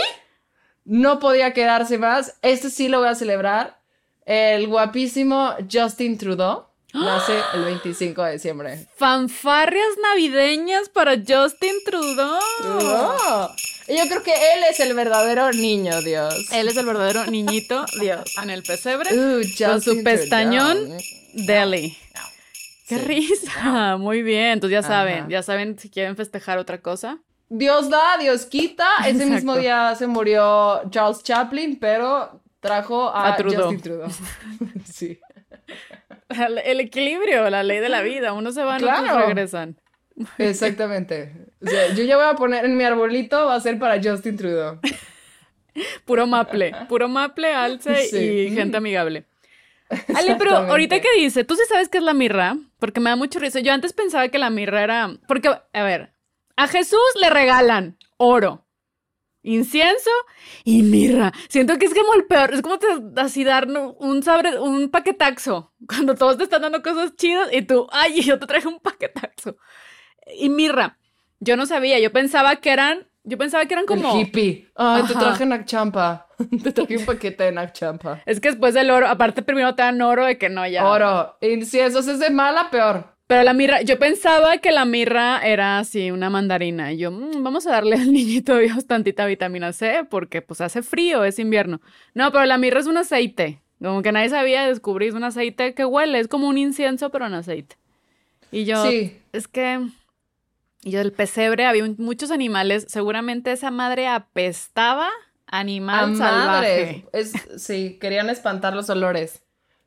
no 0.85 1.19
podía 1.19 1.53
quedarse 1.53 1.99
más. 1.99 2.39
Este 2.43 2.71
sí 2.71 2.89
lo 2.89 3.01
voy 3.01 3.09
a 3.09 3.15
celebrar. 3.15 3.81
El 4.25 4.69
guapísimo 4.69 5.55
Justin 5.71 6.17
Trudeau 6.17 6.67
nace 6.93 7.39
el 7.55 7.65
25 7.65 8.23
de 8.25 8.33
diciembre. 8.33 8.87
Fanfarrias 8.97 9.89
navideñas 10.03 10.89
para 10.89 11.15
Justin 11.17 11.75
Trudeau. 11.85 12.39
Yo 13.89 14.05
creo 14.09 14.23
que 14.23 14.33
él 14.33 14.65
es 14.71 14.79
el 14.81 14.95
verdadero 14.95 15.51
niño 15.53 16.01
Dios. 16.03 16.35
Él 16.53 16.69
es 16.69 16.77
el 16.77 16.87
verdadero 16.87 17.27
niñito 17.27 17.85
Dios 18.01 18.37
en 18.43 18.51
el 18.51 18.63
pesebre 18.63 19.11
Uh, 19.13 19.43
con 19.65 19.81
su 19.83 20.03
pestañón 20.05 20.79
Trudeau. 20.79 21.01
deli. 21.35 21.97
Qué 22.89 22.99
Sí. 22.99 23.05
risa. 23.05 23.97
Muy 23.99 24.23
bien. 24.23 24.49
Entonces 24.53 24.83
ya 24.83 24.87
saben, 24.87 25.21
Ajá. 25.21 25.29
ya 25.29 25.43
saben 25.43 25.79
si 25.79 25.89
quieren 25.91 26.17
festejar 26.17 26.59
otra 26.59 26.81
cosa. 26.81 27.19
Dios 27.49 27.89
da, 27.91 28.17
Dios 28.19 28.47
quita. 28.47 28.87
Ese 29.01 29.11
Exacto. 29.11 29.35
mismo 29.35 29.57
día 29.57 29.95
se 29.97 30.07
murió 30.07 30.83
Charles 30.91 31.23
Chaplin, 31.23 31.79
pero 31.79 32.41
trajo 32.61 33.09
a, 33.09 33.29
A 33.33 33.37
Trudeau. 33.37 33.63
Justin 33.65 33.81
Trudeau. 33.81 34.11
sí. 34.93 35.19
El, 36.65 36.81
equilibrio, 36.81 37.49
la 37.51 37.63
ley 37.63 37.79
de 37.79 37.89
la 37.89 38.03
vida. 38.03 38.33
Unos 38.33 38.55
se 38.55 38.63
van, 38.63 38.83
otros 38.83 39.01
Claro. 39.03 39.27
regresan. 39.27 39.77
Exactamente. 40.39 41.33
O 41.65 41.69
sea, 41.69 41.95
yo 41.95 42.05
ya 42.05 42.17
voy 42.17 42.27
a 42.27 42.35
poner 42.35 42.65
en 42.65 42.77
mi 42.77 42.85
arbolito, 42.85 43.47
va 43.47 43.55
a 43.55 43.61
ser 43.61 43.79
para 43.79 44.01
Justin 44.03 44.37
Trudeau. 44.37 44.79
Puro 46.05 46.27
maple, 46.27 46.73
puro 46.89 47.09
maple, 47.09 47.53
alce 47.55 47.95
Sí. 48.09 48.19
y 48.19 48.51
gente 48.55 48.77
amigable. 48.77 49.25
Ale, 50.15 50.37
pero 50.37 50.55
ahorita 50.57 51.01
que 51.01 51.09
dice, 51.17 51.45
tú 51.45 51.55
sí 51.55 51.63
sabes 51.69 51.89
qué 51.89 51.97
es 51.99 52.05
la 52.05 52.13
mirra, 52.15 52.57
porque 52.79 53.01
me 53.01 53.09
da 53.11 53.17
mucho 53.17 53.39
risa. 53.39 53.61
Yo 53.61 53.73
antes 53.73 53.93
pensaba 53.95 54.29
que 54.29 54.39
la 54.39 54.51
mirra 54.51 54.83
era, 54.83 55.11
porque, 55.27 55.49
a 55.49 55.83
ver, 55.83 56.13
a 56.57 56.69
Jesús 56.69 57.01
le 57.21 57.31
regalan 57.31 57.97
oro, 58.19 58.67
incienso 59.43 60.11
y 60.65 60.83
mirra. 60.83 61.33
Siento 61.49 61.79
que 61.79 61.87
es 61.87 61.95
como 61.95 62.15
el 62.15 62.25
peor, 62.25 62.53
es 62.55 62.63
como 62.63 62.79
te, 62.79 62.87
así 63.17 63.45
dar 63.45 63.67
un 63.69 64.23
sabre, 64.23 64.59
un 64.59 64.91
paquetaxo, 64.91 65.73
cuando 65.87 66.15
todos 66.15 66.39
te 66.39 66.45
están 66.45 66.63
dando 66.63 66.83
cosas 66.83 67.15
chidas 67.17 67.49
y 67.53 67.63
tú, 67.63 67.87
ay, 67.91 68.23
yo 68.23 68.39
te 68.39 68.47
traje 68.47 68.69
un 68.69 68.81
paquetaxo. 68.81 69.57
Y 70.39 70.49
mirra, 70.49 70.99
yo 71.41 71.57
no 71.57 71.67
sabía, 71.67 71.99
yo 71.99 72.13
pensaba 72.13 72.57
que 72.57 72.71
eran, 72.71 73.09
yo 73.25 73.37
pensaba 73.37 73.67
que 73.67 73.75
eran 73.75 73.87
como... 73.87 74.15
El 74.15 74.21
hippie. 74.21 74.71
Ay, 74.77 75.03
te 75.05 75.15
traje 75.15 75.45
Nac 75.45 75.65
Champa. 75.67 76.29
Te 76.63 76.73
traje 76.73 76.99
un 76.99 77.05
paquete 77.05 77.45
de 77.45 77.53
Nac 77.53 77.73
Champa. 77.73 78.23
Es 78.27 78.41
que 78.41 78.49
después 78.49 78.75
del 78.75 78.91
oro, 78.91 79.09
aparte 79.09 79.43
primero 79.43 79.75
te 79.75 79.83
dan 79.83 80.01
oro 80.03 80.25
de 80.25 80.39
que 80.39 80.49
no, 80.49 80.67
ya. 80.67 80.87
Oro. 80.87 81.37
Inciensos 81.41 82.07
es 82.09 82.19
de 82.19 82.31
mala, 82.31 82.71
peor. 82.71 83.12
Pero 83.33 83.45
la 83.45 83.55
mirra, 83.55 83.81
yo 83.81 83.99
pensaba 83.99 84.59
que 84.59 84.73
la 84.73 84.85
mirra 84.85 85.41
era 85.43 85.79
así, 85.79 86.11
una 86.11 86.29
mandarina. 86.29 86.93
Y 86.93 86.99
yo, 86.99 87.11
"Mm, 87.11 87.43
vamos 87.43 87.67
a 87.67 87.71
darle 87.71 87.97
al 87.97 88.13
niñito 88.13 88.59
Dios 88.59 88.87
tantita 88.87 89.25
vitamina 89.25 89.73
C 89.73 90.05
porque 90.11 90.43
pues 90.43 90.61
hace 90.61 90.83
frío, 90.83 91.25
es 91.25 91.39
invierno. 91.39 91.81
No, 92.13 92.31
pero 92.31 92.45
la 92.45 92.59
mirra 92.59 92.81
es 92.81 92.87
un 92.87 92.99
aceite. 92.99 93.63
Como 93.83 94.03
que 94.03 94.13
nadie 94.13 94.29
sabía 94.29 94.67
descubrir, 94.67 95.09
es 95.09 95.15
un 95.15 95.25
aceite 95.25 95.73
que 95.73 95.87
huele, 95.87 96.19
es 96.21 96.29
como 96.29 96.47
un 96.47 96.59
incienso, 96.59 97.09
pero 97.09 97.27
en 97.27 97.33
aceite. 97.33 97.77
Y 98.51 98.65
yo, 98.67 98.85
Sí. 98.85 99.19
es 99.33 99.49
que... 99.49 99.81
Y 100.85 100.91
yo 100.91 100.99
del 100.99 101.13
pesebre 101.13 101.65
había 101.65 101.85
un- 101.85 101.97
muchos 101.99 102.31
animales, 102.31 102.85
seguramente 102.91 103.51
esa 103.51 103.71
madre 103.71 104.09
apestaba 104.09 105.09
animal 105.47 106.13
A 106.13 106.17
salvaje. 106.17 106.47
madre. 106.47 107.05
Es, 107.15 107.33
sí, 107.57 107.97
querían 107.99 108.29
espantar 108.29 108.75
los 108.75 108.91
olores. 108.91 109.42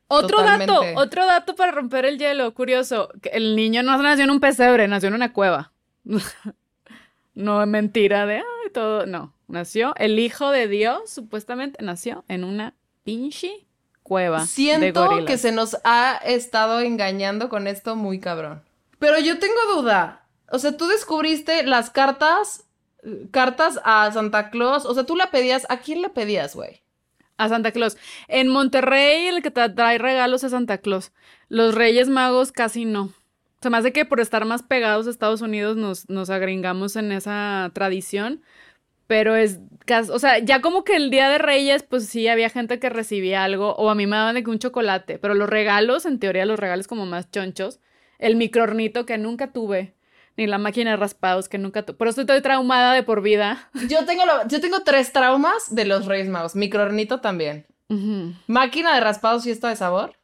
Otro 0.08 0.44
dato, 0.44 0.84
otro 0.96 1.26
dato 1.26 1.56
para 1.56 1.72
romper 1.72 2.06
el 2.06 2.20
hielo, 2.20 2.54
curioso. 2.54 3.10
que 3.22 3.30
El 3.30 3.56
niño 3.56 3.82
no 3.82 3.98
nació 3.98 4.26
en 4.26 4.32
un 4.32 4.40
pesebre, 4.40 4.88
nació 4.88 5.08
en 5.08 5.16
una 5.16 5.34
cueva. 5.34 5.72
no 7.34 7.62
es 7.62 7.68
mentira 7.68 8.26
de 8.26 8.44
todo. 8.74 9.06
No, 9.06 9.34
nació 9.48 9.94
el 9.98 10.20
hijo 10.20 10.52
de 10.52 10.68
Dios, 10.68 11.10
supuestamente 11.10 11.84
nació 11.84 12.24
en 12.28 12.44
una 12.44 12.76
pinche 13.04 13.66
cueva. 14.04 14.46
Siento 14.46 15.26
que 15.26 15.38
se 15.38 15.52
nos 15.52 15.78
ha 15.84 16.18
estado 16.24 16.82
engañando 16.82 17.50
con 17.50 17.66
esto 17.68 17.96
muy 17.96 18.20
cabrón. 18.20 18.64
Pero 19.00 19.20
yo 19.20 19.40
tengo 19.40 19.60
duda. 19.76 20.28
O 20.52 20.60
sea, 20.60 20.78
tú 20.78 20.88
descubriste 20.88 21.64
las 21.64 21.90
cartas, 21.90 22.66
cartas 23.32 23.80
a 23.84 24.12
Santa 24.12 24.52
Claus. 24.52 24.86
O 24.86 24.94
sea, 24.94 25.06
tú 25.06 25.16
la 25.16 25.32
pedías. 25.32 25.66
¿A 25.70 25.78
quién 25.78 26.04
le 26.04 26.10
pedías, 26.10 26.56
güey? 26.56 26.85
A 27.38 27.50
Santa 27.50 27.72
Claus. 27.72 27.98
En 28.28 28.48
Monterrey, 28.48 29.28
el 29.28 29.42
que 29.42 29.52
te 29.52 29.68
trae 29.70 29.98
regalos 29.98 30.44
es 30.44 30.52
Santa 30.52 30.78
Claus. 30.78 31.12
Los 31.50 31.76
Reyes 31.76 32.10
Magos 32.10 32.52
casi 32.52 32.86
no. 32.86 33.12
Se 33.62 33.70
me 33.70 33.78
hace 33.78 33.92
que 33.92 34.06
por 34.06 34.20
estar 34.20 34.46
más 34.46 34.64
pegados 34.64 35.08
a 35.08 35.10
Estados 35.10 35.42
Unidos 35.42 35.76
nos, 35.76 36.10
nos 36.10 36.30
agringamos 36.30 36.96
en 36.96 37.12
esa 37.12 37.72
tradición. 37.74 38.42
Pero 39.08 39.36
es, 39.36 39.60
o 40.12 40.20
sea, 40.20 40.40
ya 40.40 40.62
como 40.62 40.84
que 40.84 40.96
el 40.96 41.12
Día 41.12 41.30
de 41.30 41.38
Reyes, 41.38 41.84
pues 41.84 42.08
sí, 42.08 42.28
había 42.28 42.50
gente 42.50 42.80
que 42.80 42.90
recibía 42.90 43.44
algo, 43.44 43.76
o 43.76 43.90
a 43.90 43.96
mí 43.96 44.08
me 44.08 44.16
daban 44.16 44.36
de 44.36 44.44
que 44.44 44.50
un 44.50 44.60
chocolate, 44.60 45.20
pero 45.20 45.36
los 45.36 45.48
regalos, 45.48 46.06
en 46.06 46.20
teoría 46.20 46.46
los 46.46 46.60
regalos 46.60 46.88
como 46.88 47.06
más 47.06 47.30
chonchos, 47.30 47.80
el 48.18 48.36
microornito 48.36 49.06
que 49.06 49.18
nunca 49.18 49.52
tuve, 49.52 49.95
ni 50.38 50.48
la 50.48 50.58
máquina 50.58 50.92
de 50.92 50.98
raspados 50.98 51.48
que 51.50 51.58
nunca 51.58 51.84
tuve, 51.84 51.98
por 51.98 52.08
eso 52.08 52.22
estoy 52.22 52.42
traumada 52.42 52.94
de 52.94 53.04
por 53.04 53.22
vida. 53.22 53.70
Yo 53.90 54.06
tengo, 54.06 54.26
lo- 54.26 54.48
yo 54.48 54.60
tengo 54.62 54.82
tres 54.84 55.12
traumas 55.14 55.74
de 55.74 55.86
los 55.86 56.06
Reyes 56.06 56.28
Magos. 56.30 56.56
Microornito 56.56 57.22
también. 57.22 57.66
Máquina 58.48 58.94
de 58.96 59.00
raspados 59.02 59.44
fiesta 59.44 59.70
de 59.70 59.76
sabor. 59.76 60.18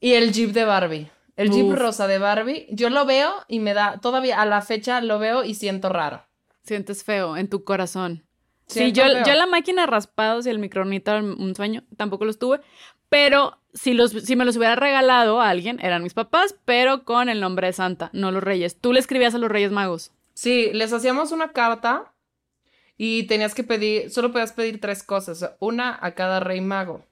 Y 0.00 0.12
el 0.12 0.32
Jeep 0.32 0.50
de 0.52 0.64
Barbie. 0.64 1.10
El 1.36 1.50
Jeep 1.50 1.72
rosa 1.74 2.06
de 2.06 2.18
Barbie. 2.18 2.66
Yo 2.70 2.90
lo 2.90 3.04
veo 3.04 3.32
y 3.48 3.60
me 3.60 3.74
da, 3.74 3.98
todavía 4.00 4.40
a 4.40 4.46
la 4.46 4.62
fecha 4.62 5.00
lo 5.00 5.18
veo 5.18 5.44
y 5.44 5.54
siento 5.54 5.88
raro. 5.88 6.22
Sientes 6.62 7.04
feo 7.04 7.36
en 7.36 7.48
tu 7.48 7.62
corazón. 7.64 8.24
Sí, 8.68 8.90
yo, 8.90 9.04
feo. 9.04 9.22
yo 9.24 9.34
la 9.34 9.46
máquina 9.46 9.82
de 9.82 9.86
raspados 9.86 10.46
y 10.46 10.50
el 10.50 10.58
micronito 10.58 11.12
eran 11.12 11.26
un 11.40 11.54
sueño, 11.54 11.84
tampoco 11.96 12.24
los 12.24 12.38
tuve, 12.38 12.60
pero 13.08 13.58
si, 13.74 13.94
los, 13.94 14.10
si 14.10 14.36
me 14.36 14.44
los 14.44 14.56
hubiera 14.56 14.76
regalado 14.76 15.40
a 15.40 15.48
alguien, 15.50 15.78
eran 15.82 16.02
mis 16.02 16.14
papás, 16.14 16.54
pero 16.64 17.04
con 17.04 17.28
el 17.28 17.40
nombre 17.40 17.68
de 17.68 17.72
Santa, 17.72 18.10
no 18.12 18.30
los 18.32 18.42
reyes. 18.42 18.80
Tú 18.80 18.92
le 18.92 19.00
escribías 19.00 19.34
a 19.34 19.38
los 19.38 19.50
reyes 19.50 19.70
magos. 19.72 20.12
Sí, 20.34 20.70
les 20.72 20.92
hacíamos 20.92 21.32
una 21.32 21.52
carta 21.52 22.12
y 22.96 23.24
tenías 23.24 23.54
que 23.54 23.64
pedir, 23.64 24.10
solo 24.10 24.32
podías 24.32 24.52
pedir 24.52 24.80
tres 24.80 25.02
cosas, 25.02 25.50
una 25.60 25.98
a 26.00 26.14
cada 26.14 26.40
rey 26.40 26.60
mago. 26.60 27.04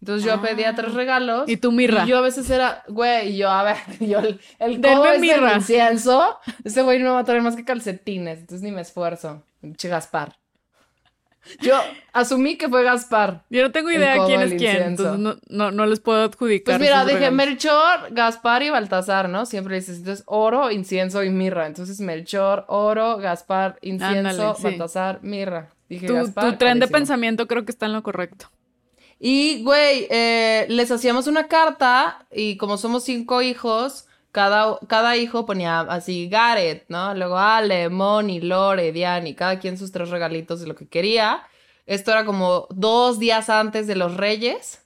Entonces 0.00 0.26
yo 0.30 0.40
pedía 0.42 0.74
tres 0.74 0.92
regalos. 0.94 1.42
Ah. 1.48 1.50
Y 1.50 1.56
tu 1.56 1.72
mirra. 1.72 2.04
Y 2.04 2.08
yo 2.08 2.18
a 2.18 2.20
veces 2.20 2.48
era, 2.50 2.84
güey, 2.86 3.30
y 3.30 3.36
yo, 3.38 3.50
a 3.50 3.62
ver, 3.62 3.76
yo 4.00 4.18
el, 4.18 4.40
el 4.58 4.80
codo 4.80 5.06
es 5.06 5.20
mirra. 5.20 5.52
el 5.52 5.56
incienso. 5.58 6.38
Ese 6.64 6.82
güey 6.82 6.98
no 6.98 7.06
me 7.06 7.10
va 7.12 7.20
a 7.20 7.24
traer 7.24 7.42
más 7.42 7.56
que 7.56 7.64
calcetines, 7.64 8.40
entonces 8.40 8.62
ni 8.62 8.70
me 8.70 8.82
esfuerzo. 8.82 9.42
Pinche 9.60 9.88
Gaspar. 9.88 10.36
Yo 11.60 11.80
asumí 12.12 12.56
que 12.56 12.68
fue 12.68 12.82
Gaspar. 12.82 13.44
Yo 13.50 13.62
no 13.62 13.72
tengo 13.72 13.90
idea 13.90 14.16
codo 14.16 14.26
quién 14.26 14.42
es 14.42 14.54
quién, 14.54 14.82
entonces 14.82 15.18
no, 15.18 15.36
no, 15.48 15.70
no 15.70 15.86
les 15.86 16.00
puedo 16.00 16.22
adjudicar. 16.24 16.78
Pues 16.78 16.80
mira, 16.80 17.04
dije 17.04 17.14
regalos. 17.18 17.36
Melchor, 17.36 18.00
Gaspar 18.10 18.62
y 18.62 18.70
Baltasar, 18.70 19.28
¿no? 19.28 19.46
Siempre 19.46 19.76
dices, 19.76 19.98
entonces 19.98 20.24
oro, 20.26 20.70
incienso 20.70 21.22
y 21.24 21.30
mirra. 21.30 21.66
Entonces 21.66 22.00
Melchor, 22.00 22.64
oro, 22.68 23.18
Gaspar, 23.18 23.78
incienso, 23.82 24.18
Ándale, 24.28 24.54
sí. 24.56 24.62
Baltasar, 24.62 25.20
mirra. 25.22 25.70
Dije 25.88 26.06
Tu, 26.06 26.14
Gaspar. 26.14 26.50
tu 26.50 26.56
tren 26.58 26.80
de 26.80 26.88
pensamiento 26.88 27.46
creo 27.46 27.64
que 27.64 27.72
está 27.72 27.86
en 27.86 27.92
lo 27.92 28.02
correcto. 28.02 28.50
Y, 29.18 29.62
güey, 29.62 30.06
eh, 30.10 30.66
les 30.68 30.90
hacíamos 30.90 31.26
una 31.26 31.48
carta 31.48 32.26
y 32.30 32.56
como 32.58 32.76
somos 32.76 33.04
cinco 33.04 33.40
hijos, 33.40 34.05
cada, 34.36 34.78
cada 34.86 35.16
hijo 35.16 35.46
ponía 35.46 35.80
así 35.80 36.28
Gareth, 36.28 36.84
¿no? 36.90 37.14
Luego 37.14 37.38
Ale, 37.38 37.88
Moni, 37.88 38.42
Lore, 38.42 38.92
Diani, 38.92 39.34
cada 39.34 39.58
quien 39.58 39.78
sus 39.78 39.92
tres 39.92 40.10
regalitos 40.10 40.60
de 40.60 40.66
lo 40.66 40.74
que 40.74 40.86
quería. 40.86 41.42
Esto 41.86 42.10
era 42.10 42.26
como 42.26 42.66
dos 42.68 43.18
días 43.18 43.48
antes 43.48 43.86
de 43.86 43.96
los 43.96 44.14
Reyes, 44.14 44.84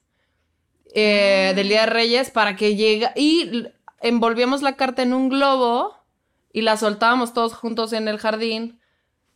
eh, 0.94 1.52
del 1.56 1.68
Día 1.68 1.80
de 1.80 1.86
Reyes, 1.86 2.30
para 2.30 2.54
que 2.54 2.76
llegue... 2.76 3.10
Y 3.16 3.66
envolvíamos 4.00 4.62
la 4.62 4.76
carta 4.76 5.02
en 5.02 5.12
un 5.12 5.28
globo 5.28 5.96
y 6.52 6.60
la 6.60 6.76
soltábamos 6.76 7.34
todos 7.34 7.52
juntos 7.54 7.92
en 7.92 8.06
el 8.06 8.18
jardín 8.18 8.79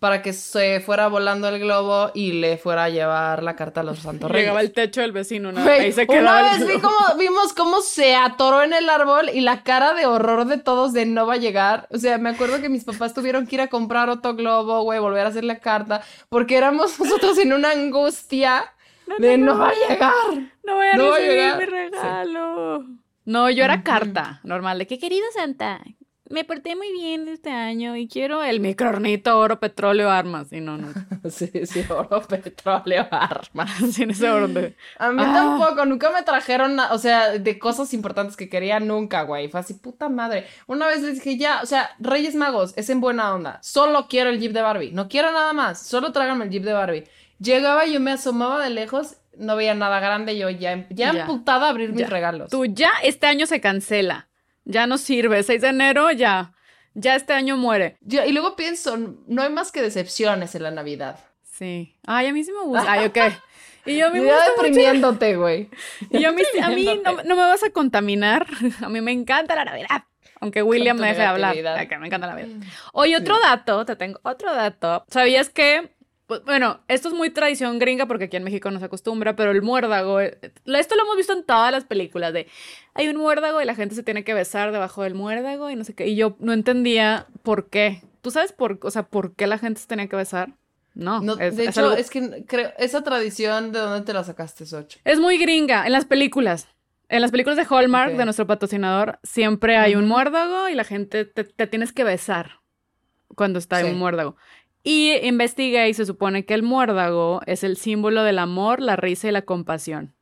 para 0.05 0.21
que 0.21 0.35
se 0.35 0.81
fuera 0.81 1.09
volando 1.09 1.49
el 1.49 1.59
globo 1.59 2.11
y 2.13 2.33
le 2.33 2.59
fuera 2.59 2.85
a 2.85 2.89
llevar 2.91 3.43
la 3.43 3.57
carta 3.57 3.81
a 3.81 3.85
los 3.85 3.99
Santos 4.01 4.31
Reyes. 4.31 4.43
Llegaba 4.45 4.61
el 4.61 4.71
techo 4.75 5.01
del 5.01 5.13
vecino, 5.13 5.51
¿no? 5.51 5.67
Ahí 5.67 5.93
se 5.95 6.03
una 6.03 6.13
quedaba 6.15 6.43
vez 6.43 6.61
el 6.61 6.67
vi 6.67 6.75
vimos 7.19 7.55
cómo 7.55 7.81
se 7.81 8.15
atoró 8.15 8.63
en 8.63 8.75
el 8.75 8.91
árbol 8.91 9.31
y 9.33 9.41
la 9.41 9.63
cara 9.63 9.95
de 9.95 10.05
horror 10.05 10.45
de 10.45 10.59
todos 10.59 10.93
de 10.93 11.07
no 11.07 11.27
va 11.27 11.33
a 11.33 11.39
llegar. 11.39 11.89
O 11.91 11.97
sea, 11.97 12.19
me 12.19 12.29
acuerdo 12.29 12.61
que 12.61 12.69
mis 12.69 12.85
papás 12.85 13.15
tuvieron 13.15 13.47
que 13.47 13.55
ir 13.55 13.63
a 13.63 13.69
comprar 13.69 14.11
otro 14.11 14.35
globo, 14.35 14.83
güey, 14.83 14.99
volver 14.99 15.25
a 15.25 15.31
hacer 15.31 15.45
la 15.45 15.61
carta, 15.61 16.03
porque 16.29 16.59
éramos 16.59 17.01
nosotros 17.01 17.39
en 17.39 17.55
una 17.55 17.71
angustia 17.71 18.75
de 19.17 19.39
no 19.39 19.57
va 19.57 19.71
a 19.71 19.89
llegar. 19.89 20.13
No 20.65 20.75
voy 20.75 20.87
a 20.87 20.97
No 20.99 21.09
va 21.09 21.15
a 21.15 21.19
recibir 21.19 21.39
llegar. 21.41 21.59
mi 21.61 21.65
regalo. 21.65 22.85
No, 23.25 23.49
yo 23.49 23.65
era 23.65 23.83
carta, 23.83 24.41
normal, 24.43 24.77
de 24.77 24.87
que 24.87 24.99
querido 24.99 25.25
Santa, 25.33 25.81
me 26.31 26.43
porté 26.45 26.75
muy 26.75 26.91
bien 26.93 27.29
este 27.29 27.51
año 27.51 27.97
y 27.97 28.09
quiero 28.09 28.43
el 28.43 28.61
microornito, 28.61 29.39
oro, 29.39 29.61
petróleo, 29.61 30.11
armas. 30.11 30.53
Y 30.53 30.61
no, 30.61 30.79
no. 30.79 30.89
Sí, 31.31 31.51
sí, 31.67 31.85
oro, 31.91 32.23
petróleo, 32.29 33.07
armas. 33.11 33.71
Sin 33.93 34.11
ese 34.11 34.31
oro 34.31 34.49
de... 34.49 34.75
A 34.99 35.11
mí 35.13 35.23
Ah. 35.25 35.33
tampoco, 35.35 35.85
nunca 35.87 36.11
me 36.11 36.23
trajeron, 36.23 36.79
o 36.81 36.99
sea, 36.99 37.39
de 37.39 37.59
cosas 37.59 37.93
importantes 37.95 38.37
que 38.37 38.49
quería 38.49 38.81
nunca, 38.81 39.23
güey. 39.23 39.49
Fue 39.49 39.61
así, 39.61 39.75
puta 39.75 40.09
madre. 40.09 40.47
Una 40.67 40.87
vez 40.87 41.03
les 41.03 41.15
dije, 41.17 41.37
ya, 41.37 41.61
o 41.63 41.67
sea, 41.67 41.91
Reyes 41.99 42.35
Magos, 42.35 42.73
es 42.77 42.89
en 42.91 43.01
buena 43.01 43.35
onda. 43.35 43.59
Solo 43.63 44.07
quiero 44.09 44.31
el 44.31 44.41
Jeep 44.41 44.53
de 44.53 44.63
Barbie. 44.63 44.93
No 44.93 45.09
quiero 45.09 45.31
nada 45.33 45.53
más. 45.53 45.81
Solo 45.87 46.13
tráiganme 46.13 46.45
el 46.47 46.51
Jeep 46.51 46.65
de 46.65 46.73
Barbie. 46.73 47.05
Llegaba 47.39 47.85
y 47.87 47.93
yo 47.95 48.01
me 48.01 48.13
asomaba 48.13 48.63
de 48.63 48.71
lejos, 48.71 49.17
no 49.37 49.57
veía 49.57 49.75
nada 49.75 49.99
grande, 50.01 50.39
yo 50.39 50.49
ya, 50.51 50.87
ya, 50.91 51.13
Ya. 51.13 51.21
emputada 51.23 51.67
a 51.67 51.71
abrir 51.71 51.91
mis 51.91 52.01
Ya. 52.03 52.07
regalos. 52.09 52.51
Tú 52.51 52.65
ya 52.67 52.91
este 53.03 53.27
año 53.27 53.47
se 53.47 53.61
cancela. 53.61 54.29
Ya 54.65 54.87
no 54.87 54.99
sirve. 54.99 55.43
6 55.43 55.61
de 55.61 55.69
enero 55.69 56.11
ya. 56.11 56.53
Ya 56.95 57.17
este 57.17 57.33
año 57.33 57.57
muere. 57.57 57.97
Yo- 58.01 58.25
y 58.25 58.33
luego 58.33 58.57
pienso, 58.57 58.97
no 59.27 59.43
hay 59.43 59.51
más 59.51 59.73
que 59.73 59.83
decepciones 59.83 60.55
en 60.55 60.63
la 60.63 60.71
Navidad. 60.71 61.19
Sí. 61.43 61.97
Ay, 62.07 62.29
a 62.29 62.33
mí 62.33 62.45
sí 62.45 62.53
me 62.53 62.63
gusta. 62.65 62.91
Ay, 62.91 63.07
ok. 63.07 63.19
Y 63.87 63.99
yo 63.99 64.11
me 64.11 64.25
Ya 64.25 64.33
gusta 64.35 64.51
deprimiéndote, 64.63 65.37
güey. 65.37 65.69
Y 66.11 66.21
yo 66.21 66.31
a 66.31 66.33
mí, 66.33 66.43
a 66.63 66.69
mí 66.71 67.01
no, 67.05 67.13
no 67.23 67.37
me 67.37 67.43
vas 67.43 67.63
a 67.63 67.71
contaminar. 67.71 68.47
A 68.83 68.89
mí 68.89 69.01
me 69.01 69.13
encanta 69.13 69.55
la 69.55 69.65
Navidad. 69.65 70.05
Aunque 70.41 70.63
William 70.63 70.97
me 70.99 71.07
deje 71.09 71.21
de 71.21 71.27
hablar. 71.27 71.57
Ay, 71.79 71.87
que 71.89 71.99
me 71.99 72.07
encanta 72.07 72.27
la 72.27 72.35
Navidad. 72.35 72.67
Oye, 72.93 73.17
otro 73.17 73.39
dato, 73.41 73.85
te 73.85 73.97
tengo 73.97 74.21
otro 74.25 74.55
dato. 74.55 75.05
¿Sabías 75.09 75.49
que? 75.49 75.94
Pues, 76.27 76.43
Bueno, 76.45 76.81
esto 76.89 77.09
es 77.09 77.15
muy 77.15 77.31
tradición 77.31 77.79
gringa 77.79 78.07
porque 78.07 78.25
aquí 78.25 78.37
en 78.37 78.45
México 78.45 78.71
no 78.71 78.79
se 78.79 78.87
acostumbra, 78.87 79.37
pero 79.37 79.51
el 79.51 79.63
muérdago, 79.63 80.21
eh, 80.21 80.39
esto 80.67 80.95
lo 80.97 81.03
hemos 81.03 81.17
visto 81.17 81.33
en 81.33 81.45
todas 81.45 81.71
las 81.73 81.85
películas 81.85 82.33
de 82.33 82.49
hay 82.95 83.09
un 83.09 83.17
muérdago 83.17 83.61
y 83.61 83.65
la 83.65 83.75
gente 83.75 83.95
se 83.95 84.03
tiene 84.03 84.25
que 84.25 84.35
besar 84.35 84.73
debajo 84.73 85.03
del 85.03 85.15
muérdago 85.15 85.71
y 85.71 85.77
no 85.77 85.85
sé 85.85 85.95
qué. 85.95 86.07
Y 86.07 86.17
yo 86.17 86.37
no 86.39 86.53
entendía 86.53 87.27
por 87.43 87.69
qué. 87.69 88.03
¿Tú 88.23 88.31
sabes 88.31 88.53
por, 88.53 88.79
o 88.83 88.91
sea, 88.91 89.03
por 89.05 89.35
qué 89.35 89.47
la 89.47 89.59
gente 89.59 89.81
se 89.81 89.87
tenía 89.87 90.09
que 90.09 90.17
besar? 90.17 90.51
No, 90.95 91.21
No, 91.21 91.33
es, 91.39 91.57
de 91.57 91.65
es 91.65 91.71
hecho, 91.71 91.81
algo- 91.81 91.97
es 91.97 92.09
que 92.09 92.45
creo, 92.47 92.73
esa 92.79 93.03
tradición, 93.03 93.73
¿de 93.73 93.81
dónde 93.81 94.07
te 94.07 94.13
la 94.13 94.23
sacaste, 94.25 94.65
Soch? 94.65 94.97
Es 95.05 95.19
muy 95.19 95.39
gringa 95.39 95.85
en 95.87 95.93
las 95.93 96.05
películas. 96.05 96.69
En 97.09 97.21
las 97.21 97.31
películas 97.33 97.57
de 97.59 97.67
Hallmark, 97.69 98.13
de 98.17 98.25
nuestro 98.25 98.47
patrocinador, 98.47 99.19
siempre 99.23 99.77
hay 99.77 99.95
un 99.95 100.09
muérdago 100.09 100.69
y 100.71 100.75
la 100.75 100.85
gente 100.85 101.25
te, 101.27 101.45
te 101.45 101.67
tienes 101.67 101.93
que 101.93 102.03
besar 102.03 102.61
cuando 103.35 103.59
está 103.59 103.81
en 103.81 103.87
un 103.89 103.99
muérdago. 103.99 104.37
Y 104.87 105.15
investigué 105.27 105.89
y 105.89 105.95
se 105.95 106.05
supone 106.05 106.45
que 106.45 106.53
el 106.53 106.63
muérdago 106.63 107.41
es 107.47 107.65
el 107.65 107.79
símbolo 107.79 108.23
del 108.23 108.39
amor, 108.39 108.81
la 108.81 108.97
risa 108.97 109.29
y 109.29 109.33
la 109.33 109.43
compasión. 109.43 110.15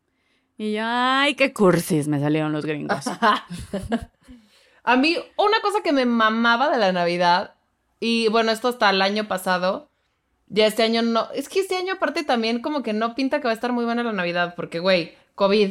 Y 0.57 0.72
yo, 0.75 0.83
ay, 0.85 1.35
qué 1.35 1.53
cursis 1.53 2.07
me 2.07 2.20
salieron 2.20 2.53
los 2.53 2.64
gringos. 2.64 3.05
A 4.85 4.96
mí, 4.96 5.16
una 5.37 5.61
cosa 5.61 5.83
que 5.83 5.92
me 5.92 6.07
mamaba 6.07 6.70
de 6.70 6.79
la 6.79 6.92
Navidad, 6.92 7.55
y 7.98 8.29
bueno, 8.29 8.53
esto 8.53 8.68
hasta 8.68 8.90
el 8.90 9.03
año 9.03 9.27
pasado, 9.27 9.90
ya 10.46 10.66
este 10.66 10.85
año 10.85 11.03
no, 11.03 11.29
es 11.35 11.48
que 11.48 11.61
este 11.61 11.77
año 11.77 11.94
aparte 11.94 12.22
también 12.25 12.61
como 12.61 12.83
que 12.83 12.92
no 12.92 13.14
pinta 13.14 13.40
que 13.40 13.44
va 13.44 13.51
a 13.51 13.55
estar 13.55 13.72
muy 13.72 13.85
buena 13.85 14.05
la 14.05 14.12
Navidad, 14.12 14.55
porque 14.55 14.79
güey, 14.79 15.14
COVID. 15.35 15.70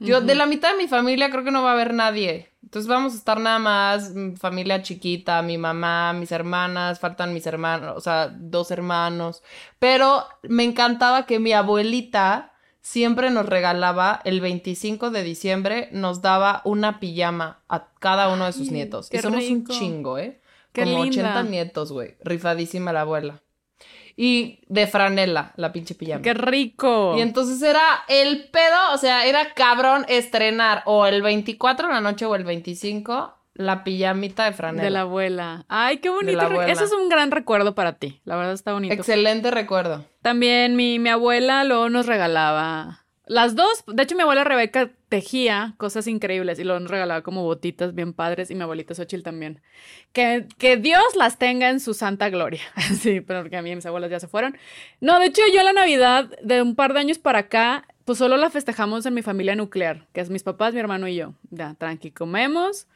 Yo 0.00 0.20
de 0.20 0.34
la 0.34 0.46
mitad 0.46 0.72
de 0.72 0.78
mi 0.78 0.88
familia 0.88 1.30
creo 1.30 1.44
que 1.44 1.50
no 1.50 1.62
va 1.62 1.70
a 1.70 1.74
haber 1.74 1.94
nadie. 1.94 2.50
Entonces 2.74 2.88
vamos 2.88 3.12
a 3.12 3.18
estar 3.18 3.38
nada 3.38 3.60
más, 3.60 4.12
mm, 4.12 4.34
familia 4.34 4.82
chiquita, 4.82 5.40
mi 5.42 5.58
mamá, 5.58 6.12
mis 6.12 6.32
hermanas, 6.32 6.98
faltan 6.98 7.32
mis 7.32 7.46
hermanos, 7.46 7.94
o 7.96 8.00
sea, 8.00 8.26
dos 8.36 8.72
hermanos. 8.72 9.44
Pero 9.78 10.24
me 10.42 10.64
encantaba 10.64 11.24
que 11.24 11.38
mi 11.38 11.52
abuelita 11.52 12.52
siempre 12.80 13.30
nos 13.30 13.46
regalaba 13.46 14.20
el 14.24 14.40
25 14.40 15.10
de 15.10 15.22
diciembre, 15.22 15.88
nos 15.92 16.20
daba 16.20 16.62
una 16.64 16.98
pijama 16.98 17.62
a 17.68 17.92
cada 18.00 18.28
uno 18.28 18.44
de 18.44 18.52
sus 18.52 18.66
Ay, 18.66 18.74
nietos. 18.74 19.08
Y 19.12 19.18
somos 19.18 19.48
un 19.48 19.68
chingo, 19.68 20.18
¿eh? 20.18 20.40
Qué 20.72 20.82
Como 20.82 21.04
linda. 21.04 21.30
80 21.30 21.42
nietos, 21.44 21.92
güey. 21.92 22.16
Rifadísima 22.24 22.92
la 22.92 23.02
abuela. 23.02 23.43
Y 24.16 24.60
de 24.68 24.86
franela, 24.86 25.52
la 25.56 25.72
pinche 25.72 25.94
pijama. 25.94 26.22
¡Qué 26.22 26.34
rico! 26.34 27.14
Y 27.16 27.20
entonces 27.20 27.60
era 27.62 27.82
el 28.08 28.48
pedo, 28.50 28.92
o 28.92 28.98
sea, 28.98 29.26
era 29.26 29.54
cabrón 29.54 30.06
estrenar 30.08 30.82
o 30.86 31.06
el 31.06 31.22
24 31.22 31.88
en 31.88 31.94
la 31.94 32.00
noche 32.00 32.24
o 32.26 32.34
el 32.34 32.44
25 32.44 33.34
la 33.54 33.84
pijamita 33.84 34.44
de 34.44 34.52
franela. 34.52 34.82
de 34.82 34.90
la 34.90 35.00
abuela. 35.02 35.64
Ay, 35.68 35.98
qué 35.98 36.10
bonito. 36.10 36.62
Eso 36.62 36.84
es 36.84 36.92
un 36.92 37.08
gran 37.08 37.30
recuerdo 37.30 37.74
para 37.74 37.94
ti. 37.94 38.20
La 38.24 38.36
verdad 38.36 38.52
está 38.52 38.72
bonito. 38.72 38.92
Excelente 38.92 39.50
recuerdo. 39.50 40.04
También 40.22 40.76
mi, 40.76 40.98
mi 40.98 41.08
abuela 41.08 41.64
luego 41.64 41.88
nos 41.88 42.06
regalaba. 42.06 43.03
Las 43.26 43.56
dos, 43.56 43.84
de 43.86 44.02
hecho 44.02 44.16
mi 44.16 44.22
abuela 44.22 44.44
Rebeca 44.44 44.90
tejía 45.08 45.74
cosas 45.78 46.06
increíbles 46.06 46.58
y 46.58 46.64
luego 46.64 46.80
nos 46.80 46.90
regalaba 46.90 47.22
como 47.22 47.42
botitas 47.42 47.94
bien 47.94 48.12
padres 48.12 48.50
y 48.50 48.54
mi 48.54 48.62
abuelita 48.62 48.94
Xochitl 48.94 49.22
también. 49.22 49.62
Que, 50.12 50.46
que 50.58 50.76
Dios 50.76 51.02
las 51.16 51.38
tenga 51.38 51.70
en 51.70 51.80
su 51.80 51.94
santa 51.94 52.28
gloria. 52.28 52.60
Sí, 53.00 53.22
pero 53.22 53.40
porque 53.40 53.56
a 53.56 53.62
mí 53.62 53.74
mis 53.74 53.86
abuelas 53.86 54.10
ya 54.10 54.20
se 54.20 54.28
fueron. 54.28 54.58
No, 55.00 55.18
de 55.18 55.26
hecho 55.26 55.40
yo 55.54 55.62
la 55.62 55.72
Navidad 55.72 56.30
de 56.42 56.60
un 56.60 56.74
par 56.74 56.92
de 56.92 57.00
años 57.00 57.18
para 57.18 57.40
acá, 57.40 57.86
pues 58.04 58.18
solo 58.18 58.36
la 58.36 58.50
festejamos 58.50 59.06
en 59.06 59.14
mi 59.14 59.22
familia 59.22 59.56
nuclear, 59.56 60.06
que 60.12 60.20
es 60.20 60.28
mis 60.28 60.42
papás, 60.42 60.74
mi 60.74 60.80
hermano 60.80 61.08
y 61.08 61.16
yo. 61.16 61.32
Ya, 61.50 61.74
tranqui, 61.74 62.10
comemos. 62.10 62.88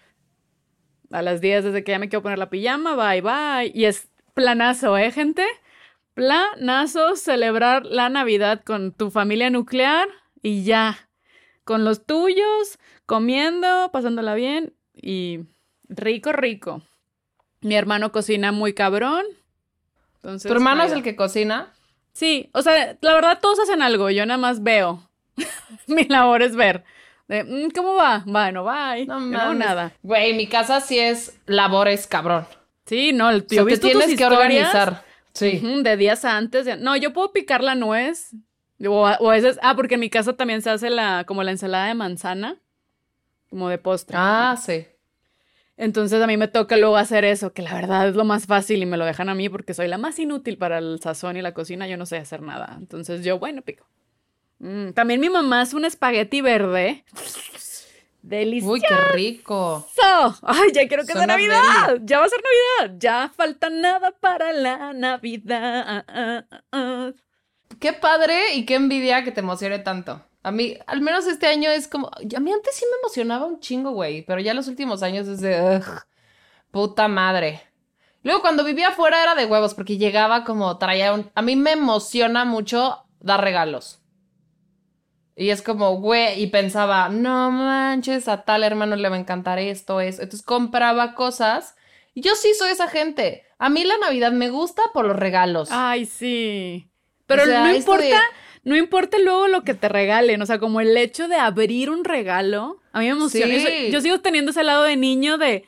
A 1.11 1.23
las 1.23 1.41
10 1.41 1.65
desde 1.65 1.85
que 1.85 1.93
ya 1.93 1.99
me 1.99 2.11
quiero 2.11 2.23
poner 2.23 2.39
la 2.39 2.51
pijama, 2.51 2.95
bye, 2.97 3.23
bye. 3.23 3.73
Y 3.75 3.87
es 3.87 4.09
planazo, 4.35 4.99
¿eh, 4.99 5.11
gente? 5.11 5.43
Planazo 6.19 7.15
celebrar 7.15 7.87
la 7.87 8.09
Navidad 8.09 8.63
con 8.65 8.91
tu 8.91 9.13
familia 9.13 9.51
nuclear 9.51 10.09
y 10.43 10.65
ya. 10.65 11.09
Con 11.63 11.85
los 11.85 12.07
tuyos, 12.07 12.81
comiendo, 13.07 13.91
pasándola 13.93 14.35
bien 14.35 14.75
y 14.97 15.43
rico, 15.89 16.33
rico. 16.33 16.83
Mi 17.61 17.77
hermano 17.77 18.11
cocina 18.11 18.51
muy 18.51 18.73
cabrón. 18.73 19.27
Entonces, 20.17 20.49
¿Tu 20.49 20.55
hermano 20.55 20.83
es 20.83 20.91
el 20.91 21.05
que 21.05 21.15
cocina? 21.15 21.73
Sí, 22.15 22.51
o 22.53 22.63
sea, 22.63 22.97
la 23.01 23.15
verdad 23.15 23.39
todos 23.41 23.61
hacen 23.61 23.81
algo, 23.81 24.11
yo 24.11 24.27
nada 24.27 24.39
más 24.39 24.65
veo. 24.65 25.09
Mi 25.87 26.03
labor 26.07 26.43
es 26.43 26.57
ver. 26.57 26.83
De, 27.29 27.45
"Mm, 27.45 27.71
¿Cómo 27.71 27.95
va? 27.95 28.25
Bueno, 28.27 28.65
bye. 28.65 29.07
No 29.07 29.21
no 29.21 29.55
nada. 29.55 29.93
Güey, 30.03 30.35
mi 30.35 30.49
casa 30.49 30.81
sí 30.81 30.99
es 30.99 31.39
labores 31.47 32.09
cabrón. 32.09 32.45
Sí, 32.87 33.13
no, 33.13 33.31
el 33.31 33.43
O 33.43 33.49
sea, 33.49 33.59
yo 33.63 33.69
he 33.69 33.73
te 33.79 33.79
tienes 33.79 34.17
que 34.17 34.27
organizar. 34.27 35.07
Sí. 35.39 35.61
de 35.83 35.97
días 35.97 36.25
antes. 36.25 36.65
de- 36.67 36.77
No, 36.77 36.97
yo 36.97 37.13
puedo 37.13 37.33
picar 37.33 37.63
la 37.63 37.75
nuez. 37.75 38.31
O, 38.87 39.07
a- 39.07 39.17
o 39.21 39.31
a 39.31 39.33
veces, 39.35 39.59
ah, 39.63 39.75
porque 39.75 39.95
en 39.95 40.01
mi 40.01 40.11
casa 40.11 40.35
también 40.37 40.63
se 40.63 40.71
hace 40.71 40.89
la, 40.91 41.25
como 41.27 41.43
la 41.43 41.51
ensalada 41.51 41.87
de 41.89 41.95
manzana, 41.95 42.61
como 43.51 43.69
de 43.69 43.79
postre. 43.79 44.17
Ah, 44.19 44.57
sí. 44.61 44.87
Entonces 45.77 46.21
a 46.23 46.27
mí 46.27 46.37
me 46.37 46.49
toca 46.49 46.77
luego 46.77 46.97
hacer 46.97 47.25
eso, 47.25 47.53
que 47.53 47.63
la 47.63 47.73
verdad 47.75 48.09
es 48.09 48.17
lo 48.17 48.25
más 48.25 48.47
fácil 48.47 48.83
y 48.83 48.87
me 48.87 48.97
lo 48.97 49.05
dejan 49.05 49.29
a 49.29 49.35
mí 49.35 49.49
porque 49.49 49.75
soy 49.75 49.87
la 49.89 49.97
más 49.99 50.19
inútil 50.19 50.59
para 50.59 50.79
el 50.79 51.01
sazón 51.01 51.37
y 51.37 51.43
la 51.43 51.55
cocina, 51.55 51.87
yo 51.87 51.97
no 51.97 52.05
sé 52.07 52.17
hacer 52.19 52.43
nada. 52.43 52.75
Entonces 52.79 53.25
yo, 53.25 53.39
bueno, 53.39 53.63
pico. 53.63 53.87
Mm, 54.59 54.91
también 54.91 55.21
mi 55.21 55.31
mamá 55.31 55.61
hace 55.61 55.77
un 55.77 55.85
espagueti 55.85 56.41
verde. 56.41 57.05
Delicioso. 58.29 58.73
Uy, 58.75 58.83
qué 58.83 58.95
rico. 59.15 59.89
Ay, 60.43 60.71
ya 60.75 60.87
quiero 60.87 61.05
que 61.07 61.15
sea 61.15 61.27
Navidad. 61.27 61.99
Ya 62.03 62.19
va 62.19 62.27
a 62.27 62.29
ser 62.29 62.41
Navidad. 62.43 62.97
Ya 62.99 63.33
falta 63.35 63.71
nada 63.71 64.11
para 64.21 64.53
la 64.53 64.93
Navidad. 64.93 66.05
Qué 67.81 67.93
padre 67.95 68.55
y 68.55 68.67
qué 68.67 68.75
envidia 68.75 69.25
que 69.25 69.33
te 69.33 69.41
emocione 69.41 69.79
tanto. 69.79 70.23
A 70.43 70.51
mí, 70.51 70.77
al 70.87 71.01
menos 71.01 71.27
este 71.27 71.47
año 71.47 71.71
es 71.71 71.89
como. 71.89 72.09
A 72.09 72.41
mí 72.41 72.53
antes 72.53 72.75
sí 72.75 72.85
me 72.91 72.99
emocionaba 72.99 73.47
un 73.47 73.61
chingo, 73.61 73.93
güey. 73.93 74.23
Pero 74.27 74.41
ya 74.41 74.53
los 74.53 74.69
últimos 74.69 75.03
años 75.03 75.27
es 75.27 75.41
de. 75.41 75.79
ugh, 75.79 76.03
puta 76.71 77.09
madre. 77.09 77.63
Luego, 78.23 78.43
cuando 78.43 78.63
vivía 78.63 78.89
afuera 78.89 79.23
era 79.23 79.35
de 79.37 79.47
huevos, 79.47 79.73
porque 79.73 79.97
llegaba 79.97 80.45
como 80.45 80.77
traía 80.77 81.15
un. 81.15 81.31
A 81.35 81.41
mí 81.41 81.57
me 81.57 81.73
emociona 81.73 82.45
mucho 82.45 83.07
dar 83.21 83.43
regalos. 83.43 83.98
Y 85.41 85.51
es 85.51 85.63
como, 85.63 85.99
güey, 86.01 86.43
y 86.43 86.49
pensaba, 86.49 87.09
no 87.11 87.53
manches, 87.53 88.27
a 88.27 88.43
tal 88.43 88.65
hermano 88.65 88.97
le 88.97 89.09
va 89.09 89.15
a 89.15 89.21
encantar 89.21 89.61
esto, 89.61 90.01
eso. 90.01 90.23
Entonces 90.23 90.45
compraba 90.45 91.15
cosas. 91.15 91.77
Y 92.13 92.23
yo 92.23 92.35
sí 92.35 92.55
soy 92.59 92.71
esa 92.71 92.89
gente. 92.89 93.45
A 93.57 93.69
mí 93.69 93.85
la 93.85 93.97
Navidad 93.99 94.33
me 94.33 94.51
gusta 94.51 94.83
por 94.93 95.07
los 95.07 95.15
regalos. 95.17 95.69
Ay, 95.71 96.07
sí. 96.07 96.91
Pero 97.27 97.45
O 97.45 97.47
sea, 97.47 97.63
no 97.63 97.73
importa, 97.73 98.05
de- 98.05 98.17
no 98.65 98.77
importa 98.77 99.19
luego 99.21 99.47
lo 99.47 99.63
que 99.63 99.75
te 99.75 99.89
regalen, 99.89 100.43
o 100.43 100.47
sea, 100.47 100.59
como 100.59 100.81
el 100.81 100.97
hecho 100.97 101.29
de 101.29 101.37
abrir 101.37 101.89
un 101.91 102.03
regalo, 102.05 102.81
a 102.91 102.99
mí 102.99 103.05
me 103.07 103.13
emociona. 103.13 103.55
Sí. 103.55 103.91
Yo, 103.93 104.01
sigo 104.01 104.19
teniendo 104.21 104.51
ese 104.51 104.65
lado 104.65 104.83
de 104.83 104.97
niño 104.97 105.39
de, 105.39 105.67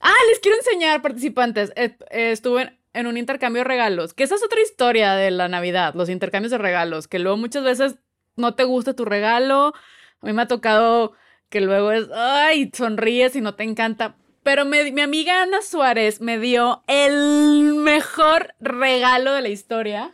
ah, 0.00 0.14
les 0.30 0.38
quiero 0.38 0.56
enseñar 0.56 1.02
participantes. 1.02 1.70
Eh, 1.76 1.96
estuve 2.10 2.62
en, 2.62 2.78
en 2.94 3.06
un 3.08 3.18
intercambio 3.18 3.60
de 3.60 3.64
regalos, 3.68 4.14
que 4.14 4.24
esa 4.24 4.36
es 4.36 4.42
otra 4.42 4.62
historia 4.62 5.12
de 5.16 5.30
la 5.30 5.48
Navidad, 5.48 5.92
los 5.94 6.08
intercambios 6.08 6.50
de 6.50 6.56
regalos, 6.58 7.08
que 7.08 7.18
luego 7.18 7.36
muchas 7.36 7.62
veces 7.62 7.96
no 8.36 8.54
te 8.54 8.64
gusta 8.64 8.94
tu 8.94 9.04
regalo. 9.04 9.74
A 10.20 10.26
mí 10.26 10.32
me 10.32 10.42
ha 10.42 10.48
tocado 10.48 11.12
que 11.48 11.60
luego 11.60 11.92
es, 11.92 12.08
ay, 12.14 12.70
sonríes 12.74 13.36
y 13.36 13.40
no 13.40 13.54
te 13.54 13.64
encanta. 13.64 14.16
Pero 14.42 14.64
me- 14.64 14.90
mi 14.92 15.00
amiga 15.02 15.42
Ana 15.42 15.62
Suárez 15.62 16.20
me 16.20 16.38
dio 16.38 16.82
el 16.86 17.74
mejor 17.74 18.54
regalo 18.60 19.32
de 19.34 19.42
la 19.42 19.48
historia. 19.48 20.12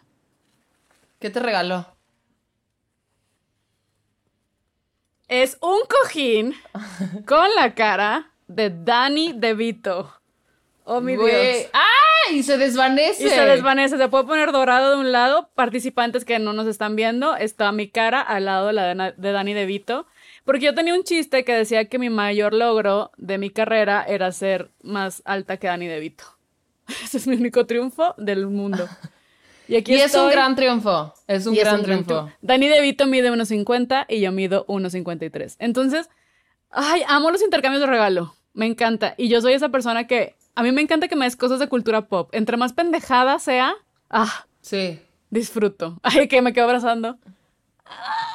¿Qué 1.18 1.31
te 1.31 1.40
regaló? 1.40 1.87
Es 5.28 5.59
un 5.61 5.81
cojín 5.88 6.54
con 7.26 7.46
la 7.54 7.74
cara 7.74 8.33
de 8.46 8.70
Danny 8.70 9.33
DeVito. 9.35 10.12
Oh, 10.85 11.00
mi. 11.02 11.16
Dios. 11.16 11.66
¡Ah! 11.74 11.85
Y 12.32 12.42
se 12.42 12.58
desvanece. 12.58 13.26
Y 13.26 13.30
se 13.30 13.40
desvanece. 13.46 13.96
Se 13.98 14.08
puede 14.08 14.24
poner 14.24 14.52
dorado 14.52 14.90
de 14.92 14.96
un 15.00 15.12
lado. 15.12 15.50
Participantes 15.54 16.24
que 16.24 16.38
no 16.38 16.52
nos 16.52 16.66
están 16.66 16.96
viendo, 16.96 17.36
está 17.36 17.70
mi 17.72 17.88
cara 17.88 18.20
al 18.20 18.44
lado 18.46 18.66
de 18.68 18.72
la 18.72 18.86
de, 18.86 18.94
Na- 18.94 19.12
de 19.12 19.32
Danny 19.32 19.54
DeVito. 19.54 20.06
Porque 20.44 20.64
yo 20.66 20.74
tenía 20.74 20.94
un 20.94 21.04
chiste 21.04 21.44
que 21.44 21.52
decía 21.52 21.86
que 21.86 21.98
mi 21.98 22.10
mayor 22.10 22.54
logro 22.54 23.10
de 23.16 23.38
mi 23.38 23.50
carrera 23.50 24.02
era 24.06 24.32
ser 24.32 24.70
más 24.82 25.22
alta 25.24 25.56
que 25.58 25.66
Danny 25.66 25.86
DeVito. 25.86 26.24
Ese 27.04 27.18
es 27.18 27.26
mi 27.26 27.36
único 27.36 27.66
triunfo 27.66 28.14
del 28.16 28.46
mundo. 28.46 28.88
Y 29.68 29.76
aquí 29.76 29.92
Y 29.94 30.00
es 30.00 30.14
un 30.14 30.30
gran 30.30 30.56
triunfo. 30.56 31.12
Es 31.26 31.46
un 31.46 31.54
es 31.54 31.60
gran 31.60 31.76
un 31.76 31.82
gran 31.82 31.84
triunfo. 32.04 32.14
triunfo. 32.24 32.36
Danny 32.40 32.68
DeVito 32.68 33.06
mide 33.06 33.30
1.50 33.30 34.06
y 34.08 34.20
yo 34.20 34.32
mido 34.32 34.64
1.53. 34.66 35.56
Entonces, 35.58 36.08
ay, 36.70 37.02
amo 37.08 37.30
los 37.30 37.42
intercambios 37.42 37.82
de 37.82 37.86
regalo. 37.86 38.34
Me 38.54 38.64
encanta. 38.66 39.14
Y 39.18 39.28
yo 39.28 39.40
soy 39.42 39.52
esa 39.52 39.68
persona 39.68 40.06
que 40.06 40.34
a 40.59 40.62
mí 40.64 40.73
me 40.73 40.83
encanta 40.83 41.07
que 41.07 41.14
me 41.14 41.25
des 41.25 41.37
cosas 41.37 41.61
de 41.61 41.68
cultura 41.68 42.09
pop. 42.09 42.31
Entre 42.33 42.57
más 42.57 42.73
pendejada 42.73 43.38
sea, 43.38 43.75
ah, 44.11 44.44
Sí. 44.61 45.01
disfruto. 45.31 46.01
Ay, 46.03 46.27
que 46.27 46.42
me 46.42 46.53
quedo 46.53 46.64
abrazando. 46.64 47.16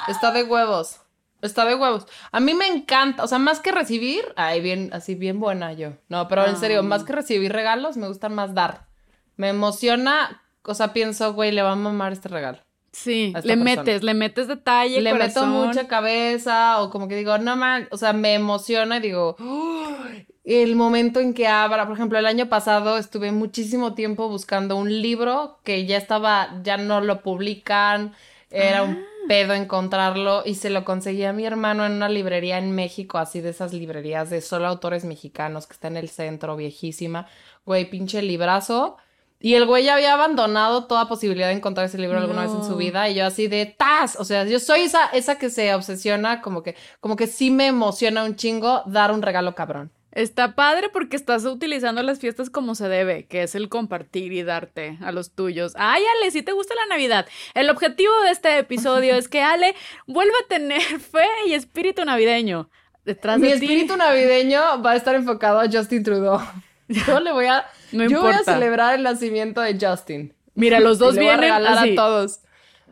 Está 0.08 0.32
de 0.32 0.44
huevos. 0.44 1.02
Está 1.42 1.66
de 1.66 1.76
huevos. 1.76 2.06
A 2.32 2.40
mí 2.40 2.54
me 2.54 2.66
encanta, 2.68 3.26
o 3.26 3.28
sea, 3.28 3.40
más 3.40 3.60
que 3.60 3.74
recibir, 3.74 4.24
ay, 4.38 4.62
bien, 4.62 4.90
así 4.94 5.16
bien 5.16 5.42
buena 5.42 5.74
yo. 5.74 5.90
No, 6.08 6.30
pero 6.30 6.46
en 6.48 6.56
serio, 6.56 6.82
más 6.84 7.04
que 7.04 7.12
recibir 7.12 7.52
regalos, 7.52 7.98
me 7.98 8.08
gustan 8.08 8.34
más 8.34 8.54
dar. 8.54 8.88
Me 9.36 9.50
emociona, 9.50 10.42
o 10.64 10.74
sea, 10.74 10.94
pienso, 10.94 11.34
güey, 11.34 11.52
le 11.52 11.62
va 11.62 11.74
a 11.74 11.76
mamar 11.76 12.14
este 12.14 12.30
regalo. 12.30 12.60
Sí, 12.94 13.34
le 13.36 13.42
persona. 13.42 13.64
metes, 13.66 14.04
le 14.04 14.14
metes 14.14 14.48
detalle, 14.48 15.02
le 15.02 15.14
meto 15.14 15.42
corazón. 15.42 15.50
mucha 15.50 15.88
cabeza 15.90 16.80
o 16.82 16.90
como 16.90 17.10
que 17.10 17.16
digo, 17.18 17.38
no 17.40 17.58
man, 17.58 17.90
o 17.92 17.98
sea, 17.98 18.14
me 18.14 18.36
emociona 18.36 18.98
y 18.98 19.02
digo, 19.02 19.36
el 20.44 20.76
momento 20.76 21.20
en 21.20 21.34
que 21.34 21.48
abra, 21.48 21.86
por 21.86 21.96
ejemplo, 21.96 22.20
el 22.20 22.26
año 22.26 22.50
pasado 22.50 22.98
estuve 22.98 23.32
muchísimo 23.32 23.94
tiempo 23.94 24.28
buscando 24.28 24.76
un 24.76 25.02
libro 25.02 25.60
que 25.64 25.86
ya 25.86 25.98
estaba, 25.98 26.60
ya 26.64 26.78
no 26.78 27.00
lo 27.02 27.22
publican, 27.22 28.14
era 28.50 28.80
Ah. 28.80 28.84
un 28.84 29.06
pedo 29.28 29.54
encontrarlo 29.54 30.44
y 30.46 30.56
se 30.56 30.70
lo 30.70 30.84
conseguí 30.84 31.24
a 31.24 31.32
mi 31.34 31.46
hermano 31.46 31.86
en 31.86 31.94
una 31.94 32.10
librería 32.10 32.58
en 32.58 32.76
México, 32.76 33.18
así 33.18 33.40
de 33.40 33.52
esas 33.52 33.72
librerías 33.74 34.30
de 34.30 34.42
solo 34.42 34.68
autores 34.68 35.06
mexicanos 35.06 35.66
que 35.66 35.74
está 35.74 35.88
en 35.88 35.96
el 35.98 36.10
centro, 36.10 36.56
viejísima, 36.58 37.28
güey, 37.66 37.90
pinche 37.90 38.22
librazo. 38.22 38.98
Y 39.40 39.56
el 39.56 39.66
güey 39.66 39.86
ya 39.86 39.96
había 39.96 40.14
abandonado 40.14 40.86
toda 40.86 41.08
posibilidad 41.10 41.48
de 41.48 41.54
encontrar 41.56 41.86
ese 41.86 41.98
libro 41.98 42.18
alguna 42.18 42.44
vez 42.44 42.52
en 42.52 42.64
su 42.64 42.78
vida 42.78 43.10
y 43.10 43.16
yo 43.16 43.26
así 43.26 43.48
de 43.48 43.66
¡tas! 43.66 44.18
O 44.18 44.24
sea, 44.24 44.46
yo 44.46 44.58
soy 44.60 44.82
esa, 44.82 45.08
esa 45.08 45.38
que 45.38 45.50
se 45.50 45.74
obsesiona, 45.74 46.42
como 46.42 46.64
que, 46.64 46.76
como 47.02 47.16
que 47.18 47.28
sí 47.28 47.50
me 47.52 47.68
emociona 47.68 48.24
un 48.24 48.36
chingo 48.38 48.84
dar 48.86 49.12
un 49.12 49.22
regalo 49.22 49.54
cabrón. 49.56 49.92
Está 50.16 50.54
padre 50.56 50.90
porque 50.94 51.16
estás 51.16 51.44
utilizando 51.46 52.04
las 52.04 52.20
fiestas 52.20 52.50
como 52.52 52.76
se 52.76 52.88
debe, 52.88 53.26
que 53.26 53.42
es 53.44 53.56
el 53.56 53.68
compartir 53.68 54.32
y 54.32 54.44
darte 54.44 54.98
a 55.02 55.12
los 55.12 55.34
tuyos. 55.34 55.74
Ay, 55.76 56.04
Ale, 56.20 56.30
si 56.30 56.44
te 56.44 56.52
gusta 56.52 56.76
la 56.76 56.86
Navidad. 56.96 57.26
El 57.56 57.70
objetivo 57.72 58.14
de 58.24 58.30
este 58.30 58.58
episodio 58.60 59.16
es 59.18 59.28
que 59.28 59.42
Ale 59.42 59.76
vuelva 60.06 60.36
a 60.44 60.48
tener 60.48 60.82
fe 61.00 61.26
y 61.48 61.54
espíritu 61.54 62.06
navideño. 62.06 62.70
Detrás 63.06 63.40
Mi 63.40 63.50
de 63.50 63.60
ti. 63.60 63.66
espíritu 63.66 63.98
navideño 63.98 64.82
va 64.84 64.92
a 64.92 64.96
estar 64.96 65.16
enfocado 65.16 65.60
a 65.60 65.66
Justin 65.70 66.04
Trudeau. 66.04 66.40
Yo 66.88 67.20
le 67.20 67.32
voy 67.32 67.46
a, 67.48 67.66
No 67.92 68.08
yo 68.08 68.22
voy 68.22 68.34
a 68.34 68.40
celebrar 68.44 68.94
el 68.96 69.04
nacimiento 69.04 69.62
de 69.62 69.78
Justin. 69.80 70.34
Mira, 70.54 70.80
los 70.80 71.00
dos 71.00 71.16
le 71.16 71.22
voy 71.22 71.30
a 71.30 71.38
vienen 71.38 71.42
regalar 71.58 71.78
así. 71.80 71.94
a 71.94 71.96
todos. 71.96 72.40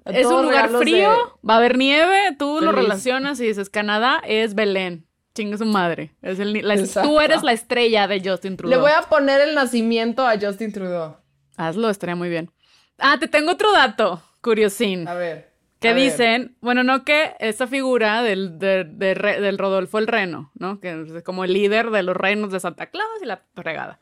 A 0.06 0.10
Es 0.12 0.24
todos 0.24 0.40
un 0.42 0.46
lugar 0.48 0.72
de- 0.72 0.78
frío, 0.80 1.38
va 1.48 1.54
a 1.54 1.58
haber 1.58 1.78
nieve, 1.78 2.36
tú 2.40 2.60
lo 2.62 2.72
relacionas 2.72 3.40
y 3.40 3.46
dices 3.48 3.70
Canadá 3.70 4.20
es 4.26 4.56
Belén. 4.56 5.06
Chinga 5.34 5.58
su 5.58 5.66
madre. 5.66 6.14
Es 6.22 6.40
el 6.40 6.54
la- 6.68 6.76
tú 7.04 7.20
eres 7.22 7.42
la 7.44 7.54
estrella 7.54 8.08
de 8.08 8.22
Justin 8.28 8.58
Trudeau. 8.58 8.78
Le 8.80 8.82
voy 8.82 8.92
a 8.92 9.04
poner 9.04 9.40
el 9.42 9.56
nacimiento 9.56 10.26
a 10.28 10.38
Justin 10.40 10.72
Trudeau. 10.74 11.16
Hazlo, 11.58 11.90
estaría 11.90 12.16
muy 12.16 12.30
bien. 12.30 12.52
Ah, 12.98 13.18
te 13.20 13.28
tengo 13.28 13.52
otro 13.52 13.72
dato, 13.72 14.22
curiosín. 14.42 15.08
A 15.08 15.14
ver. 15.14 15.52
Que 15.80 15.94
ver. 15.94 16.04
dicen, 16.04 16.58
bueno, 16.62 16.84
no 16.84 17.04
que 17.06 17.34
esta 17.40 17.66
figura 17.66 18.22
del, 18.22 18.60
de- 18.60 18.84
de 18.84 19.16
del 19.16 19.58
Rodolfo 19.58 19.98
el 19.98 20.08
Reno, 20.08 20.52
¿no? 20.54 20.80
Que 20.80 21.02
es 21.18 21.24
como 21.24 21.44
el 21.44 21.54
líder 21.54 21.90
de 21.90 22.04
los 22.04 22.16
renos 22.16 22.52
de 22.52 22.60
Santa 22.60 22.88
Claus 22.88 23.10
y 23.22 23.26
la 23.26 23.42
fregada. 23.56 24.00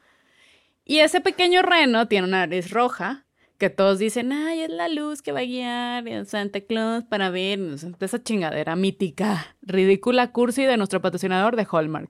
Y 0.83 0.99
ese 0.99 1.21
pequeño 1.21 1.61
reno 1.61 2.07
tiene 2.07 2.27
una 2.27 2.39
nariz 2.47 2.71
roja, 2.71 3.25
que 3.59 3.69
todos 3.69 3.99
dicen, 3.99 4.31
ay, 4.31 4.61
es 4.61 4.69
la 4.69 4.87
luz 4.87 5.21
que 5.21 5.33
va 5.33 5.41
a 5.41 5.43
guiar 5.43 6.07
a 6.07 6.25
Santa 6.25 6.61
Claus 6.61 7.03
para 7.03 7.29
ver, 7.29 7.59
esa 7.99 8.23
chingadera 8.23 8.75
mítica, 8.75 9.55
ridícula 9.61 10.31
cursi 10.31 10.63
de 10.63 10.77
nuestro 10.77 11.01
patrocinador 11.01 11.57
de 11.57 11.67
Hallmark. 11.69 12.09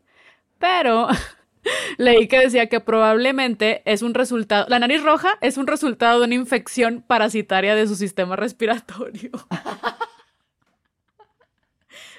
Pero 0.60 1.08
leí 1.98 2.28
que 2.28 2.40
decía 2.40 2.68
que 2.68 2.80
probablemente 2.80 3.82
es 3.86 4.04
un 4.04 4.14
resultado, 4.14 4.68
la 4.70 4.80
nariz 4.80 5.04
roja 5.04 5.38
es 5.42 5.58
un 5.58 5.66
resultado 5.68 6.20
de 6.20 6.28
una 6.28 6.36
infección 6.36 7.04
parasitaria 7.06 7.74
de 7.76 7.88
su 7.88 7.96
sistema 7.96 8.36
respiratorio. 8.36 9.32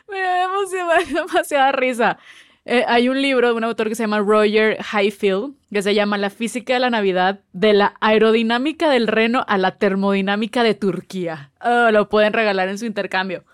Me 0.09 0.19
da 0.19 0.49
demasiada 1.15 1.73
risa. 1.77 2.19
Eh, 2.67 2.85
hay 2.87 3.09
un 3.09 3.21
libro 3.23 3.49
de 3.49 3.55
un 3.55 3.65
autor 3.65 3.89
que 3.89 3.95
se 3.95 4.03
llama 4.03 4.19
Roger 4.19 4.79
Highfield, 4.93 5.55
que 5.73 5.83
se 5.83 5.95
llama 5.95 6.19
La 6.19 6.29
física 6.31 6.75
de 6.75 6.81
la 6.81 6.91
Navidad, 6.91 7.41
de 7.53 7.73
la 7.73 7.95
aerodinámica 8.01 8.91
del 8.91 9.07
reno 9.07 9.45
a 9.49 9.57
la 9.59 9.77
termodinámica 9.79 10.63
de 10.63 10.75
Turquía. 10.75 11.53
Oh, 11.63 11.91
lo 11.91 12.09
pueden 12.09 12.33
regalar 12.33 12.69
en 12.69 12.79
su 12.79 12.85
intercambio. 12.85 13.45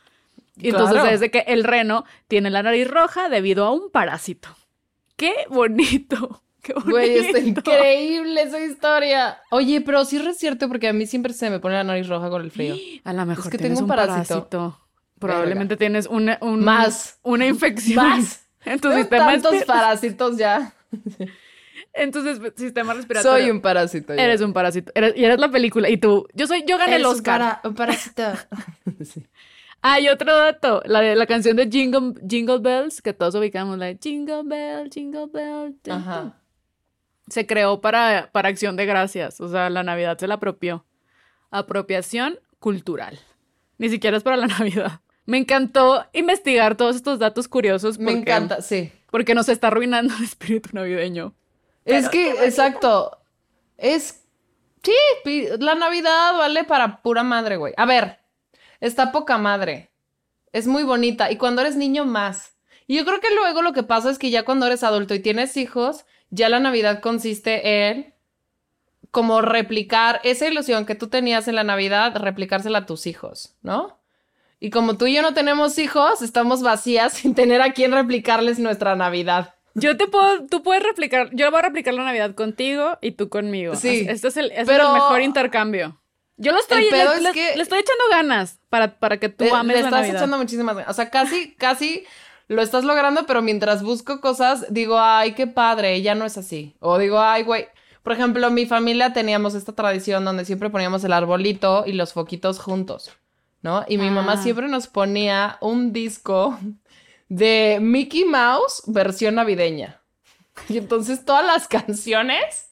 Y 0.59 0.71
entonces 0.71 1.05
es 1.12 1.21
de 1.21 1.31
que 1.31 1.40
el 1.47 1.64
reno 1.64 2.05
tiene 2.29 2.50
la 2.50 2.63
nariz 2.63 2.88
roja 2.88 3.29
debido 3.29 3.65
a 3.65 3.73
un 3.73 3.90
parásito. 3.90 4.48
¡Qué 5.17 5.33
bonito! 5.50 6.42
¡Qué 6.63 6.73
bonito! 6.73 6.90
Güey, 6.90 7.19
está 7.19 7.38
increíble 7.38 8.42
esa 8.42 8.61
historia. 8.61 9.38
Oye, 9.50 9.83
pero 9.83 10.04
sí 10.04 10.17
es 10.17 10.38
cierto 10.38 10.67
porque 10.69 10.88
a 10.88 10.92
mí 10.92 11.07
siempre 11.07 11.33
se 11.33 11.48
me 11.50 11.61
pone 11.61 11.77
la 11.77 11.85
nariz 11.85 12.09
roja 12.09 12.29
con 12.29 12.42
el 12.42 12.50
frío. 12.50 12.75
A 13.04 13.13
lo 13.13 13.25
mejor 13.25 13.50
que 13.52 13.59
tienes 13.59 13.79
tengo 13.79 13.85
un 13.85 13.88
parásito. 13.88 14.48
parásito. 14.48 14.81
Probablemente 15.19 15.77
tienes 15.77 16.07
una, 16.07 16.38
un- 16.40 16.63
Más. 16.65 17.19
una 17.23 17.46
infección 17.46 17.96
Más. 17.96 18.46
En 18.67 18.81
tu 18.81 18.92
sistema 18.92 19.27
tantos 19.33 19.64
parásitos 19.64 20.37
ya. 20.37 20.73
en 21.94 22.10
tu 22.12 22.21
sis- 22.23 22.52
sistema 22.56 22.94
respiratorio. 22.94 23.42
Soy 23.42 23.50
un 23.50 23.60
parásito. 23.60 24.14
ya. 24.14 24.23
Eres 24.23 24.40
un 24.40 24.52
parásito. 24.52 24.92
Eres- 24.94 25.14
y 25.17 25.25
eres 25.25 25.38
la 25.38 25.50
película. 25.50 25.88
Y 25.88 25.96
tú, 25.96 26.27
yo 26.35 26.46
soy, 26.46 26.64
yo 26.67 26.77
gané 26.79 26.96
el 26.96 27.02
Eres 27.02 27.14
Oscar. 27.14 27.40
para- 27.40 27.60
un 27.69 27.75
parásito. 27.75 28.23
Sí. 29.04 29.27
Ah, 29.83 30.00
y 30.00 30.08
otro 30.08 30.35
dato. 30.37 30.83
La, 30.87 31.00
de- 31.00 31.14
la 31.14 31.27
canción 31.27 31.56
de 31.56 31.69
Jingle, 31.71 32.14
Jingle 32.29 32.58
Bells, 32.58 33.00
que 33.02 33.12
todos 33.12 33.35
ubicamos, 33.37 33.79
la 33.79 33.87
de 33.87 33.98
Jingle 34.02 34.42
Bell, 34.44 34.90
Jingle 34.92 35.27
Bell. 35.33 35.77
tun, 35.83 35.92
Ajá. 35.94 36.40
Se 37.29 37.46
creó 37.46 37.81
para, 37.81 38.31
para 38.33 38.48
acción 38.48 38.75
de 38.77 38.87
gracias. 38.87 39.40
O 39.40 39.48
sea, 39.48 39.71
la 39.71 39.83
Navidad 39.83 40.19
se 40.19 40.27
la 40.27 40.35
apropió. 40.35 40.85
Apropiación 41.50 42.38
cultural. 42.58 43.19
Ni 43.79 43.88
siquiera 43.88 44.17
es 44.17 44.23
para 44.23 44.37
la 44.37 44.46
Navidad. 44.58 45.00
Me 45.27 45.38
encantó 45.38 46.06
investigar 46.12 46.77
todos 46.77 46.96
estos 46.96 47.18
datos 47.18 47.48
curiosos. 47.48 47.98
Me 47.98 48.12
encanta, 48.12 48.62
sí. 48.62 48.92
Porque 49.10 49.35
nos 49.35 49.48
está 49.48 49.66
arruinando 49.68 50.14
el 50.16 50.24
espíritu 50.24 50.70
navideño. 50.72 51.35
Es 51.85 52.08
que, 52.08 52.31
exacto. 52.44 53.18
Es. 53.77 54.22
Sí, 54.83 55.48
la 55.58 55.74
Navidad 55.74 56.37
vale 56.37 56.64
para 56.64 57.02
pura 57.02 57.24
madre, 57.24 57.56
güey. 57.56 57.74
A 57.77 57.87
ver, 57.87 58.20
está 58.81 59.10
poca 59.10 59.37
madre. 59.37 59.90
Es 60.52 60.68
muy 60.68 60.85
bonita. 60.85 61.31
Y 61.31 61.37
cuando 61.37 61.60
eres 61.60 61.77
niño, 61.77 62.04
más. 62.04 62.56
Y 62.87 62.96
yo 62.96 63.04
creo 63.04 63.20
que 63.20 63.35
luego 63.35 63.62
lo 63.62 63.72
que 63.72 63.83
pasa 63.83 64.10
es 64.10 64.18
que 64.18 64.31
ya 64.31 64.44
cuando 64.44 64.66
eres 64.66 64.85
adulto 64.85 65.14
y 65.14 65.18
tienes 65.20 65.56
hijos, 65.56 66.06
ya 66.31 66.48
la 66.48 66.60
Navidad 66.60 67.00
consiste 67.00 67.88
en 67.88 68.14
como 69.10 69.40
replicar 69.40 70.20
esa 70.24 70.46
ilusión 70.46 70.87
que 70.87 70.94
tú 70.94 71.08
tenías 71.08 71.48
en 71.48 71.56
la 71.56 71.64
Navidad, 71.64 72.14
replicársela 72.16 72.79
a 72.79 72.87
tus 72.87 73.06
hijos, 73.06 73.56
¿no? 73.62 73.98
Y 74.59 74.71
como 74.71 74.96
tú 74.96 75.07
y 75.07 75.15
yo 75.15 75.23
no 75.23 75.35
tenemos 75.35 75.79
hijos, 75.79 76.23
estamos 76.23 76.63
vacías 76.63 77.13
sin 77.15 77.35
tener 77.35 77.63
a 77.63 77.73
quien 77.73 77.92
replicarles 77.92 78.59
nuestra 78.59 78.96
Navidad. 78.96 79.54
Yo 79.75 79.96
te 79.98 80.07
puedo, 80.07 80.46
tú 80.46 80.63
puedes 80.63 80.83
replicar, 80.83 81.29
yo 81.33 81.50
voy 81.50 81.59
a 81.59 81.63
replicar 81.63 81.92
la 81.92 82.04
Navidad 82.04 82.35
contigo 82.35 82.96
y 83.02 83.13
tú 83.13 83.29
conmigo. 83.29 83.77
Sí, 83.77 84.07
Este 84.09 84.29
es 84.29 84.37
el, 84.38 84.46
este 84.46 84.63
es 84.63 84.67
pero- 84.67 84.87
el 84.88 84.92
mejor 84.94 85.21
intercambio. 85.21 86.00
Yo 86.38 86.52
lo 86.52 86.59
estoy, 86.59 86.90
le, 86.90 87.02
es 87.02 87.23
le- 87.23 87.33
que- 87.33 87.57
le 87.57 87.63
estoy 87.63 87.79
echando 87.81 88.04
ganas 88.11 88.59
para, 88.69 88.98
para 88.98 89.19
que 89.19 89.29
tú 89.31 89.44
Le- 89.44 89.50
ames 89.50 89.77
le 89.77 89.83
la 89.83 89.88
estás 89.88 90.00
Navidad. 90.00 90.17
echando 90.17 90.38
muchísimas 90.38 90.77
ganas. 90.77 90.90
O 90.90 90.94
sea, 90.94 91.09
casi, 91.11 91.54
casi 91.54 92.04
lo 92.48 92.61
estás 92.63 92.85
logrando, 92.85 93.25
pero 93.27 93.40
mientras 93.42 93.83
busco 93.83 94.21
cosas, 94.21 94.67
digo, 94.73 94.98
ay, 94.98 95.33
qué 95.33 95.46
padre, 95.46 96.00
ya 96.02 96.15
no 96.15 96.25
es 96.27 96.37
así. 96.38 96.75
O 96.81 96.98
digo, 96.98 97.21
ay, 97.21 97.42
güey. 97.42 97.67
Por 98.02 98.13
ejemplo, 98.13 98.50
mi 98.50 98.67
familia 98.67 99.13
teníamos 99.13 99.54
esta 99.54 99.73
tradición 99.75 100.25
donde 100.25 100.44
siempre 100.44 100.71
poníamos 100.71 101.02
el 101.04 101.13
arbolito 101.15 101.85
y 101.87 101.92
los 101.92 102.13
foquitos 102.13 102.59
juntos, 102.61 103.13
¿no? 103.67 103.85
Y 103.88 103.98
mi 103.98 104.10
mamá 104.10 104.35
Ah. 104.35 104.37
siempre 104.42 104.69
nos 104.69 104.87
ponía 104.87 105.58
un 105.60 105.92
disco 105.92 106.56
de 107.29 107.79
Mickey 107.81 108.25
Mouse 108.25 108.83
versión 108.87 109.35
navideña. 109.35 110.00
Y 110.69 110.79
entonces 110.79 111.25
todas 111.25 111.44
las 111.44 111.67
canciones 111.77 112.71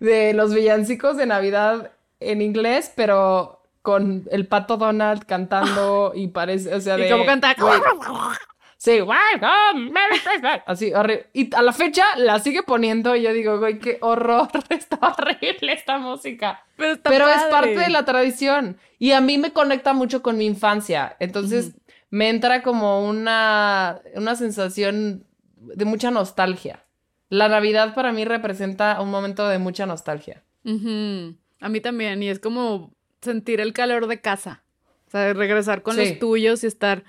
de 0.00 0.32
los 0.32 0.54
villancicos 0.54 1.18
de 1.18 1.26
Navidad 1.26 1.92
en 2.20 2.40
inglés, 2.40 2.90
pero 2.96 3.62
con 3.82 4.26
el 4.30 4.46
pato 4.46 4.78
Donald 4.78 5.24
cantando 5.26 6.12
y 6.14 6.28
parece, 6.28 6.74
o 6.74 6.80
sea, 6.80 6.98
Y 6.98 7.02
de... 7.02 7.10
como 7.10 7.26
canta. 7.26 7.54
Sí. 8.78 9.00
Así, 10.66 10.92
horrible. 10.94 11.26
Y 11.32 11.54
a 11.54 11.62
la 11.62 11.72
fecha 11.72 12.04
la 12.16 12.38
sigue 12.38 12.62
poniendo 12.62 13.16
y 13.16 13.22
yo 13.22 13.32
digo, 13.32 13.58
güey, 13.58 13.78
qué 13.80 13.98
horror, 14.00 14.48
está 14.70 14.98
horrible 15.02 15.72
esta 15.72 15.98
música. 15.98 16.62
Pero, 16.76 16.92
está 16.92 17.10
Pero 17.10 17.28
es 17.28 17.42
parte 17.44 17.76
de 17.76 17.90
la 17.90 18.04
tradición. 18.04 18.78
Y 19.00 19.12
a 19.12 19.20
mí 19.20 19.36
me 19.36 19.52
conecta 19.52 19.92
mucho 19.92 20.22
con 20.22 20.38
mi 20.38 20.46
infancia. 20.46 21.16
Entonces 21.18 21.72
me 22.10 22.28
entra 22.28 22.62
como 22.62 23.06
una, 23.06 24.00
una 24.14 24.36
sensación 24.36 25.24
de 25.56 25.84
mucha 25.84 26.10
nostalgia. 26.10 26.84
La 27.30 27.48
Navidad 27.48 27.94
para 27.94 28.12
mí 28.12 28.24
representa 28.24 29.00
un 29.00 29.10
momento 29.10 29.48
de 29.48 29.58
mucha 29.58 29.86
nostalgia. 29.86 30.44
Ujú. 30.64 31.34
A 31.60 31.68
mí 31.68 31.80
también. 31.80 32.22
Y 32.22 32.28
es 32.28 32.38
como 32.38 32.92
sentir 33.20 33.60
el 33.60 33.72
calor 33.72 34.06
de 34.06 34.20
casa. 34.20 34.62
O 35.08 35.10
sea, 35.10 35.32
regresar 35.32 35.82
con 35.82 35.96
Sí. 35.96 36.00
los 36.10 36.18
tuyos 36.20 36.62
y 36.62 36.68
estar. 36.68 37.02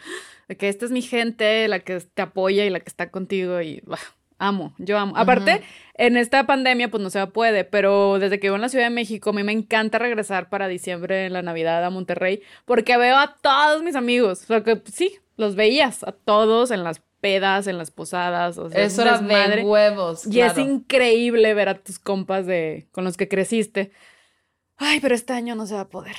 De 0.50 0.58
que 0.58 0.68
esta 0.68 0.84
es 0.84 0.92
mi 0.92 1.02
gente, 1.02 1.68
la 1.70 1.80
que 1.80 2.02
te 2.02 2.22
apoya 2.22 2.66
y 2.66 2.70
la 2.70 2.82
que 2.82 2.90
está 2.90 3.12
contigo. 3.12 3.62
Y 3.62 3.82
bah, 3.86 4.00
amo, 4.40 4.74
yo 4.80 4.98
amo. 4.98 5.16
Aparte, 5.16 5.62
en 5.94 6.18
esta 6.18 6.46
pandemia, 6.46 6.90
pues 6.90 7.02
no 7.02 7.10
se 7.10 7.26
puede, 7.28 7.64
pero 7.64 8.20
desde 8.20 8.40
que 8.40 8.48
vivo 8.48 8.56
en 8.56 8.62
la 8.62 8.70
Ciudad 8.70 8.86
de 8.86 8.90
México, 8.90 9.30
a 9.30 9.34
mí 9.34 9.44
me 9.44 9.52
encanta 9.52 10.00
regresar 10.00 10.50
para 10.50 10.68
diciembre, 10.68 11.28
en 11.28 11.34
la 11.34 11.44
Navidad 11.44 11.86
a 11.86 11.90
Monterrey, 11.92 12.42
porque 12.66 12.98
veo 12.98 13.16
a 13.16 13.38
todos 13.42 13.84
mis 13.84 13.96
amigos. 13.96 14.42
O 14.44 14.48
sea, 14.48 14.64
que 14.64 14.82
sí, 14.92 15.20
los 15.38 15.56
veías 15.56 16.04
a 16.04 16.12
todos 16.12 16.72
en 16.72 16.84
las 16.84 17.02
pedas, 17.22 17.68
en 17.68 17.78
las 17.78 17.92
posadas. 17.92 18.58
O 18.58 18.70
sea, 18.70 18.82
es 18.82 18.94
Eso 18.94 19.04
era 19.04 19.20
de 19.20 19.62
huevos. 19.62 20.26
Y 20.26 20.42
es 20.42 20.58
increíble 20.58 21.54
ver 21.54 21.70
a 21.70 21.76
tus 21.76 22.00
compas 22.00 22.46
de 22.46 22.88
con 22.92 23.04
los 23.04 23.18
que 23.18 23.28
creciste. 23.28 23.92
Ay, 24.78 25.00
pero 25.00 25.14
este 25.14 25.34
año 25.34 25.56
no 25.56 25.68
se 25.68 25.76
va 25.76 25.82
a 25.82 25.90
poder. 25.90 26.16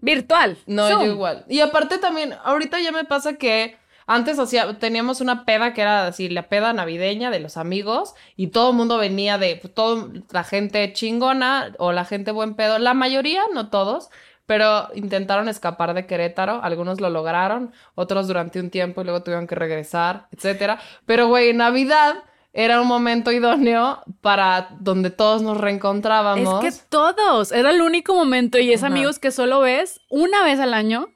Virtual. 0.00 0.56
No, 0.66 0.88
Zoom. 0.88 1.04
yo 1.04 1.12
igual. 1.12 1.44
Y 1.48 1.60
aparte 1.60 1.98
también, 1.98 2.34
ahorita 2.44 2.80
ya 2.80 2.92
me 2.92 3.04
pasa 3.04 3.34
que 3.34 3.76
antes 4.06 4.40
hacía, 4.40 4.76
teníamos 4.78 5.20
una 5.20 5.44
peda 5.44 5.72
que 5.72 5.82
era 5.82 6.08
así, 6.08 6.28
la 6.28 6.48
peda 6.48 6.72
navideña 6.72 7.30
de 7.30 7.38
los 7.38 7.56
amigos, 7.56 8.14
y 8.34 8.48
todo 8.48 8.70
el 8.70 8.76
mundo 8.76 8.98
venía 8.98 9.38
de, 9.38 9.56
pues, 9.56 9.72
todo, 9.72 10.10
la 10.32 10.42
gente 10.42 10.92
chingona 10.92 11.72
o 11.78 11.92
la 11.92 12.04
gente 12.04 12.32
buen 12.32 12.54
pedo, 12.54 12.80
la 12.80 12.92
mayoría, 12.92 13.42
no 13.54 13.68
todos, 13.68 14.10
pero 14.46 14.88
intentaron 14.96 15.48
escapar 15.48 15.94
de 15.94 16.06
Querétaro, 16.06 16.60
algunos 16.60 17.00
lo 17.00 17.08
lograron, 17.08 17.72
otros 17.94 18.26
durante 18.26 18.58
un 18.58 18.70
tiempo 18.70 19.00
y 19.00 19.04
luego 19.04 19.22
tuvieron 19.22 19.46
que 19.46 19.54
regresar, 19.54 20.26
etcétera. 20.32 20.80
Pero, 21.06 21.28
güey, 21.28 21.52
Navidad 21.52 22.24
era 22.52 22.80
un 22.80 22.88
momento 22.88 23.30
idóneo 23.32 24.02
para 24.20 24.76
donde 24.80 25.10
todos 25.10 25.42
nos 25.42 25.56
reencontrábamos. 25.58 26.64
Es 26.64 26.78
que 26.78 26.84
todos. 26.88 27.52
Era 27.52 27.70
el 27.70 27.80
único 27.80 28.14
momento 28.14 28.58
y 28.58 28.72
es 28.72 28.82
Ajá. 28.82 28.92
amigos 28.92 29.18
que 29.18 29.30
solo 29.30 29.60
ves 29.60 30.00
una 30.08 30.42
vez 30.44 30.58
al 30.58 30.74
año 30.74 31.08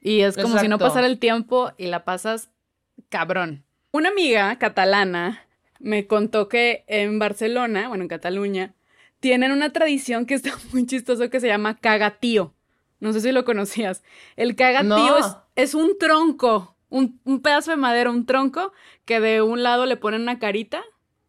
y 0.00 0.20
es 0.20 0.36
como 0.36 0.58
si 0.58 0.68
no 0.68 0.78
pasara 0.78 1.06
el 1.06 1.18
tiempo 1.18 1.72
y 1.76 1.86
la 1.86 2.04
pasas 2.04 2.50
cabrón. 3.08 3.64
Una 3.90 4.08
amiga 4.10 4.56
catalana 4.58 5.44
me 5.78 6.06
contó 6.06 6.48
que 6.48 6.84
en 6.88 7.18
Barcelona, 7.18 7.88
bueno, 7.88 8.02
en 8.04 8.08
Cataluña, 8.08 8.74
tienen 9.20 9.52
una 9.52 9.72
tradición 9.72 10.26
que 10.26 10.34
está 10.34 10.52
muy 10.72 10.86
chistoso 10.86 11.28
que 11.30 11.40
se 11.40 11.48
llama 11.48 11.76
cagatío. 11.78 12.54
No 13.00 13.12
sé 13.12 13.20
si 13.20 13.30
lo 13.30 13.44
conocías. 13.44 14.02
El 14.36 14.56
cagatío 14.56 14.88
No. 14.88 15.18
es, 15.18 15.26
es 15.54 15.74
un 15.74 15.98
tronco, 15.98 16.74
un, 16.90 17.20
un 17.24 17.40
pedazo 17.40 17.70
de 17.70 17.76
madera, 17.76 18.10
un 18.10 18.26
tronco 18.26 18.72
que 19.04 19.20
de 19.20 19.42
un 19.42 19.62
lado 19.62 19.86
le 19.86 19.96
ponen 19.96 20.22
una 20.22 20.38
carita, 20.38 20.82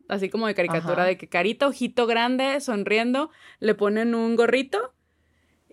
así 0.08 0.30
como 0.30 0.48
de 0.48 0.56
caricatura, 0.56 0.94
Ajá. 0.94 1.06
de 1.06 1.18
que 1.18 1.28
carita, 1.28 1.68
ojito 1.68 2.08
grande, 2.08 2.60
sonriendo, 2.62 3.30
le 3.60 3.76
ponen 3.76 4.16
un 4.16 4.36
gorrito 4.36 4.94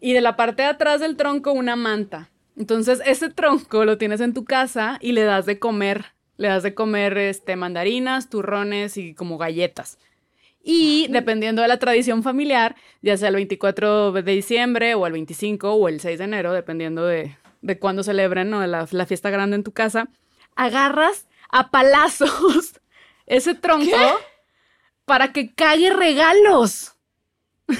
y 0.01 0.12
de 0.12 0.20
la 0.20 0.37
parte 0.37 0.62
de 0.62 0.68
atrás 0.68 1.01
del 1.01 1.16
tronco 1.16 1.53
una 1.53 1.76
manta. 1.76 2.30
Entonces, 2.57 3.03
ese 3.05 3.30
tronco 3.30 3.84
lo 3.84 3.99
tienes 3.99 4.20
en 4.20 4.34
tu 4.34 4.45
casa 4.45 4.99
y 5.01 5.12
le 5.12 5.22
das 5.22 5.47
de 5.47 5.59
comer, 5.59 6.07
le 6.37 6.49
das 6.49 6.62
de 6.62 6.74
comer 6.74 7.16
este 7.18 7.57
mandarinas, 7.57 8.30
turrones 8.30 8.97
y 8.97 9.14
como 9.14 9.39
galletas. 9.39 9.99
Y 10.62 11.07
dependiendo 11.11 11.62
de 11.62 11.68
la 11.68 11.78
tradición 11.78 12.22
familiar, 12.22 12.74
ya 13.01 13.16
sea 13.16 13.28
el 13.28 13.37
24 13.37 14.11
de 14.12 14.22
diciembre 14.22 14.95
o 14.95 15.07
el 15.07 15.12
25 15.12 15.72
o 15.72 15.89
el 15.89 16.01
6 16.01 16.18
de 16.18 16.24
enero, 16.24 16.53
dependiendo 16.53 17.07
de, 17.07 17.37
de 17.63 17.79
cuándo 17.79 18.03
celebren 18.03 18.51
¿no? 18.51 18.67
la, 18.67 18.87
la 18.91 19.07
fiesta 19.07 19.31
grande 19.31 19.57
en 19.57 19.65
tu 19.65 19.73
casa, 19.73 20.09
agarras 20.55 21.27
a 21.51 21.71
palazos 21.71 22.81
ese 23.27 23.55
tronco 23.55 23.97
para 25.05 25.33
que 25.33 25.55
cague 25.55 25.93
regalos. 25.93 26.95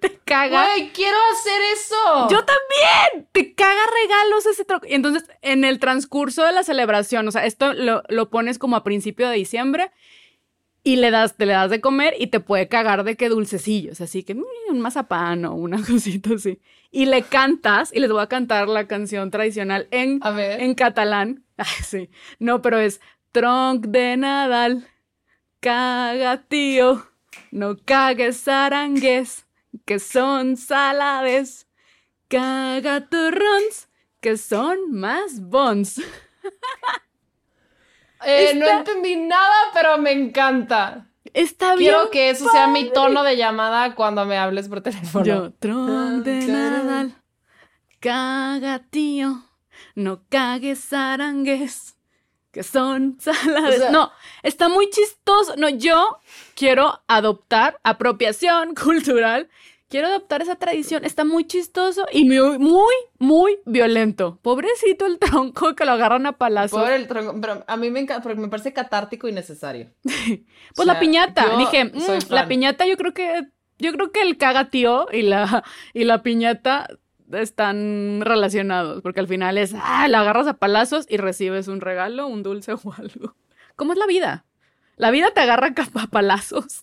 Te 0.00 0.18
caga. 0.18 0.64
Güey, 0.64 0.90
quiero 0.90 1.16
hacer 1.32 1.60
eso. 1.74 2.28
Yo 2.28 2.44
también. 2.44 3.28
Te 3.30 3.54
caga 3.54 3.80
regalos 4.02 4.46
ese 4.46 4.64
tronco. 4.64 4.86
Y 4.88 4.94
entonces, 4.94 5.28
en 5.42 5.62
el 5.62 5.78
transcurso 5.78 6.44
de 6.44 6.50
la 6.50 6.64
celebración, 6.64 7.28
o 7.28 7.30
sea, 7.30 7.46
esto 7.46 7.72
lo, 7.72 8.02
lo 8.08 8.28
pones 8.28 8.58
como 8.58 8.74
a 8.74 8.82
principio 8.82 9.28
de 9.28 9.36
diciembre 9.36 9.92
y 10.84 10.96
le 10.96 11.10
das, 11.10 11.36
te 11.36 11.46
le 11.46 11.52
das 11.52 11.70
de 11.70 11.80
comer 11.80 12.14
y 12.18 12.26
te 12.26 12.40
puede 12.40 12.68
cagar 12.68 13.04
de 13.04 13.16
que 13.16 13.28
dulcecillos, 13.28 14.00
así 14.00 14.24
que 14.24 14.34
mm, 14.34 14.44
un 14.70 14.80
mazapán 14.80 15.44
o 15.44 15.54
una 15.54 15.76
cosita 15.86 16.34
así. 16.34 16.60
Y 16.90 17.06
le 17.06 17.22
cantas, 17.22 17.90
y 17.94 18.00
les 18.00 18.10
voy 18.10 18.22
a 18.22 18.26
cantar 18.26 18.68
la 18.68 18.86
canción 18.86 19.30
tradicional 19.30 19.88
en, 19.90 20.18
A 20.22 20.30
ver. 20.30 20.60
en 20.60 20.74
catalán. 20.74 21.44
Ay, 21.56 21.66
sí. 21.84 22.10
No, 22.38 22.62
pero 22.62 22.78
es 22.78 23.00
Tronc 23.30 23.86
de 23.86 24.16
Nadal, 24.16 24.86
caga 25.60 26.42
tío, 26.42 27.06
no 27.50 27.76
cagues 27.84 28.46
arangues, 28.48 29.46
que 29.86 29.98
son 29.98 30.56
salades, 30.56 31.66
caga 32.28 33.08
turrons, 33.08 33.88
que 34.20 34.36
son 34.36 34.90
más 34.90 35.40
bons. 35.40 36.00
Eh, 38.24 38.54
No 38.54 38.66
entendí 38.68 39.16
nada, 39.16 39.54
pero 39.74 39.98
me 39.98 40.12
encanta. 40.12 41.06
Está 41.34 41.76
bien. 41.76 41.92
Quiero 41.92 42.10
que 42.10 42.30
eso 42.30 42.48
sea 42.50 42.66
mi 42.66 42.90
tono 42.90 43.22
de 43.22 43.36
llamada 43.36 43.94
cuando 43.94 44.24
me 44.26 44.36
hables 44.36 44.68
por 44.68 44.80
teléfono. 44.82 45.24
Yo, 45.24 45.50
de 45.50 46.46
Nadal, 46.46 47.14
caga 48.00 48.80
tío, 48.90 49.42
no 49.94 50.22
cagues 50.28 50.92
arangues, 50.92 51.96
que 52.52 52.62
son. 52.62 53.18
O 53.26 53.72
sea- 53.72 53.90
no, 53.90 54.12
está 54.42 54.68
muy 54.68 54.90
chistoso. 54.90 55.54
No, 55.56 55.68
yo 55.68 56.18
quiero 56.54 57.02
adoptar 57.08 57.78
apropiación 57.82 58.74
cultural. 58.82 59.48
Quiero 59.92 60.06
adoptar 60.06 60.40
esa 60.40 60.56
tradición. 60.56 61.04
Está 61.04 61.22
muy 61.22 61.44
chistoso 61.44 62.06
y 62.10 62.24
muy, 62.24 62.58
muy, 62.58 62.94
muy 63.18 63.58
violento. 63.66 64.38
Pobrecito 64.40 65.04
el 65.04 65.18
tronco 65.18 65.74
que 65.74 65.84
lo 65.84 65.92
agarran 65.92 66.24
a 66.24 66.38
palazos. 66.38 66.80
Pobre 66.80 66.96
el 66.96 67.06
tronco, 67.06 67.38
pero 67.38 67.62
a 67.66 67.76
mí 67.76 67.90
me 67.90 68.00
encanta 68.00 68.22
porque 68.22 68.40
me 68.40 68.48
parece 68.48 68.72
catártico 68.72 69.28
y 69.28 69.32
necesario. 69.32 69.90
Pues 70.04 70.78
O 70.78 70.84
la 70.86 70.98
piñata. 70.98 71.58
Dije, 71.58 71.84
"Mm, 71.84 72.30
la 72.30 72.38
fan". 72.40 72.48
piñata 72.48 72.86
yo 72.86 72.96
creo 72.96 73.12
que 73.12 73.48
yo 73.78 73.92
creo 73.92 74.12
que 74.12 74.22
el 74.22 74.38
caga 74.38 74.70
tío 74.70 75.08
y 75.12 75.20
la 75.20 75.62
y 75.92 76.04
la 76.04 76.22
piñata 76.22 76.88
están 77.30 78.22
relacionados, 78.22 79.02
porque 79.02 79.20
al 79.20 79.28
final 79.28 79.58
es, 79.58 79.74
ah, 79.78 80.08
la 80.08 80.20
agarras 80.20 80.46
a 80.46 80.54
palazos 80.54 81.04
y 81.06 81.18
recibes 81.18 81.68
un 81.68 81.82
regalo, 81.82 82.28
un 82.28 82.42
dulce 82.42 82.72
o 82.72 82.80
algo. 82.96 83.36
¿Cómo 83.76 83.92
es 83.92 83.98
la 83.98 84.06
vida? 84.06 84.46
La 84.96 85.10
vida 85.10 85.32
te 85.34 85.40
agarra 85.40 85.74
a 85.76 86.06
palazos. 86.06 86.80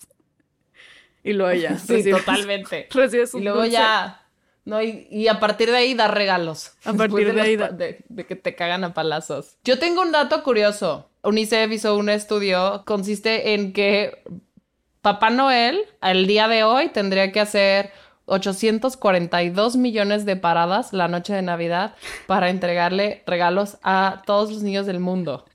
Y 1.23 1.33
luego 1.33 1.53
ya. 1.59 1.77
Sí, 1.77 2.09
totalmente. 2.09 2.87
Recibes 2.91 3.33
un 3.33 3.41
Y 3.41 3.43
luego 3.45 3.59
dulce. 3.61 3.71
ya. 3.73 4.21
No, 4.65 4.81
y, 4.83 5.07
y 5.09 5.27
a 5.27 5.39
partir 5.39 5.71
de 5.71 5.77
ahí 5.77 5.93
dar 5.95 6.13
regalos. 6.13 6.73
A 6.85 6.93
partir 6.93 7.33
de 7.33 7.41
ahí 7.41 7.55
da- 7.55 7.69
de 7.69 8.25
que 8.27 8.35
te 8.35 8.55
cagan 8.55 8.83
a 8.83 8.93
palazos. 8.93 9.57
Yo 9.63 9.79
tengo 9.79 10.01
un 10.01 10.11
dato 10.11 10.43
curioso. 10.43 11.09
UNICEF 11.23 11.71
hizo 11.71 11.95
un 11.97 12.09
estudio. 12.09 12.83
Consiste 12.85 13.53
en 13.53 13.73
que 13.73 14.21
Papá 15.01 15.29
Noel, 15.31 15.79
al 16.01 16.27
día 16.27 16.47
de 16.47 16.63
hoy, 16.63 16.89
tendría 16.89 17.31
que 17.31 17.39
hacer 17.39 17.91
842 18.25 19.75
millones 19.75 20.25
de 20.25 20.35
paradas 20.35 20.93
la 20.93 21.07
noche 21.07 21.33
de 21.33 21.41
Navidad 21.41 21.95
para 22.27 22.49
entregarle 22.49 23.23
regalos 23.25 23.77
a 23.81 24.21
todos 24.25 24.51
los 24.51 24.61
niños 24.61 24.85
del 24.85 24.99
mundo. 24.99 25.45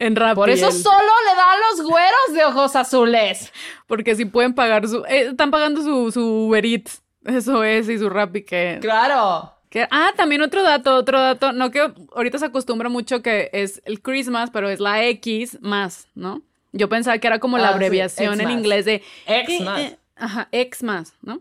En 0.00 0.16
Rappi. 0.16 0.34
Por 0.34 0.50
eso 0.50 0.72
solo 0.72 1.12
le 1.28 1.36
da 1.36 1.52
a 1.52 1.56
los 1.70 1.86
güeros 1.86 2.32
de 2.34 2.44
ojos 2.46 2.74
azules. 2.74 3.52
Porque 3.86 4.16
si 4.16 4.24
pueden 4.24 4.54
pagar 4.54 4.88
su... 4.88 5.04
eh, 5.04 5.28
están 5.30 5.50
pagando 5.52 5.82
su, 5.82 6.10
su 6.10 6.24
Uber 6.48 6.64
Eats. 6.66 7.02
Eso 7.24 7.62
es, 7.62 7.88
y 7.88 7.98
su 7.98 8.08
Rappi 8.10 8.42
que... 8.42 8.78
Claro. 8.80 9.52
que- 9.68 9.86
Ah, 9.90 10.12
también 10.16 10.40
otro 10.42 10.62
dato, 10.62 10.96
otro 10.96 11.20
dato. 11.20 11.52
No 11.52 11.70
que 11.70 11.92
ahorita 12.16 12.38
se 12.38 12.46
acostumbra 12.46 12.88
mucho 12.88 13.22
que 13.22 13.50
es 13.52 13.82
el 13.84 14.00
Christmas, 14.00 14.50
pero 14.50 14.68
es 14.70 14.80
la 14.80 15.04
X 15.04 15.58
más, 15.60 16.08
¿no? 16.14 16.42
Yo 16.72 16.88
pensaba 16.88 17.18
que 17.18 17.26
era 17.26 17.38
como 17.38 17.58
la 17.58 17.64
Ah, 17.64 17.68
sí, 17.68 17.74
abreviación 17.74 18.40
en 18.40 18.50
inglés 18.50 18.84
de... 18.86 19.02
X 19.26 19.60
eh, 19.60 19.64
más. 19.64 19.80
eh, 19.80 19.98
ajá, 20.16 20.48
X 20.50 20.82
más, 20.82 21.12
¿no? 21.20 21.40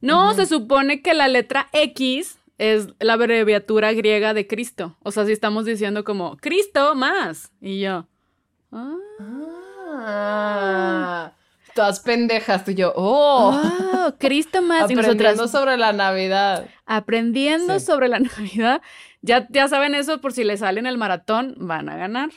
No, 0.00 0.34
se 0.34 0.46
supone 0.46 1.00
que 1.00 1.14
la 1.14 1.28
letra 1.28 1.68
X 1.72 2.38
es 2.58 2.88
la 3.00 3.14
abreviatura 3.14 3.92
griega 3.92 4.34
de 4.34 4.46
Cristo. 4.46 4.96
O 5.02 5.10
sea, 5.10 5.24
si 5.26 5.32
estamos 5.32 5.64
diciendo 5.64 6.04
como 6.04 6.36
Cristo 6.38 6.94
más. 6.94 7.52
Y 7.60 7.80
yo... 7.80 8.06
Ah, 8.72 8.96
Ah, 10.06 11.32
todas 11.74 12.00
pendejas, 12.00 12.64
tú 12.64 12.72
y 12.72 12.74
yo. 12.74 12.92
Oh, 12.96 13.52
ah, 13.54 14.14
Cristo 14.18 14.60
más. 14.62 14.90
Y 14.90 14.94
aprendiendo 14.94 15.48
sobre 15.48 15.76
la 15.76 15.92
Navidad. 15.92 16.66
aprendiendo 16.86 17.78
Sí. 17.78 17.86
sobre 17.86 18.08
la 18.08 18.18
Navidad. 18.20 18.82
Ya, 19.22 19.46
ya 19.50 19.68
saben 19.68 19.94
eso, 19.94 20.20
por 20.20 20.32
si 20.32 20.44
les 20.44 20.60
sale 20.60 20.80
en 20.80 20.86
el 20.86 20.98
maratón, 20.98 21.54
van 21.58 21.88
a 21.88 21.96
ganar. 21.96 22.30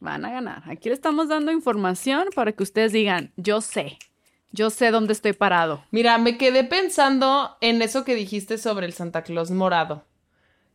Van 0.00 0.24
a 0.24 0.30
ganar. 0.30 0.62
Aquí 0.70 0.88
le 0.88 0.94
estamos 0.94 1.28
dando 1.28 1.52
información 1.52 2.28
para 2.34 2.52
que 2.52 2.62
ustedes 2.62 2.92
digan, 2.92 3.32
yo 3.36 3.60
sé, 3.60 3.98
yo 4.56 4.70
sé 4.70 4.90
dónde 4.90 5.12
estoy 5.12 5.32
parado. 5.32 5.84
Mira, 5.92 6.18
me 6.18 6.36
quedé 6.36 6.64
pensando 6.64 7.56
en 7.60 7.80
eso 7.82 8.04
que 8.04 8.14
dijiste 8.16 8.58
sobre 8.58 8.86
el 8.86 8.92
Santa 8.92 9.22
Claus 9.22 9.52
morado. 9.52 10.04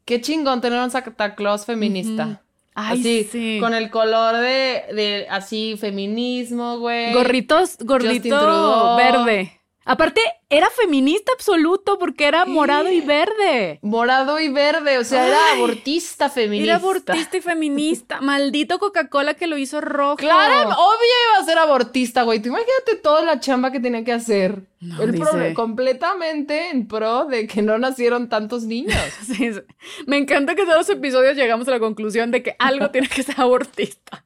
Qué 0.05 0.21
chingón 0.21 0.61
tener 0.61 0.79
un 0.79 0.91
Santa 0.91 1.35
Claus 1.35 1.65
feminista. 1.65 2.41
Ay, 2.73 2.99
así, 2.99 3.23
sí. 3.29 3.57
con 3.59 3.73
el 3.73 3.89
color 3.89 4.37
de, 4.37 4.83
de 4.93 5.27
así, 5.29 5.75
feminismo, 5.77 6.79
güey. 6.79 7.13
Gorritos, 7.13 7.77
gordito 7.81 8.39
Trudeau. 8.39 8.95
verde. 8.95 9.60
Aparte, 9.83 10.21
era 10.49 10.69
feminista 10.69 11.31
absoluto 11.33 11.97
porque 11.97 12.25
era 12.27 12.45
morado 12.45 12.89
y 12.91 13.01
verde. 13.01 13.79
Morado 13.81 14.39
y 14.39 14.49
verde, 14.49 14.99
o 14.99 15.03
sea, 15.03 15.27
era 15.27 15.53
abortista 15.53 16.29
feminista. 16.29 16.63
Era 16.71 16.75
abortista 16.75 17.37
y 17.37 17.41
feminista. 17.41 18.21
Maldito 18.21 18.77
Coca-Cola 18.77 19.33
que 19.33 19.47
lo 19.47 19.57
hizo 19.57 19.81
rojo. 19.81 20.17
Claro, 20.17 20.69
obvio 20.69 21.09
iba 21.31 21.41
a 21.41 21.45
ser 21.45 21.57
abortista, 21.57 22.21
güey. 22.23 22.39
Tú 22.39 22.49
imagínate 22.49 22.95
toda 23.01 23.23
la 23.23 23.39
chamba 23.39 23.71
que 23.71 23.79
tenía 23.79 24.03
que 24.03 24.13
hacer. 24.13 24.67
No, 24.81 25.01
El 25.01 25.15
pro- 25.17 25.53
completamente 25.55 26.69
en 26.69 26.87
pro 26.87 27.25
de 27.25 27.47
que 27.47 27.61
no 27.63 27.77
nacieron 27.79 28.29
tantos 28.29 28.63
niños. 28.63 28.95
Sí, 29.25 29.53
sí. 29.53 29.61
Me 30.05 30.17
encanta 30.17 30.55
que 30.55 30.63
todos 30.63 30.77
los 30.77 30.89
episodios 30.89 31.35
llegamos 31.35 31.67
a 31.67 31.71
la 31.71 31.79
conclusión 31.79 32.29
de 32.31 32.43
que 32.43 32.55
algo 32.59 32.89
tiene 32.91 33.07
que 33.07 33.23
ser 33.23 33.35
abortista. 33.39 34.25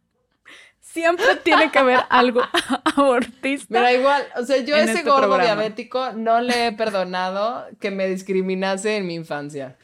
Siempre 0.95 1.35
tiene 1.43 1.69
que 1.71 1.79
haber 1.79 1.99
algo 2.09 2.41
abortista. 2.95 3.67
Mira, 3.79 3.91
igual, 3.91 4.23
o 4.37 4.45
sea, 4.45 4.57
yo 4.63 4.77
ese 4.77 4.93
este 4.93 5.03
gordo 5.03 5.27
programa. 5.27 5.43
diabético 5.43 6.13
no 6.13 6.39
le 6.39 6.67
he 6.67 6.71
perdonado 6.71 7.65
que 7.81 7.91
me 7.91 8.07
discriminase 8.07 8.95
en 8.95 9.05
mi 9.05 9.13
infancia. 9.15 9.77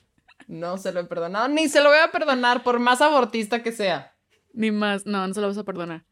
No 0.47 0.78
se 0.78 0.93
lo 0.93 1.01
he 1.01 1.03
perdonado, 1.03 1.49
ni 1.49 1.68
se 1.68 1.82
lo 1.82 1.89
voy 1.89 1.97
a 1.99 2.12
perdonar 2.12 2.64
por 2.64 2.80
más 2.80 3.01
abortista 3.01 3.62
que 3.62 3.74
sea. 3.74 4.14
Ni 4.53 4.72
más. 4.72 5.05
No, 5.05 5.28
no 5.28 5.34
se 5.34 5.41
lo 5.41 5.47
vas 5.47 5.57
a 5.57 5.66
perdonar. 5.66 6.05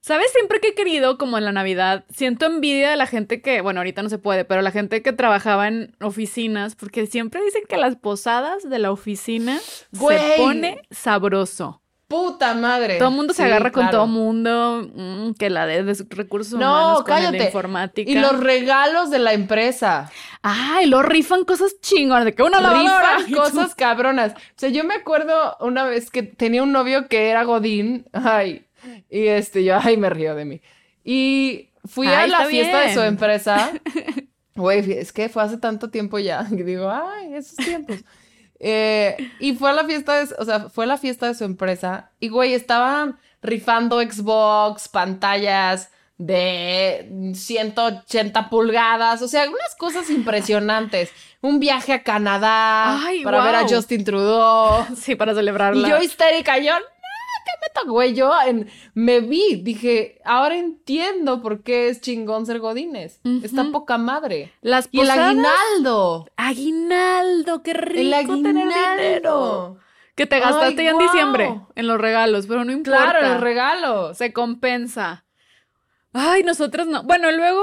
¿Sabes? 0.00 0.30
Siempre 0.30 0.60
que 0.60 0.68
he 0.68 0.74
querido, 0.74 1.18
como 1.18 1.36
en 1.36 1.44
la 1.44 1.52
Navidad, 1.52 2.04
siento 2.08 2.46
envidia 2.46 2.90
de 2.90 2.96
la 2.96 3.06
gente 3.06 3.42
que, 3.42 3.60
bueno, 3.62 3.80
ahorita 3.80 4.00
no 4.02 4.10
se 4.10 4.18
puede, 4.18 4.44
pero 4.44 4.62
la 4.62 4.70
gente 4.70 5.02
que 5.02 5.12
trabajaba 5.12 5.66
en 5.66 5.96
oficinas, 6.00 6.76
porque 6.76 7.06
siempre 7.08 7.42
dicen 7.42 7.62
que 7.68 7.76
las 7.76 7.96
posadas 7.96 8.70
de 8.70 8.78
la 8.78 8.92
oficina 8.92 9.58
Güey. 9.90 10.18
se 10.18 10.36
pone 10.38 10.82
sabroso. 10.92 11.82
Puta 12.10 12.54
madre. 12.54 12.98
Todo 12.98 13.10
el 13.10 13.14
mundo 13.14 13.32
se 13.32 13.44
Sí, 13.44 13.48
agarra 13.48 13.70
con 13.70 13.88
todo 13.88 14.08
mundo, 14.08 14.90
mm, 14.92 15.34
que 15.34 15.48
la 15.48 15.64
de, 15.64 15.84
de 15.84 16.06
recursos 16.10 16.58
No, 16.58 16.68
humanos 16.68 16.96
con 16.96 17.04
cállate. 17.06 17.44
informática. 17.44 18.10
Y 18.10 18.16
los 18.16 18.40
regalos 18.40 19.10
de 19.10 19.20
la 19.20 19.32
empresa. 19.32 20.10
Ay, 20.42 20.86
lo 20.86 21.02
rifan 21.02 21.44
cosas 21.44 21.80
chingonas, 21.80 22.24
de 22.24 22.34
que 22.34 22.42
una 22.42 22.60
lavadora. 22.60 23.18
Rifan 23.18 23.30
y 23.30 23.32
cosas 23.36 23.76
cabronas. 23.76 24.32
O 24.32 24.36
sea, 24.56 24.70
yo 24.70 24.82
me 24.82 24.94
acuerdo 24.94 25.56
una 25.60 25.84
vez 25.84 26.10
que 26.10 26.24
tenía 26.24 26.64
un 26.64 26.72
novio 26.72 27.06
que 27.06 27.28
era 27.30 27.44
Godín. 27.44 28.04
Ay, 28.12 28.66
y 29.08 29.26
este, 29.28 29.62
yo, 29.62 29.78
ay, 29.80 29.96
me 29.96 30.10
río 30.10 30.34
de 30.34 30.44
mí. 30.46 30.60
Y 31.04 31.68
fui 31.84 32.08
a 32.08 32.26
la 32.26 32.46
fiesta 32.46 32.80
de 32.80 32.92
su 32.92 33.00
empresa. 33.02 33.70
Güey, 34.56 34.92
es 34.92 35.12
que 35.12 35.28
fue 35.28 35.44
hace 35.44 35.56
tanto 35.58 35.90
tiempo 35.90 36.18
ya. 36.18 36.44
Que 36.48 36.64
digo, 36.64 36.90
ay, 36.90 37.34
esos 37.34 37.54
tiempos. 37.56 37.98
Eh, 38.60 39.16
y 39.40 39.54
fue 39.54 39.70
a 39.70 39.72
la 39.72 39.84
fiesta 39.84 40.22
de, 40.22 40.34
o 40.38 40.44
sea, 40.44 40.68
fue 40.68 40.84
a 40.84 40.88
la 40.88 40.98
fiesta 40.98 41.26
de 41.26 41.34
su 41.34 41.44
empresa. 41.44 42.10
Y 42.20 42.28
güey, 42.28 42.52
estaban 42.52 43.18
rifando 43.42 44.00
Xbox, 44.00 44.88
pantallas 44.88 45.90
de 46.18 47.32
180 47.34 48.50
pulgadas, 48.50 49.22
o 49.22 49.28
sea, 49.28 49.48
unas 49.48 49.74
cosas 49.76 50.10
impresionantes. 50.10 51.10
Un 51.42 51.58
viaje 51.58 51.94
a 51.94 52.02
Canadá 52.02 53.02
Ay, 53.02 53.24
para 53.24 53.42
ver 53.42 53.54
a. 53.54 53.66
Justin 53.66 54.04
Trudeau. 54.04 54.84
Sí, 54.94 55.14
para 55.14 55.34
celebrarla. 55.34 55.88
Y 55.88 55.90
yo 55.90 56.02
histérica, 56.02 56.58
yo, 56.58 56.74
¿qué 57.52 57.68
meto, 57.80 57.92
güey? 57.92 58.14
Yo 58.14 58.32
en- 58.46 58.68
me 58.94 59.20
vi, 59.20 59.56
dije, 59.56 60.20
ahora 60.24 60.56
entiendo 60.56 61.40
por 61.42 61.62
qué 61.62 61.88
es 61.88 62.00
chingón 62.00 62.46
ser 62.46 62.58
Godines. 62.60 63.20
Está 63.42 63.64
poca 63.72 63.98
madre. 63.98 64.52
Las 64.60 64.88
Y 64.92 65.00
el 65.00 65.10
aguinaldo. 65.10 66.26
Aguinaldo, 66.36 67.62
qué 67.62 67.74
rico 67.74 68.32
El 68.34 68.42
tener 68.42 68.54
dinero. 68.68 68.74
aguinaldo. 68.92 69.78
Que 70.14 70.26
te 70.26 70.38
gastaste 70.38 70.80
Ay, 70.82 70.84
ya 70.84 70.90
en 70.90 70.98
diciembre 70.98 71.60
en 71.76 71.86
los 71.86 71.98
regalos, 71.98 72.46
pero 72.46 72.64
no 72.64 72.72
importa. 72.72 73.10
Claro, 73.10 73.28
los 73.28 73.40
regalos. 73.40 74.18
Se 74.18 74.32
compensa. 74.32 75.24
Ay, 76.12 76.42
nosotros 76.42 76.86
no. 76.86 77.04
Bueno, 77.04 77.30
luego, 77.30 77.62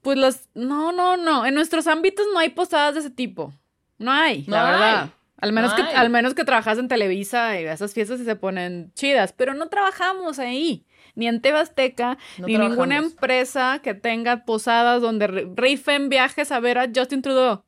pues 0.00 0.16
las. 0.16 0.48
No, 0.54 0.92
no, 0.92 1.16
no. 1.18 1.44
En 1.44 1.54
nuestros 1.54 1.86
ámbitos 1.86 2.26
no 2.32 2.38
hay 2.38 2.50
posadas 2.50 2.94
de 2.94 3.00
ese 3.00 3.10
tipo. 3.10 3.52
No 3.98 4.10
hay, 4.12 4.44
No 4.46 4.56
la 4.56 4.66
hay. 4.66 4.72
verdad. 4.80 5.08
Al 5.40 5.52
menos, 5.52 5.70
No 5.70 5.76
que, 5.76 5.82
al 5.94 6.10
menos 6.10 6.34
que 6.34 6.44
trabajas 6.44 6.78
en 6.78 6.88
Televisa 6.88 7.60
y 7.60 7.64
esas 7.64 7.94
fiestas 7.94 8.18
sí 8.18 8.24
se 8.24 8.36
ponen 8.36 8.92
chidas, 8.94 9.32
pero 9.32 9.54
no 9.54 9.68
trabajamos 9.68 10.38
ahí. 10.38 10.86
Ni 11.14 11.26
en 11.26 11.40
Tebasteca, 11.40 12.18
No 12.38 12.46
ni 12.46 12.52
ninguna 12.58 12.74
trabajamos. 12.96 13.12
empresa 13.12 13.80
que 13.82 13.94
tenga 13.94 14.44
posadas 14.44 15.02
donde 15.02 15.28
ri- 15.28 15.52
rifen 15.56 16.08
viajes 16.08 16.52
a 16.52 16.60
ver 16.60 16.78
a 16.78 16.88
Justin 16.94 17.22
Trudeau. 17.22 17.64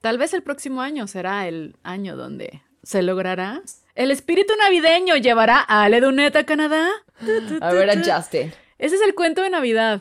Tal 0.00 0.18
vez 0.18 0.34
el 0.34 0.42
próximo 0.42 0.80
año 0.82 1.06
será 1.06 1.46
el 1.46 1.76
año 1.84 2.16
donde 2.16 2.60
se 2.82 3.02
logrará. 3.02 3.62
El 3.94 4.10
espíritu 4.10 4.52
navideño 4.58 5.16
llevará 5.16 5.58
a 5.66 5.84
Ale 5.84 6.00
Dunet 6.00 6.34
a 6.34 6.44
Canadá. 6.44 6.88
A 7.60 7.72
ver 7.72 7.90
a 7.90 7.94
Justin. 8.02 8.52
Ese 8.78 8.96
es 8.96 9.02
el 9.02 9.14
cuento 9.14 9.42
de 9.42 9.50
Navidad. 9.50 10.00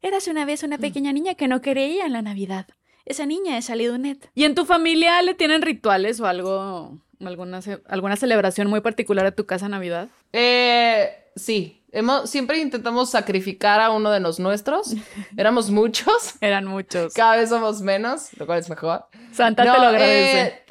Eras 0.00 0.28
una 0.28 0.44
vez 0.46 0.62
una 0.62 0.78
pequeña 0.78 1.12
niña 1.12 1.34
que 1.34 1.48
no 1.48 1.60
creía 1.60 2.06
en 2.06 2.12
la 2.14 2.22
Navidad. 2.22 2.66
Esa 3.08 3.26
niña 3.26 3.56
es 3.58 3.70
Ali 3.70 3.86
Dunet. 3.86 4.30
¿Y 4.34 4.44
en 4.44 4.54
tu 4.54 4.64
familia 4.64 5.20
le 5.22 5.34
tienen 5.34 5.62
rituales 5.62 6.20
o 6.20 6.26
algo, 6.26 6.98
alguna, 7.24 7.62
ce- 7.62 7.82
alguna 7.88 8.16
celebración 8.16 8.68
muy 8.68 8.80
particular 8.80 9.26
a 9.26 9.32
tu 9.32 9.46
casa 9.46 9.64
en 9.66 9.72
Navidad? 9.72 10.08
Eh, 10.32 11.10
sí. 11.36 11.74
Hemos, 11.90 12.28
siempre 12.28 12.58
intentamos 12.58 13.10
sacrificar 13.10 13.80
a 13.80 13.90
uno 13.90 14.10
de 14.10 14.20
los 14.20 14.38
nuestros. 14.38 14.94
Éramos 15.38 15.70
muchos. 15.70 16.34
Eran 16.42 16.66
muchos. 16.66 17.14
Cada 17.14 17.36
vez 17.36 17.48
somos 17.48 17.80
menos, 17.80 18.28
lo 18.38 18.44
cual 18.46 18.58
es 18.58 18.68
mejor. 18.68 19.06
Santa 19.32 19.62
te 19.62 19.68
lo 19.68 19.74
agradece. 19.86 20.64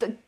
eh, 0.00 0.18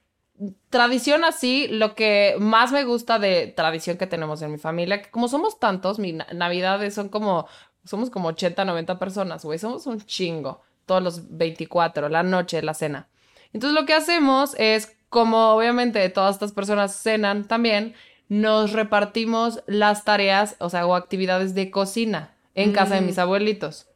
tradición 0.71 1.25
así, 1.25 1.69
lo 1.69 1.95
que 1.95 2.35
más 2.39 2.73
me 2.73 2.85
gusta 2.85 3.19
de 3.19 3.47
tradición 3.57 3.97
que 3.97 4.07
tenemos 4.07 4.43
en 4.43 4.53
mi 4.53 4.59
familia, 4.59 5.01
que 5.03 5.11
como 5.11 5.29
somos 5.29 5.59
tantos, 5.59 5.99
mi 5.99 6.13
na- 6.13 6.27
navidades 6.35 6.95
son 6.95 7.09
como, 7.09 7.47
somos 7.85 8.11
como 8.11 8.29
80, 8.29 8.65
90 8.65 8.99
personas, 8.99 9.45
güey, 9.45 9.59
somos 9.59 9.87
un 9.87 10.01
chingo, 10.05 10.61
todos 10.87 11.03
los 11.03 11.37
24, 11.37 12.09
la 12.09 12.23
noche, 12.23 12.63
la 12.63 12.75
cena. 12.75 13.09
Entonces 13.53 13.79
lo 13.79 13.87
que 13.87 13.95
hacemos 13.95 14.55
es, 14.59 14.97
como 15.09 15.51
obviamente 15.51 16.09
todas 16.09 16.37
estas 16.37 16.53
personas 16.53 17.01
cenan 17.03 17.47
también, 17.47 17.95
nos 18.29 18.73
repartimos 18.73 19.63
las 19.67 20.05
tareas, 20.05 20.57
o 20.59 20.71
sea, 20.71 20.87
o 20.87 20.95
actividades 20.95 21.55
de 21.55 21.71
cocina 21.71 22.35
en 22.55 22.73
casa 22.73 22.95
de 22.97 23.03
mis 23.03 23.19
abuelitos. 23.19 23.87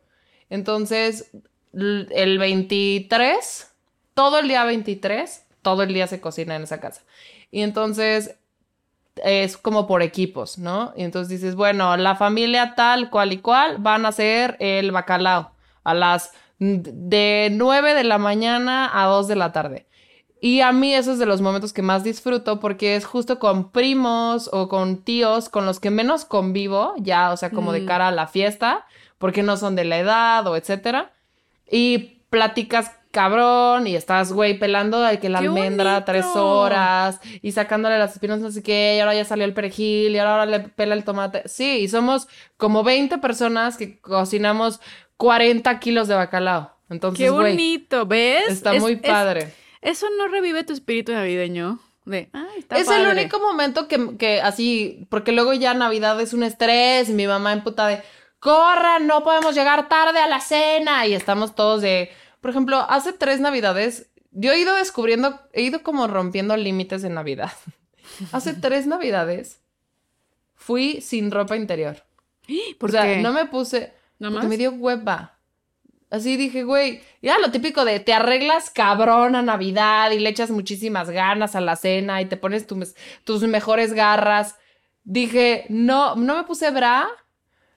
Entonces, 0.50 1.30
el 1.72 2.38
23 2.38 3.70
todo 4.20 4.38
el 4.38 4.48
día 4.48 4.64
23, 4.64 5.46
todo 5.62 5.82
el 5.82 5.94
día 5.94 6.06
se 6.06 6.20
cocina 6.20 6.54
en 6.54 6.64
esa 6.64 6.78
casa. 6.78 7.00
Y 7.50 7.62
entonces 7.62 8.36
es 9.16 9.56
como 9.56 9.86
por 9.86 10.02
equipos, 10.02 10.58
¿no? 10.58 10.92
Y 10.94 11.04
entonces 11.04 11.40
dices, 11.40 11.54
bueno, 11.54 11.96
la 11.96 12.16
familia 12.16 12.74
tal, 12.74 13.08
cual 13.08 13.32
y 13.32 13.38
cual 13.38 13.78
van 13.78 14.04
a 14.04 14.08
hacer 14.08 14.58
el 14.60 14.92
bacalao 14.92 15.52
a 15.84 15.94
las 15.94 16.32
de 16.60 17.48
9 17.52 17.94
de 17.94 18.04
la 18.04 18.18
mañana 18.18 18.88
a 18.92 19.06
2 19.06 19.26
de 19.28 19.36
la 19.36 19.50
tarde. 19.52 19.86
Y 20.42 20.60
a 20.60 20.72
mí 20.72 20.94
eso 20.94 21.12
es 21.12 21.18
de 21.18 21.26
los 21.26 21.40
momentos 21.42 21.72
que 21.72 21.82
más 21.82 22.02
disfruto 22.04 22.60
porque 22.60 22.96
es 22.96 23.04
justo 23.04 23.38
con 23.38 23.70
primos 23.72 24.48
o 24.52 24.68
con 24.68 25.02
tíos 25.02 25.48
con 25.48 25.66
los 25.66 25.80
que 25.80 25.90
menos 25.90 26.24
convivo, 26.24 26.94
ya, 26.98 27.30
o 27.32 27.36
sea, 27.36 27.50
como 27.50 27.72
de 27.72 27.80
Mm. 27.82 27.86
cara 27.86 28.08
a 28.08 28.12
la 28.12 28.26
fiesta, 28.26 28.86
porque 29.18 29.42
no 29.42 29.56
son 29.58 29.76
de 29.76 29.84
la 29.84 29.98
edad 29.98 30.46
o 30.46 30.56
etcétera. 30.56 31.12
Y 31.70 32.20
platicas 32.30 32.92
cabrón 33.10 33.86
y 33.88 33.96
estás, 33.96 34.32
güey, 34.32 34.58
pelando 34.58 35.00
de 35.00 35.18
que 35.18 35.28
la 35.28 35.40
¡Qué 35.40 35.46
almendra 35.48 35.90
bonito! 35.94 36.04
tres 36.06 36.26
horas 36.36 37.20
y 37.42 37.52
sacándole 37.52 37.98
las 37.98 38.12
espinas 38.14 38.38
no 38.40 38.50
sé 38.50 38.62
qué, 38.62 38.94
y 38.96 39.00
ahora 39.00 39.14
ya 39.14 39.24
salió 39.24 39.44
el 39.44 39.52
perejil 39.52 40.14
y 40.14 40.18
ahora 40.18 40.46
le 40.46 40.60
pela 40.60 40.94
el 40.94 41.04
tomate. 41.04 41.42
Sí, 41.48 41.80
y 41.80 41.88
somos 41.88 42.28
como 42.56 42.82
20 42.84 43.18
personas 43.18 43.76
que 43.76 43.98
cocinamos 44.00 44.80
40 45.20 45.78
kilos 45.80 46.08
de 46.08 46.14
bacalao. 46.14 46.74
Entonces, 46.88 47.22
Qué 47.24 47.30
bonito, 47.30 48.06
¿ves? 48.06 48.48
está 48.48 48.74
Es- 48.74 48.80
muy 48.82 48.92
es- 48.94 49.00
padre. 49.00 49.52
eso 49.82 50.06
no 50.16 50.28
revive 50.28 50.64
tu 50.64 50.72
espíritu 50.72 51.12
navideño. 51.12 51.78
De, 52.06 52.30
está 52.58 52.76
es 52.78 52.88
el 52.88 53.02
padre". 53.04 53.20
único 53.20 53.38
momento 53.38 53.86
que, 53.86 54.16
que 54.16 54.40
así, 54.40 55.06
porque 55.10 55.32
luego 55.32 55.52
ya 55.52 55.74
Navidad 55.74 56.18
es 56.22 56.32
un 56.32 56.42
estrés 56.42 57.10
y 57.10 57.12
mi 57.12 57.26
mamá 57.26 57.52
emputa 57.52 57.86
de, 57.86 58.02
corran, 58.38 59.06
no 59.06 59.22
podemos 59.22 59.54
llegar 59.54 59.88
tarde 59.90 60.18
a 60.20 60.26
la 60.26 60.40
cena 60.40 61.06
y 61.06 61.12
estamos 61.12 61.54
todos 61.54 61.82
de, 61.82 62.10
por 62.40 62.50
ejemplo, 62.50 62.78
hace 62.88 63.12
tres 63.12 63.38
Navidades, 63.40 64.08
yo 64.32 64.52
he 64.52 64.58
ido 64.58 64.74
descubriendo, 64.74 65.38
he 65.52 65.60
ido 65.62 65.82
como 65.82 66.06
rompiendo 66.06 66.56
límites 66.56 67.04
en 67.04 67.12
Navidad. 67.14 67.52
hace 68.32 68.54
tres 68.54 68.86
Navidades 68.86 69.60
fui 70.54 71.02
sin 71.02 71.30
ropa 71.30 71.56
interior. 71.56 72.02
¿Por 72.78 72.88
o 72.88 72.92
sea, 72.92 73.02
qué? 73.04 73.16
no 73.18 73.32
me 73.32 73.44
puse, 73.44 73.92
¿No 74.20 74.28
porque 74.30 74.46
más? 74.46 74.48
me 74.48 74.56
dio 74.56 74.70
hueva. 74.70 75.36
Así 76.10 76.36
dije, 76.36 76.62
güey, 76.64 77.00
ya 77.22 77.38
lo 77.38 77.50
típico 77.50 77.84
de 77.84 77.98
te 78.00 78.12
arreglas 78.12 78.70
cabrón 78.70 79.34
a 79.36 79.42
Navidad 79.42 80.10
y 80.12 80.18
le 80.18 80.28
echas 80.28 80.50
muchísimas 80.50 81.10
ganas 81.10 81.54
a 81.56 81.60
la 81.60 81.74
cena 81.76 82.20
y 82.20 82.26
te 82.26 82.36
pones 82.36 82.66
tu 82.66 82.80
tus 83.24 83.42
mejores 83.42 83.92
garras. 83.92 84.56
Dije, 85.04 85.66
no, 85.68 86.16
no 86.16 86.36
me 86.36 86.42
puse 86.44 86.70
bra, 86.72 87.08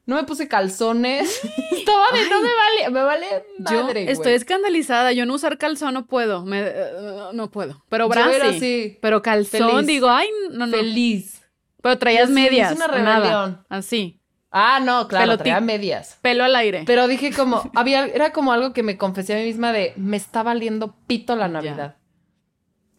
no 0.07 0.15
me 0.15 0.23
puse 0.23 0.47
calzones. 0.47 1.41
Estaba 1.71 2.11
de, 2.11 2.27
no 2.27 2.41
me 2.41 2.49
vale, 2.49 2.89
me 2.91 3.03
vale 3.03 3.25
Yo 3.71 3.83
madre, 3.83 4.03
estoy 4.11 4.23
güey. 4.31 4.35
escandalizada. 4.35 5.11
Yo 5.13 5.25
no 5.27 5.35
usar 5.35 5.57
calzón 5.59 5.93
no 5.93 6.07
puedo. 6.07 6.43
Me, 6.43 6.61
eh, 6.61 6.91
no 7.33 7.51
puedo. 7.51 7.85
Pero 7.89 8.05
Yo 8.05 8.09
bra 8.09 8.29
sí. 8.59 8.97
Pero 8.99 9.21
calzón, 9.21 9.69
feliz. 9.71 9.87
digo, 9.87 10.09
ay, 10.09 10.27
no, 10.51 10.65
no. 10.65 10.75
feliz. 10.75 11.43
Pero 11.83 11.99
traías 11.99 12.29
Yo 12.29 12.35
medias. 12.35 12.75
una 12.75 12.85
o 12.85 12.87
nada. 12.97 13.15
rebelión. 13.19 13.65
Así. 13.69 14.19
Ah, 14.55 14.79
no, 14.79 15.07
claro, 15.07 15.33
Pelotí- 15.33 15.37
traía 15.39 15.59
medias. 15.61 16.19
Pelo 16.21 16.43
al 16.43 16.55
aire. 16.55 16.83
Pero 16.85 17.07
dije 17.07 17.33
como, 17.33 17.69
había, 17.75 18.05
era 18.05 18.31
como 18.31 18.53
algo 18.53 18.71
que 18.71 18.83
me 18.83 18.97
confesé 18.97 19.33
a 19.33 19.37
mí 19.37 19.45
misma 19.45 19.73
de, 19.73 19.93
me 19.97 20.15
está 20.15 20.43
valiendo 20.43 20.95
pito 21.07 21.35
la 21.35 21.47
Navidad. 21.47 21.95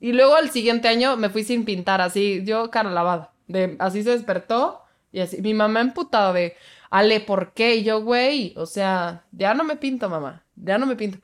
Y 0.01 0.13
luego 0.13 0.37
el 0.37 0.51
siguiente 0.51 0.89
año 0.89 1.17
me 1.17 1.31
fui 1.31 1.45
sin 1.45 1.65
pintar, 1.65 2.01
así, 2.01 2.43
yo 2.45 2.71
cara 2.71 2.91
lavada. 2.91 3.33
De, 3.47 3.77
así 3.79 4.03
se 4.03 4.11
despertó 4.11 4.83
y 5.13 5.21
así, 5.21 5.41
mi 5.41 5.55
mamá 5.55 5.81
emputada 5.81 6.33
de, 6.33 6.57
Ale, 6.91 7.21
¿por 7.21 7.53
qué? 7.55 7.77
Y 7.77 7.85
yo, 7.85 8.03
güey, 8.03 8.53
o 8.57 8.67
sea, 8.67 9.25
ya 9.33 9.55
no 9.55 9.63
me 9.65 9.77
pinto, 9.77 10.09
mamá, 10.11 10.45
ya 10.57 10.77
no 10.77 10.87
me 10.87 10.97
pinto. 10.97 11.19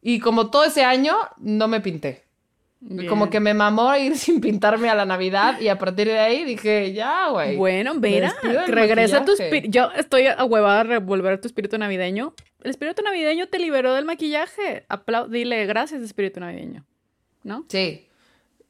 Y 0.00 0.20
como 0.20 0.50
todo 0.50 0.64
ese 0.64 0.84
año, 0.84 1.14
no 1.38 1.66
me 1.68 1.80
pinté. 1.80 2.24
Como 3.08 3.30
que 3.30 3.40
me 3.40 3.54
mamó 3.54 3.94
ir 3.96 4.16
sin 4.16 4.40
pintarme 4.40 4.88
a 4.90 4.94
la 4.94 5.04
Navidad 5.04 5.60
y 5.60 5.68
a 5.68 5.78
partir 5.78 6.08
de 6.08 6.18
ahí 6.18 6.44
dije, 6.44 6.92
ya, 6.92 7.28
güey. 7.28 7.56
Bueno, 7.56 7.94
mira, 7.94 8.34
regresa 8.66 9.24
tu 9.24 9.32
espíritu. 9.32 9.70
Yo 9.70 9.90
estoy 9.96 10.26
ahuevada 10.26 10.80
a 10.80 10.84
revolver 10.84 11.40
tu 11.40 11.46
espíritu 11.46 11.78
navideño. 11.78 12.34
El 12.62 12.70
espíritu 12.70 13.02
navideño 13.02 13.48
te 13.48 13.58
liberó 13.58 13.94
del 13.94 14.04
maquillaje. 14.04 14.84
Aplau 14.88 15.28
dile 15.28 15.66
gracias, 15.66 16.02
espíritu 16.02 16.40
navideño. 16.40 16.84
¿No? 17.44 17.64
Sí. 17.68 18.08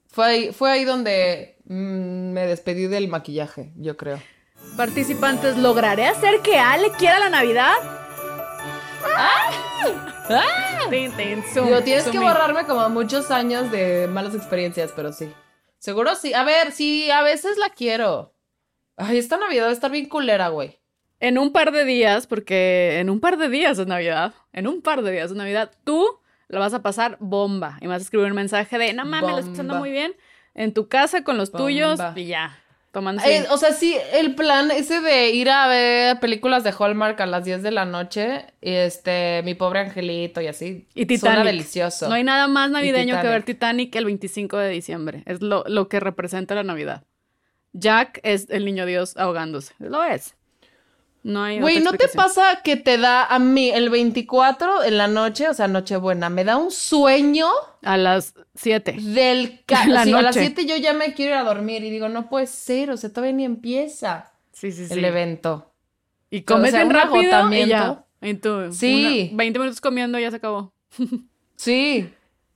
Fue 0.08 0.26
ahí, 0.26 0.52
fue 0.52 0.70
ahí 0.70 0.84
donde 0.84 1.56
mm, 1.64 2.32
me 2.32 2.46
despedí 2.46 2.86
del 2.86 3.08
maquillaje, 3.08 3.72
yo 3.76 3.96
creo. 3.96 4.20
Participantes, 4.76 5.56
¿lograré 5.56 6.06
hacer 6.06 6.40
que 6.42 6.58
Ale 6.58 6.90
quiera 6.98 7.18
la 7.18 7.30
Navidad? 7.30 7.74
Tin, 10.90 11.12
tin, 11.12 11.42
zoom, 11.52 11.66
Digo, 11.66 11.82
tienes 11.82 12.04
zoom 12.04 12.12
que 12.12 12.18
in. 12.18 12.24
borrarme 12.24 12.64
como 12.64 12.88
muchos 12.90 13.30
años 13.30 13.70
de 13.70 14.06
malas 14.08 14.34
experiencias, 14.34 14.92
pero 14.94 15.12
sí. 15.12 15.32
Seguro 15.78 16.14
sí. 16.14 16.34
A 16.34 16.44
ver, 16.44 16.72
sí, 16.72 17.10
a 17.10 17.22
veces 17.22 17.58
la 17.58 17.70
quiero. 17.70 18.34
Ay, 18.96 19.18
esta 19.18 19.36
Navidad 19.36 19.64
va 19.64 19.70
a 19.70 19.72
estar 19.72 19.90
bien 19.90 20.08
culera, 20.08 20.48
güey. 20.48 20.78
En 21.18 21.38
un 21.38 21.52
par 21.52 21.72
de 21.72 21.84
días, 21.84 22.26
porque 22.26 22.98
en 22.98 23.10
un 23.10 23.20
par 23.20 23.36
de 23.36 23.48
días 23.48 23.78
es 23.78 23.86
Navidad. 23.86 24.34
En 24.52 24.66
un 24.66 24.82
par 24.82 25.02
de 25.02 25.12
días 25.12 25.30
es 25.30 25.36
Navidad. 25.36 25.70
Tú 25.84 26.20
la 26.48 26.58
vas 26.58 26.74
a 26.74 26.82
pasar 26.82 27.16
bomba. 27.20 27.78
Y 27.80 27.84
me 27.84 27.90
vas 27.90 28.02
a 28.02 28.04
escribir 28.04 28.26
un 28.26 28.34
mensaje 28.34 28.78
de, 28.78 28.92
no 28.92 29.04
mames, 29.04 29.30
la 29.30 29.38
estás 29.38 29.50
pasando 29.50 29.76
muy 29.76 29.90
bien. 29.90 30.14
En 30.54 30.74
tu 30.74 30.88
casa 30.88 31.24
con 31.24 31.38
los 31.38 31.50
tuyos 31.50 31.98
y 32.14 32.26
ya. 32.26 32.58
Tomando 32.92 33.22
Eh, 33.24 33.46
o 33.50 33.56
sea, 33.56 33.72
sí, 33.72 33.96
el 34.12 34.34
plan 34.34 34.70
ese 34.70 35.00
de 35.00 35.30
ir 35.30 35.48
a 35.48 35.66
ver 35.66 36.20
películas 36.20 36.62
de 36.62 36.74
Hallmark 36.78 37.18
a 37.22 37.26
las 37.26 37.44
10 37.44 37.62
de 37.62 37.70
la 37.70 37.86
noche, 37.86 38.44
y 38.60 38.72
este, 38.72 39.40
mi 39.44 39.54
pobre 39.54 39.80
angelito 39.80 40.42
y 40.42 40.46
así. 40.46 40.86
Y 40.94 41.06
Titanic. 41.06 41.20
Suena 41.20 41.44
delicioso. 41.44 42.08
No 42.08 42.14
hay 42.14 42.22
nada 42.22 42.48
más 42.48 42.70
navideño 42.70 43.18
que 43.20 43.28
ver 43.28 43.44
Titanic 43.44 43.96
el 43.96 44.04
25 44.04 44.58
de 44.58 44.68
diciembre. 44.68 45.22
Es 45.24 45.40
lo, 45.40 45.64
lo 45.66 45.88
que 45.88 46.00
representa 46.00 46.54
la 46.54 46.64
Navidad. 46.64 47.04
Jack 47.72 48.20
es 48.22 48.50
el 48.50 48.66
niño 48.66 48.84
Dios 48.84 49.16
ahogándose. 49.16 49.72
Lo 49.78 50.04
es. 50.04 50.34
No 51.24 51.44
hay 51.44 51.60
Güey, 51.60 51.80
¿no 51.80 51.92
te 51.92 52.08
pasa 52.08 52.60
que 52.64 52.76
te 52.76 52.98
da 52.98 53.24
a 53.24 53.38
mí 53.38 53.70
el 53.70 53.90
24 53.90 54.82
en 54.82 54.98
la 54.98 55.06
noche, 55.06 55.48
o 55.48 55.54
sea, 55.54 55.68
Nochebuena, 55.68 56.28
me 56.30 56.42
da 56.44 56.56
un 56.56 56.70
sueño 56.72 57.46
A 57.82 57.96
las 57.96 58.34
7. 58.56 58.96
del... 59.00 59.60
Ca 59.66 59.86
La 59.86 60.02
Sí, 60.04 60.12
a 60.12 60.22
las 60.22 60.34
noche. 60.36 60.46
7 60.54 60.66
yo 60.66 60.76
ya 60.76 60.92
me 60.94 61.14
quiero 61.14 61.32
ir 61.34 61.38
a 61.38 61.44
dormir 61.44 61.84
y 61.84 61.90
digo, 61.90 62.08
no 62.08 62.28
puede 62.28 62.48
ser, 62.48 62.90
o 62.90 62.96
sea, 62.96 63.10
todavía 63.10 63.32
ni 63.34 63.44
empieza 63.44 64.32
Sí, 64.52 64.72
sí, 64.72 64.86
sí. 64.86 64.92
el 64.94 65.04
evento. 65.04 65.72
Y 66.30 66.42
comes 66.42 66.68
O 66.68 66.70
sea, 66.72 66.80
bien 66.84 66.92
rápido 66.94 67.52
y 67.52 67.66
ya. 67.68 68.04
Y 68.20 68.34
tú, 68.34 68.72
Sí. 68.72 69.28
una- 69.30 69.36
20 69.38 69.58
minutos 69.60 69.80
comiendo 69.80 70.18
ya 70.18 70.30
se 70.30 70.36
acabó. 70.38 70.72
Sí. 71.56 72.12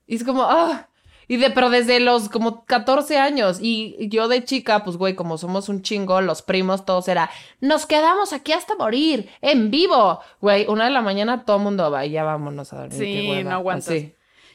Y 0.09 0.17
es 0.17 0.25
como, 0.25 0.43
ah. 0.43 0.89
Y 1.29 1.39
de, 1.39 1.51
pero 1.51 1.71
desde 1.71 1.99
los 2.01 2.29
como 2.29 2.65
14 2.67 3.19
años. 3.19 3.59
Y 3.61 3.97
yo 4.09 4.29
de 4.29 4.45
chica, 4.45 4.85
pues 4.85 4.97
güey, 4.97 5.15
como 5.15 5.39
somos 5.39 5.69
un 5.69 5.83
chingo, 5.83 6.21
los 6.21 6.43
primos, 6.43 6.85
todos 6.85 7.09
era, 7.09 7.31
nos 7.61 7.85
quedamos 7.87 8.33
aquí 8.33 8.53
hasta 8.53 8.77
morir, 8.77 9.29
en 9.41 9.71
vivo. 9.71 10.21
Güey, 10.41 10.67
una 10.69 10.85
de 10.85 10.91
la 10.91 11.03
mañana 11.03 11.45
todo 11.45 11.57
el 11.57 11.63
mundo 11.65 11.91
va 11.91 12.07
y 12.07 12.11
ya 12.13 12.23
vámonos 12.25 12.73
a 12.73 12.83
dormir. 12.83 12.99
Sí, 12.99 13.43
no 13.45 13.51
aguantas. 13.53 13.89
Así. 13.89 14.13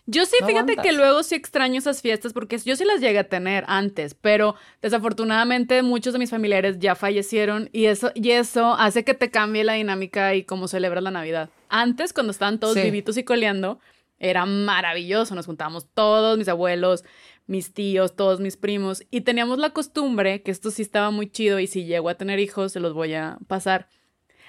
Yo 0.07 0.25
sí, 0.25 0.35
No 0.41 0.47
fíjate 0.47 0.71
aguantas. 0.71 0.85
que 0.85 0.91
luego 0.93 1.21
sí 1.23 1.35
extraño 1.35 1.77
esas 1.77 2.01
fiestas 2.01 2.33
porque 2.33 2.57
yo 2.57 2.75
sí 2.75 2.83
las 2.85 3.01
llegué 3.01 3.19
a 3.19 3.29
tener 3.29 3.65
antes, 3.67 4.15
pero 4.15 4.55
desafortunadamente 4.81 5.81
muchos 5.83 6.13
de 6.13 6.19
mis 6.19 6.29
familiares 6.29 6.77
ya 6.79 6.95
fallecieron 6.95 7.69
y 7.73 7.85
eso, 7.85 8.11
y 8.15 8.31
eso 8.31 8.73
hace 8.75 9.03
que 9.03 9.13
te 9.13 9.29
cambie 9.29 9.63
la 9.63 9.73
dinámica 9.73 10.35
y 10.35 10.43
cómo 10.43 10.67
celebras 10.67 11.03
la 11.03 11.11
Navidad. 11.11 11.49
Antes, 11.69 12.13
cuando 12.13 12.31
estaban 12.31 12.59
todos 12.59 12.75
Sí. 12.75 12.81
vivitos 12.81 13.17
y 13.17 13.23
coleando, 13.23 13.79
era 14.21 14.45
maravilloso. 14.45 15.35
Nos 15.35 15.47
juntábamos 15.47 15.87
todos, 15.93 16.37
mis 16.37 16.47
abuelos, 16.47 17.03
mis 17.47 17.73
tíos, 17.73 18.15
todos 18.15 18.39
mis 18.39 18.55
primos, 18.55 19.03
y 19.11 19.21
teníamos 19.21 19.59
la 19.59 19.71
costumbre, 19.71 20.41
que 20.41 20.51
esto 20.51 20.71
sí 20.71 20.81
estaba 20.81 21.11
muy 21.11 21.29
chido 21.29 21.59
y 21.59 21.67
si 21.67 21.83
llego 21.83 22.07
a 22.07 22.15
tener 22.15 22.39
hijos, 22.39 22.71
se 22.71 22.79
los 22.79 22.93
voy 22.93 23.13
a 23.13 23.37
pasar. 23.47 23.89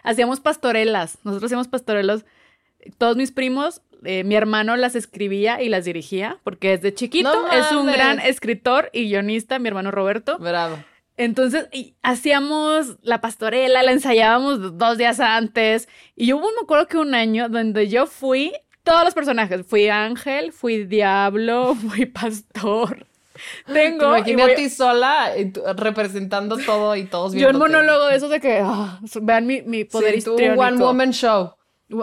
Hacíamos 0.04 0.40
pastorelas, 0.40 1.18
nosotros 1.24 1.48
hacíamos 1.48 1.68
pastorelas 1.68 2.24
todos 2.98 3.16
mis 3.16 3.32
primos, 3.32 3.82
eh, 4.04 4.24
mi 4.24 4.34
hermano 4.34 4.76
las 4.76 4.94
escribía 4.94 5.62
y 5.62 5.68
las 5.68 5.84
dirigía, 5.84 6.38
porque 6.44 6.76
desde 6.76 6.94
chiquito 6.94 7.32
¡No 7.32 7.52
es 7.52 7.70
un 7.72 7.86
gran 7.86 8.20
escritor 8.20 8.90
y 8.92 9.08
guionista, 9.08 9.58
mi 9.58 9.68
hermano 9.68 9.90
Roberto. 9.90 10.38
Bravo. 10.38 10.78
Entonces, 11.16 11.68
y 11.72 11.94
hacíamos 12.02 12.96
la 13.02 13.20
pastorela, 13.20 13.82
la 13.82 13.92
ensayábamos 13.92 14.78
dos 14.78 14.98
días 14.98 15.20
antes. 15.20 15.88
Y 16.16 16.26
yo 16.26 16.38
me 16.38 16.46
acuerdo 16.62 16.88
que 16.88 16.96
un 16.96 17.14
año 17.14 17.48
donde 17.48 17.88
yo 17.88 18.06
fui 18.06 18.52
todos 18.84 19.04
los 19.04 19.14
personajes. 19.14 19.64
Fui 19.66 19.88
ángel, 19.88 20.52
fui 20.52 20.84
diablo, 20.84 21.74
fui 21.88 22.06
pastor. 22.06 23.06
Te 23.66 23.72
Tengo. 23.72 24.06
imaginé 24.16 24.42
voy- 24.42 24.52
a 24.52 24.56
ti 24.56 24.68
sola 24.68 25.34
eh, 25.36 25.52
representando 25.76 26.58
todo 26.58 26.94
y 26.96 27.04
todos 27.04 27.32
yo 27.32 27.48
un 27.48 27.58
monólogo 27.58 28.06
de 28.08 28.16
esos 28.16 28.30
de 28.30 28.40
que 28.40 28.60
ah, 28.62 29.00
vean 29.22 29.46
mi, 29.46 29.62
mi 29.62 29.84
poder 29.84 30.16
Sí, 30.20 30.22
tú, 30.24 30.36
one 30.36 30.76
woman 30.76 31.12
show. 31.12 31.54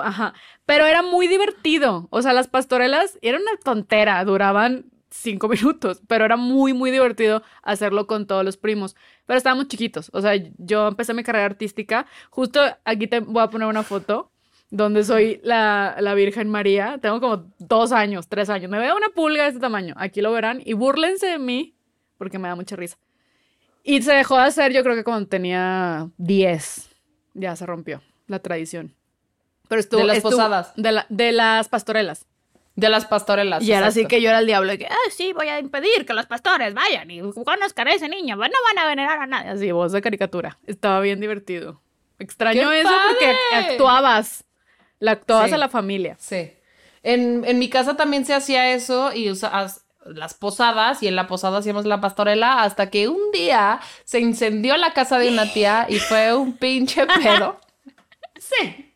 Ajá. 0.02 0.34
Pero 0.66 0.86
era 0.86 1.02
muy 1.02 1.28
divertido. 1.28 2.08
O 2.12 2.22
sea, 2.22 2.34
las 2.34 2.48
pastorelas 2.48 3.18
eran 3.22 3.42
una 3.44 3.58
tontera, 3.64 4.24
duraban 4.26 4.86
cinco 5.12 5.48
minutos, 5.48 6.02
pero 6.08 6.26
era 6.26 6.36
muy, 6.36 6.74
muy 6.74 6.92
divertido 6.92 7.42
hacerlo 7.64 8.06
con 8.08 8.26
todos 8.28 8.44
los 8.44 8.58
primos. 8.58 8.96
Pero 9.26 9.38
estábamos 9.38 9.68
chiquitos. 9.68 10.10
O 10.14 10.22
sea, 10.22 10.34
yo 10.58 10.88
empecé 10.88 11.14
mi 11.14 11.24
carrera 11.24 11.46
artística. 11.46 12.06
Justo 12.32 12.60
aquí 12.86 13.08
te 13.08 13.20
voy 13.20 13.42
a 13.44 13.50
poner 13.50 13.68
una 13.68 13.84
foto 13.84 14.32
donde 14.72 15.04
soy 15.04 15.40
la, 15.44 15.96
la 16.00 16.14
Virgen 16.14 16.50
María. 16.50 17.00
Tengo 17.02 17.20
como 17.20 17.52
dos 17.58 17.92
años, 17.92 18.28
tres 18.28 18.50
años. 18.50 18.70
Me 18.70 18.80
veo 18.80 18.96
una 18.96 19.10
pulga 19.10 19.44
de 19.44 19.50
este 19.50 19.60
tamaño. 19.60 19.96
Aquí 19.98 20.22
lo 20.22 20.32
verán. 20.32 20.62
Y 20.64 20.74
búrlense 20.74 21.26
de 21.28 21.40
mí, 21.40 21.76
porque 22.18 22.38
me 22.40 22.48
da 22.48 22.56
mucha 22.56 22.76
risa. 22.76 22.98
Y 23.84 24.02
se 24.02 24.14
dejó 24.14 24.36
de 24.38 24.44
hacer, 24.44 24.72
yo 24.74 24.84
creo 24.84 24.96
que 24.96 25.04
cuando 25.04 25.28
tenía 25.28 26.10
10. 26.18 26.90
Ya 27.34 27.56
se 27.56 27.66
rompió 27.66 28.02
la 28.28 28.40
tradición. 28.40 28.94
Pero 29.68 29.80
estuvo, 29.80 30.02
De 30.02 30.08
las 30.08 30.18
estuvo- 30.18 30.32
posadas. 30.32 30.74
De, 30.76 30.92
la- 30.92 31.06
de 31.10 31.32
las 31.32 31.70
pastorelas. 31.70 32.26
De 32.76 32.90
las 32.90 33.06
pastorelas. 33.06 33.62
Y 33.64 33.74
ahora 33.74 33.92
sí 33.92 34.02
exacto. 34.02 34.16
que 34.16 34.22
yo 34.22 34.30
era 34.30 34.40
el 34.40 34.46
diablo. 34.46 34.72
de 34.72 34.78
que, 34.78 34.86
ah, 34.86 34.96
sí, 35.12 35.34
voy 35.34 35.48
a 35.48 35.60
impedir 35.60 36.06
que 36.06 36.14
los 36.14 36.26
pastores 36.28 36.74
vayan 36.74 37.10
y 37.12 37.20
conozcan 37.22 37.88
a 37.88 37.92
ese 37.94 38.08
niño. 38.08 38.36
No 38.36 38.42
van 38.42 38.78
a 38.78 38.88
venerar 38.88 39.20
a 39.20 39.28
nadie. 39.28 39.50
Así, 39.52 39.72
voz 39.72 39.92
de 39.92 40.02
caricatura. 40.02 40.58
Estaba 40.66 41.00
bien 41.02 41.20
divertido. 41.20 41.82
Extraño 42.20 42.70
¡Qué 42.70 42.82
eso 42.82 42.90
porque 43.10 43.34
actuabas. 43.54 44.46
La 45.00 45.16
Sí. 45.16 45.54
a 45.54 45.58
la 45.58 45.70
familia. 45.70 46.16
Sí. 46.20 46.52
En, 47.04 47.44
en 47.46 47.60
mi 47.60 47.70
casa 47.70 47.96
también 47.96 48.26
se 48.26 48.34
hacía 48.34 48.74
eso 48.74 49.14
y 49.14 49.30
usas 49.30 49.86
las 50.06 50.34
posadas 50.34 51.04
y 51.04 51.08
en 51.08 51.16
la 51.16 51.28
posada 51.28 51.60
hacíamos 51.60 51.86
la 51.86 52.02
pastorela 52.02 52.64
hasta 52.64 52.90
que 52.90 53.08
un 53.08 53.32
día 53.32 53.80
se 54.06 54.20
incendió 54.20 54.76
la 54.78 54.94
casa 54.94 55.20
de 55.20 55.30
una 55.30 55.52
tía 55.52 55.86
y 55.90 56.00
fue 56.00 56.34
un 56.34 56.54
pinche 56.58 57.06
pedo. 57.06 57.60
Sí. 58.38 58.94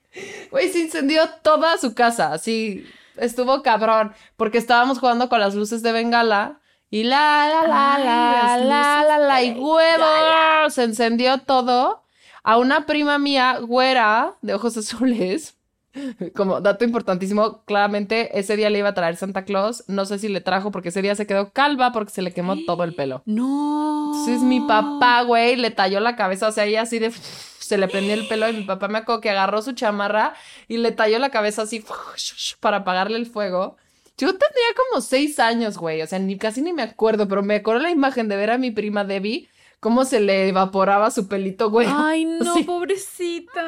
Güey, 0.51 0.69
se 0.69 0.79
incendió 0.79 1.27
toda 1.41 1.77
su 1.77 1.93
casa, 1.95 2.33
así 2.33 2.85
estuvo 3.17 3.61
cabrón, 3.63 4.13
porque 4.37 4.57
estábamos 4.57 4.99
jugando 4.99 5.27
con 5.29 5.39
las 5.39 5.55
luces 5.55 5.81
de 5.83 5.91
Bengala 5.91 6.59
y 6.89 7.03
la 7.03 7.47
la 7.49 7.67
la 7.67 7.93
Ay, 7.95 8.03
la 8.03 8.57
la 8.65 9.03
la 9.07 9.17
la 9.19 9.43
y 9.43 9.51
huevo, 9.53 10.69
se 10.69 10.83
encendió 10.83 11.39
todo. 11.39 12.03
A 12.43 12.57
una 12.57 12.85
prima 12.85 13.17
mía, 13.17 13.57
güera, 13.59 14.33
de 14.41 14.53
ojos 14.53 14.75
azules, 14.77 15.55
como 16.35 16.61
dato 16.61 16.85
importantísimo, 16.85 17.63
claramente 17.65 18.37
ese 18.39 18.55
día 18.55 18.69
le 18.69 18.79
iba 18.79 18.89
a 18.89 18.93
traer 18.93 19.15
Santa 19.15 19.45
Claus. 19.45 19.83
No 19.87 20.05
sé 20.05 20.19
si 20.19 20.29
le 20.29 20.41
trajo 20.41 20.71
porque 20.71 20.89
ese 20.89 21.01
día 21.01 21.15
se 21.15 21.27
quedó 21.27 21.51
calva 21.51 21.91
porque 21.91 22.11
se 22.11 22.21
le 22.21 22.33
quemó 22.33 22.55
todo 22.65 22.83
el 22.83 22.95
pelo. 22.95 23.23
No. 23.33 24.11
Entonces 24.13 24.41
mi 24.41 24.61
papá, 24.61 25.23
güey, 25.23 25.55
le 25.55 25.71
talló 25.71 25.99
la 25.99 26.15
cabeza, 26.15 26.47
o 26.47 26.51
sea, 26.51 26.65
ella 26.65 26.83
así 26.83 26.99
de... 26.99 27.11
Se 27.63 27.77
le 27.77 27.87
prendió 27.87 28.13
el 28.13 28.27
pelo 28.27 28.49
y 28.49 28.53
mi 28.53 28.63
papá 28.63 28.89
me 28.89 28.97
acuerdo 28.97 29.21
que 29.21 29.29
agarró 29.29 29.61
su 29.61 29.71
chamarra 29.71 30.33
y 30.67 30.77
le 30.77 30.91
talló 30.91 31.17
la 31.17 31.29
cabeza 31.29 31.61
así 31.61 31.83
para 32.59 32.77
apagarle 32.77 33.17
el 33.17 33.25
fuego. 33.25 33.77
Yo 34.17 34.27
tendría 34.27 34.67
como 34.75 35.01
seis 35.01 35.39
años, 35.39 35.77
güey, 35.77 36.01
o 36.01 36.07
sea, 36.07 36.19
ni, 36.19 36.37
casi 36.37 36.61
ni 36.61 36.73
me 36.73 36.83
acuerdo, 36.83 37.27
pero 37.29 37.41
me 37.41 37.55
acuerdo 37.55 37.81
la 37.81 37.89
imagen 37.89 38.27
de 38.27 38.35
ver 38.35 38.51
a 38.51 38.57
mi 38.57 38.71
prima 38.71 39.05
Debbie 39.05 39.47
cómo 39.83 40.03
se 40.05 40.19
le 40.19 40.47
evaporaba 40.49 41.11
su 41.11 41.27
pelito, 41.27 41.69
güey. 41.69 41.87
Ay, 41.91 42.25
no, 42.41 42.55
Sí. 42.55 42.63
pobrecita. 42.63 43.61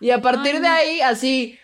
Y 0.00 0.10
a 0.10 0.20
partir 0.20 0.56
Ay, 0.56 0.60
de 0.62 0.66
ahí, 0.68 1.00
así, 1.02 1.58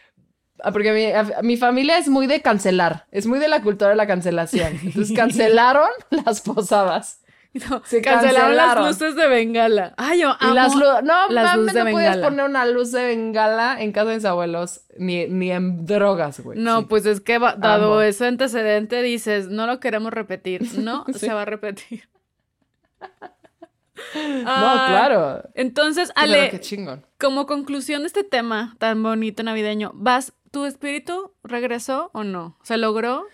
ah, 0.63 0.71
porque 0.71 0.93
mi, 0.93 1.07
a- 1.07 1.43
mi 1.43 1.57
familia 1.57 1.99
es 1.99 2.09
muy 2.09 2.29
de 2.29 2.41
cancelar, 2.43 3.07
es 3.11 3.27
muy 3.27 3.41
de 3.41 3.49
la 3.49 3.63
cultura 3.63 3.91
de 3.91 3.97
la 3.97 4.07
cancelación. 4.07 4.79
Entonces 4.85 5.17
cancelaron 5.17 5.89
las 6.25 6.41
posadas. 6.43 7.23
No, 7.55 7.83
Se 7.87 8.03
cancelaron, 8.03 8.55
cancelaron. 8.57 8.85
las 8.85 9.01
luces 9.01 9.17
de 9.17 9.27
Bengala. 9.27 9.95
Ay, 9.97 10.21
yo 10.21 10.29
Y 10.39 10.45
amo 10.45 10.55
las 10.55 10.75
no, 10.77 11.29
las 11.31 11.57
mames, 11.57 11.75
no 11.75 11.91
podías 11.91 12.19
poner 12.19 12.45
una 12.45 12.67
luz 12.67 12.93
de 12.93 13.03
bengala 13.07 13.81
en 13.81 13.91
casa 13.91 14.11
de 14.11 14.17
mis 14.17 14.25
abuelos, 14.27 14.83
ni, 14.99 15.27
ni 15.29 15.51
en 15.51 15.87
drogas, 15.87 16.41
güey. 16.41 16.59
No, 16.59 16.81
Sí. 16.81 16.87
pues 16.91 17.07
es 17.07 17.23
que 17.23 17.39
va- 17.39 17.55
dado 17.57 17.95
Amo. 17.95 18.03
ese 18.03 18.27
antecedente 18.27 19.01
dices, 19.03 19.49
no 19.49 19.67
lo 19.67 19.81
queremos 19.81 20.13
repetir. 20.13 20.79
No, 20.79 21.05
Sí. 21.07 21.15
se 21.21 21.33
va 21.33 21.43
a 21.43 21.47
repetir. 21.47 22.07
No, 24.15 24.43
Ay, 24.47 24.89
claro. 24.91 25.43
Entonces, 25.55 26.13
Ale, 26.15 26.51
qué 26.51 26.61
chingón. 26.61 27.05
como 27.19 27.47
conclusión 27.47 28.03
de 28.03 28.07
este 28.09 28.25
tema 28.25 28.75
tan 28.79 29.03
bonito 29.03 29.43
navideño, 29.43 29.91
¿vas, 29.95 30.33
tu 30.51 30.65
espíritu 30.65 31.33
regresó 31.43 32.11
o 32.15 32.25
no? 32.25 32.57
¿Se 32.63 32.77
logró? 32.79 33.25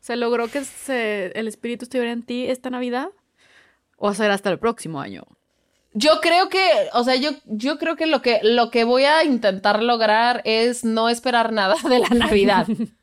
¿Se 0.00 0.16
logró 0.16 0.48
que 0.48 0.64
se- 0.64 1.32
el 1.38 1.48
espíritu 1.48 1.84
estuviera 1.84 2.12
en 2.12 2.22
ti 2.22 2.46
esta 2.46 2.70
Navidad? 2.70 3.08
¿O 3.96 4.14
será 4.14 4.34
hasta 4.34 4.50
el 4.50 4.58
próximo 4.58 5.00
año? 5.00 5.24
Yo 5.94 6.20
creo 6.22 6.48
que, 6.48 6.60
o 6.94 7.04
sea, 7.04 7.16
yo, 7.16 7.30
yo 7.44 7.78
creo 7.78 7.96
que 7.96 8.06
lo 8.06 8.22
que 8.22 8.40
lo 8.42 8.70
que 8.70 8.84
voy 8.84 9.04
a 9.04 9.24
intentar 9.24 9.82
lograr 9.82 10.40
es 10.44 10.84
no 10.84 11.08
esperar 11.08 11.52
nada 11.52 11.76
de 11.88 11.98
la 11.98 12.08
Navidad. 12.08 12.66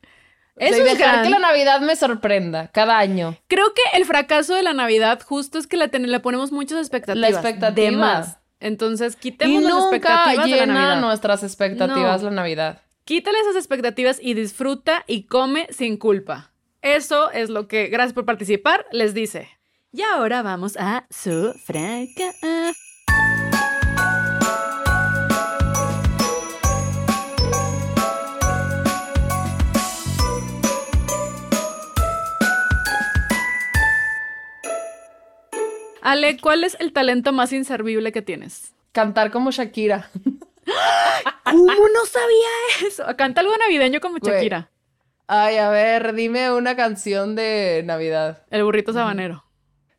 Eso 0.60 0.78
es 0.84 0.84
dejar 0.97 1.12
gran. 1.14 1.24
que 1.24 1.30
la 1.30 1.39
Navidad 1.39 1.82
me 1.82 1.95
sorprenda 1.95 2.68
cada 2.70 2.97
año. 2.99 3.38
Creo 3.47 3.74
que 3.74 3.82
el 3.97 4.05
fracaso 4.05 4.53
de 4.55 4.64
la 4.64 4.74
Navidad 4.74 5.22
justo 5.26 5.57
es 5.57 5.68
que 5.68 5.78
le, 5.78 5.88
ten- 5.88 6.12
le 6.12 6.20
ponemos 6.20 6.51
muchas 6.51 6.80
expectativas. 6.80 7.18
La 7.22 7.30
expectativa. 7.30 7.89
De 7.91 7.95
más. 7.95 8.38
Entonces, 8.60 9.16
Y 9.16 9.20
quitemos 9.20 9.64
las 9.64 9.74
nunca 9.74 9.95
expectativas 9.95 10.45
de 10.49 10.55
la 10.57 10.66
Navidad. 10.74 11.01
nuestras 11.01 11.43
expectativas 11.43 12.22
No. 12.22 12.30
la 12.30 12.36
Navidad. 12.36 12.82
Quítale 13.05 13.39
esas 13.39 13.55
expectativas 13.55 14.20
y 14.22 14.34
disfruta 14.34 15.03
y 15.07 15.24
come 15.24 15.68
sin 15.72 15.97
culpa. 15.97 16.51
Eso 16.82 17.32
es 17.32 17.49
lo 17.49 17.68
que, 17.68 17.88
gracias 17.88 18.14
por 18.14 18.26
participar, 18.26 18.86
les 18.91 19.14
dice. 19.14 19.49
Y 19.91 20.01
ahora 20.03 20.41
vamos 20.43 20.78
a 20.78 21.05
su 21.10 21.53
fraca. 21.66 22.32
Ale, 36.10 36.38
¿cuál 36.38 36.64
es 36.64 36.76
el 36.80 36.91
talento 36.91 37.32
más 37.32 37.53
inservible 37.53 38.12
que 38.12 38.22
tienes? 38.24 38.74
Cantar 38.91 39.30
como 39.30 39.51
Shakira. 39.51 40.10
¿Cómo 41.43 41.66
no 41.66 42.05
sabía 42.05 42.88
eso? 42.88 43.05
Canta 43.16 43.41
algo 43.41 43.53
navideño 43.57 43.99
como. 43.99 44.18
Shakira. 44.18 44.72
Ay, 45.28 45.57
a 45.57 45.70
ver, 45.70 46.14
dime 46.14 46.51
una 46.51 46.76
canción 46.76 47.36
de 47.36 47.84
Navidad. 47.86 48.43
El 48.49 48.64
burrito 48.64 48.91
sabanero. 48.93 49.45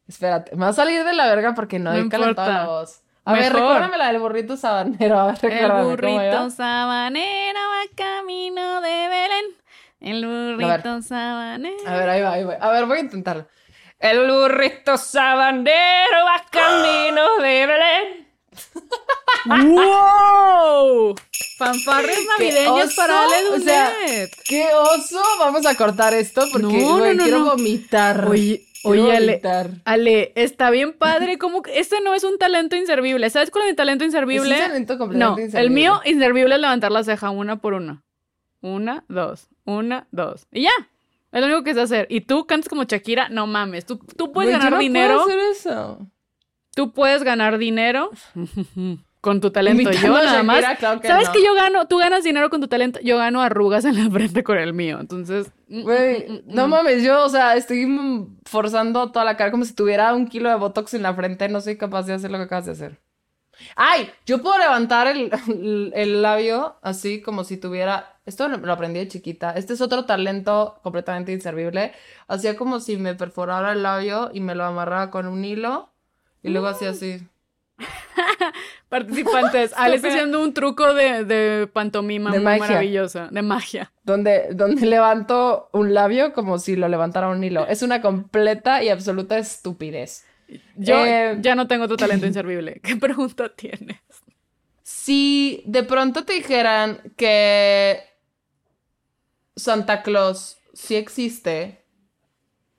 Espérate, 0.09 0.57
me 0.57 0.65
va 0.65 0.69
a 0.71 0.73
salir 0.73 1.05
de 1.05 1.13
la 1.13 1.29
verga 1.29 1.55
porque 1.55 1.79
no, 1.79 1.93
No 1.93 1.99
he 1.99 2.09
calentado 2.09 2.53
la 2.53 2.67
voz. 2.67 3.03
A 3.25 3.33
ver, 3.33 3.53
recuérdame 3.53 3.97
la 3.97 4.09
del 4.09 4.19
burrito 4.21 4.57
sabanero. 4.57 5.21
A 5.21 5.27
ver, 5.27 5.37
El 5.43 5.51
recuérdame. 5.51 5.69
¿cómo 5.69 5.91
burrito 5.91 6.51
sabanero 6.51 7.61
va 7.61 7.95
camino 7.95 8.81
de 8.81 8.89
Belén. 9.09 9.45
El 10.01 10.27
burrito 10.27 11.03
sabanero. 11.03 11.89
A 11.89 11.97
ver, 11.97 12.09
ahí 12.09 12.23
va, 12.23 12.33
ahí 12.33 12.43
va. 12.43 12.55
A 12.55 12.73
ver, 12.73 12.87
voy 12.87 12.99
a 12.99 13.01
intentarlo. 13.03 13.47
El 14.01 14.31
burrito 14.31 14.97
sabanero 14.97 16.25
va 16.27 16.45
camino 16.51 17.37
de 17.43 17.67
Belén. 17.67 18.27
¡Wow! 19.47 21.15
Fanfarres 21.59 22.19
¡Qué 22.19 22.27
navideños 22.27 22.87
oso! 22.87 22.97
para 22.97 23.25
Ale 23.25 23.49
O 23.51 23.59
sea, 23.61 23.93
Dunet. 24.01 24.31
¡Qué 24.45 24.69
oso! 24.75 25.21
Vamos 25.39 25.67
a 25.67 25.75
cortar 25.75 26.15
esto 26.15 26.43
porque 26.51 26.67
No, 26.67 26.99
güey, 26.99 27.15
no, 27.15 27.15
no, 27.15 27.23
quiero 27.25 27.39
no. 27.41 27.45
vomitar. 27.51 28.27
Oye, 28.29 28.67
Quiero 28.83 29.03
oye, 29.05 29.17
Ale, 29.17 29.27
vomitar. 29.33 29.71
Ale, 29.85 30.33
está 30.35 30.71
bien 30.71 30.93
padre. 30.95 31.39
como 31.39 31.63
que 31.63 31.79
este 31.79 32.01
no 32.01 32.15
es 32.15 32.25
un 32.25 32.39
talento 32.39 32.77
inservible. 32.77 33.29
¿Sabes 33.31 33.51
cuál 33.51 33.65
es 33.65 33.71
mi 33.73 33.77
talento 33.77 34.05
inservible? 34.05 34.55
Es 34.55 34.61
un 34.63 34.67
talento 34.69 34.93
no, 34.95 34.99
completamente 34.99 35.43
el 35.43 35.47
inservible. 35.49 35.75
mío 35.75 36.01
inservible 36.05 36.55
es 36.55 36.61
levantar 36.61 36.91
la 36.93 37.05
ceja 37.05 37.31
una 37.31 37.57
por 37.57 37.75
una. 37.75 38.03
Una, 38.63 39.05
dos, 39.09 39.49
una, 39.65 40.07
dos. 40.11 40.47
Y 40.53 40.63
ya. 40.63 40.73
Es 41.33 41.41
lo 41.41 41.47
único 41.47 41.63
que 41.63 41.75
sé 41.75 41.81
hacer. 41.83 42.07
Y 42.11 42.23
tú 42.23 42.47
cantas 42.47 42.69
como 42.69 42.85
Shakira, 42.85 43.29
no 43.29 43.47
mames. 43.47 43.87
Tú, 43.87 43.99
tú 44.17 44.33
puedes 44.33 44.51
yo 44.53 44.59
ganar 44.59 44.73
no 44.73 44.77
puedo 44.79 44.83
dinero. 44.89 45.21
hacer 45.23 45.39
eso. 45.53 46.07
Tú 46.75 46.93
puedes 46.93 47.23
ganar 47.23 47.59
dinero 47.59 48.11
con 49.21 49.41
tu 49.41 49.51
talento. 49.51 49.91
Yo 49.93 50.13
nada 50.13 50.43
más. 50.43 50.61
Shakira, 50.61 50.77
claro 50.77 51.01
que 51.01 51.09
¿Sabes 51.09 51.29
no. 51.29 51.33
que 51.35 51.45
yo 51.45 51.55
gano? 51.55 51.87
Tú 51.87 51.99
ganas 51.99 52.25
dinero 52.25 52.51
con 52.51 52.61
tu 52.61 52.69
talento. 52.69 52.99
Yo 53.03 53.17
gano 53.19 53.43
arrugas 53.43 53.85
en 53.85 53.97
la 54.03 54.11
frente 54.11 54.43
con 54.43 54.59
el 54.59 54.73
mío. 54.73 54.99
Entonces. 55.01 55.53
mm, 55.69 55.83
Güey, 55.83 56.29
mm, 56.29 56.33
mm, 56.33 56.41
no 56.47 56.67
mm. 56.67 56.71
mames, 56.71 57.03
yo, 57.05 57.25
o 57.25 57.29
sea, 57.29 57.57
estoy 57.57 57.87
forzando 58.45 59.13
toda 59.13 59.25
la 59.25 59.37
cara 59.37 59.51
como 59.51 59.65
si 59.65 59.75
tuviera 59.75 60.13
un 60.15 60.27
kilo 60.27 60.49
de 60.49 60.57
botox 60.57 60.95
en 60.95 61.03
la 61.03 61.15
frente. 61.15 61.49
No 61.49 61.61
soy 61.61 61.77
capaz 61.77 62.07
de 62.07 62.15
hacer 62.15 62.31
lo 62.31 62.39
que 62.39 62.45
acabas 62.45 62.67
de 62.67 62.73
hacer. 62.73 63.01
¡Ay! 63.77 64.11
Yo 64.27 64.41
puedo 64.43 64.59
levantar 64.59 65.07
el, 65.09 65.31
el- 65.49 65.93
el 65.97 66.23
labio 66.23 66.77
así 66.83 67.21
como 67.23 67.45
si 67.45 67.57
tuviera. 67.57 68.17
Esto 68.27 68.49
lo, 68.49 68.59
lo 68.59 68.73
aprendí 68.73 69.01
de 69.01 69.09
chiquita. 69.09 69.53
Este 69.53 69.73
es 69.73 69.81
otro 69.81 70.05
talento 70.05 70.79
completamente 70.83 71.33
inservible. 71.33 71.93
Hacía 72.29 72.57
como 72.57 72.79
si 72.81 72.97
me 72.97 73.15
perforara 73.15 73.73
el 73.73 73.83
labio 73.83 74.31
y 74.33 74.41
me 74.41 74.55
lo 74.55 74.65
amarraba 74.65 75.11
con 75.11 75.27
un 75.27 75.45
hilo. 75.45 75.89
Y 76.43 76.51
luego 76.51 76.69
hacía 76.69 76.91
así. 76.91 77.21
Participantes. 78.89 79.73
Ale 79.77 79.97
está 79.97 80.09
haciendo 80.09 80.41
un 80.43 80.53
truco 80.55 80.95
de, 80.95 81.25
de 81.25 81.67
pantomima 81.73 82.31
De 82.31 82.39
muy 82.39 82.45
magia. 82.45 82.61
maravillosa. 82.61 83.29
De 83.31 83.43
magia. 83.43 83.93
Donde, 84.05 84.49
donde 84.53 84.87
levanto 84.87 85.69
un 85.73 85.95
labio 85.95 86.33
como 86.33 86.59
si 86.59 86.77
lo 86.77 86.89
levantara 86.89 87.29
un 87.29 87.43
hilo. 87.43 87.67
Es 87.67 87.83
una 87.83 88.01
completa 88.03 88.83
y 88.83 88.89
absoluta 88.89 89.39
estupidez. 89.39 90.25
Yo 90.77 91.05
Eh, 91.07 91.39
ya 91.41 91.55
no 91.55 91.67
tengo 91.67 91.87
tu 91.89 91.97
talento 91.97 92.27
inservible. 92.27 92.81
¿Qué 92.83 92.97
pregunta 92.97 93.55
tienes? 93.55 93.99
Si 94.83 95.63
de 95.67 95.83
pronto 95.85 96.25
te 96.25 96.33
dijeran 96.35 97.01
que 97.17 98.01
Santa 99.57 100.03
Claus 100.03 100.59
sí 100.73 100.97
existe, 100.97 101.85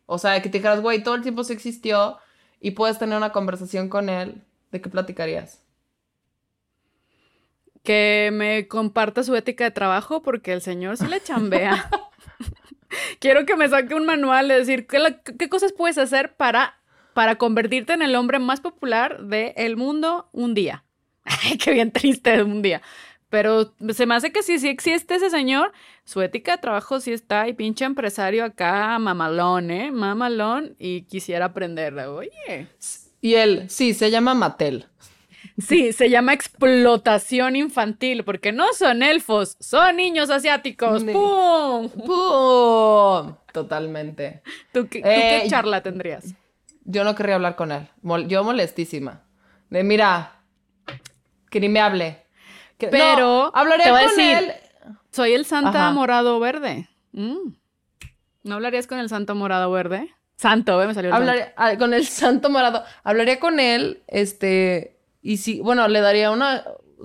o 0.06 0.18
sea, 0.18 0.42
que 0.42 0.50
te 0.50 0.58
dijeras, 0.58 0.82
güey, 0.82 1.04
todo 1.04 1.16
el 1.16 1.22
tiempo 1.22 1.44
sí 1.44 1.54
existió 1.54 2.18
y 2.60 2.72
puedes 2.72 2.98
tener 3.00 3.18
una 3.18 3.32
conversación 3.32 3.88
con 3.90 4.10
él, 4.10 4.44
¿de 4.72 4.82
qué 4.82 4.90
platicarías? 4.90 5.60
que 7.84 8.30
me 8.32 8.68
comparta 8.68 9.24
su 9.24 9.36
ética 9.36 9.64
de 9.64 9.72
trabajo 9.72 10.22
porque 10.22 10.54
el 10.54 10.62
señor 10.62 10.98
sí 10.98 11.08
le 11.08 11.20
chambea. 11.22 11.90
Quiero 13.20 13.46
que 13.48 13.56
me 13.56 13.68
saque 13.70 13.96
un 13.96 14.06
manual 14.06 14.48
de 14.50 14.56
decir 14.60 14.86
qué, 14.86 15.00
la- 15.00 15.20
qué 15.24 15.50
cosas 15.50 15.74
puedes 15.74 15.98
hacer 15.98 16.36
para, 16.36 16.80
para 17.14 17.36
convertirte 17.36 17.94
en 17.94 18.02
el 18.02 18.16
hombre 18.16 18.40
más 18.40 18.62
popular 18.62 19.24
del 19.24 19.78
mundo 19.78 20.30
un 20.32 20.54
día. 20.54 20.84
Ay, 21.24 21.58
qué 21.58 21.72
bien 21.72 21.92
triste 21.92 22.44
un 22.44 22.62
día. 22.62 22.82
Pero 23.30 23.74
se 23.94 24.06
me 24.06 24.16
hace 24.16 24.34
que 24.34 24.44
sí, 24.44 24.60
sí 24.60 24.68
existe 24.68 25.16
ese 25.16 25.30
señor. 25.30 25.72
Su 26.04 26.22
ética 26.22 26.54
de 26.54 26.62
trabajo 26.62 27.00
sí 27.00 27.14
está 27.14 27.48
y 27.48 27.54
pinche 27.54 27.86
empresario 27.86 28.44
acá, 28.44 29.00
mamalón, 29.00 29.72
¿eh? 29.72 29.90
Mamalón 29.90 30.76
y 30.78 31.04
quisiera 31.04 31.46
aprenderla. 31.46 32.12
Oye. 32.12 32.68
Y 33.22 33.36
él, 33.36 33.70
sí, 33.70 33.94
se 33.94 34.12
llama 34.12 34.34
Mattel. 34.34 34.88
Sí, 35.58 35.94
se 35.94 36.10
llama 36.10 36.34
explotación 36.34 37.56
infantil 37.56 38.24
porque 38.24 38.52
no 38.52 38.74
son 38.74 39.04
elfos, 39.04 39.56
son 39.60 39.96
niños 39.96 40.30
asiáticos. 40.30 41.04
¡Pum! 41.04 41.90
¡Pum! 41.90 43.36
Totalmente. 43.54 44.42
¿Tú, 44.74 44.88
qué, 44.90 45.02
tú 45.02 45.08
Eh, 45.08 45.42
qué 45.44 45.50
charla 45.50 45.82
tendrías? 45.82 46.34
Yo 46.92 47.04
no 47.04 47.16
querría 47.16 47.36
hablar 47.36 47.56
con 47.56 47.72
él. 47.72 47.88
Mol- 48.04 48.28
yo 48.28 48.44
molestísima. 48.44 49.24
De 49.70 49.84
mira, 49.84 50.42
que 51.50 51.60
ni 51.60 51.70
me 51.70 51.80
hable. 51.80 52.26
Que- 52.78 52.88
no, 52.88 52.92
Pero, 52.92 53.52
hablaré 53.56 53.84
te 53.84 53.92
voy 53.92 54.02
a 54.02 54.06
con 54.08 54.18
decir, 54.18 54.38
él. 54.38 54.54
Soy 55.12 55.34
el 55.34 55.46
Santa 55.46 55.70
Ajá. 55.88 55.92
Morado 55.92 56.40
Verde. 56.40 56.90
Mm. 57.14 57.54
¿No 58.44 58.56
hablarías 58.56 58.88
con 58.88 58.98
el 59.00 59.10
Santo 59.10 59.36
Morado 59.36 59.70
Verde? 59.72 60.10
Santo, 60.36 60.82
¿eh? 60.82 60.88
Me 60.88 60.94
salió 60.96 61.10
el 61.12 61.16
Hablaré 61.16 61.54
ah, 61.56 61.78
con 61.78 61.94
el 61.94 62.06
santo 62.08 62.50
morado. 62.50 62.84
Hablaría 63.04 63.40
con 63.40 63.60
él, 63.60 64.02
este, 64.08 64.98
y 65.22 65.38
sí, 65.38 65.62
bueno, 65.62 65.88
le 65.88 66.02
daría 66.02 66.32
una, 66.32 66.64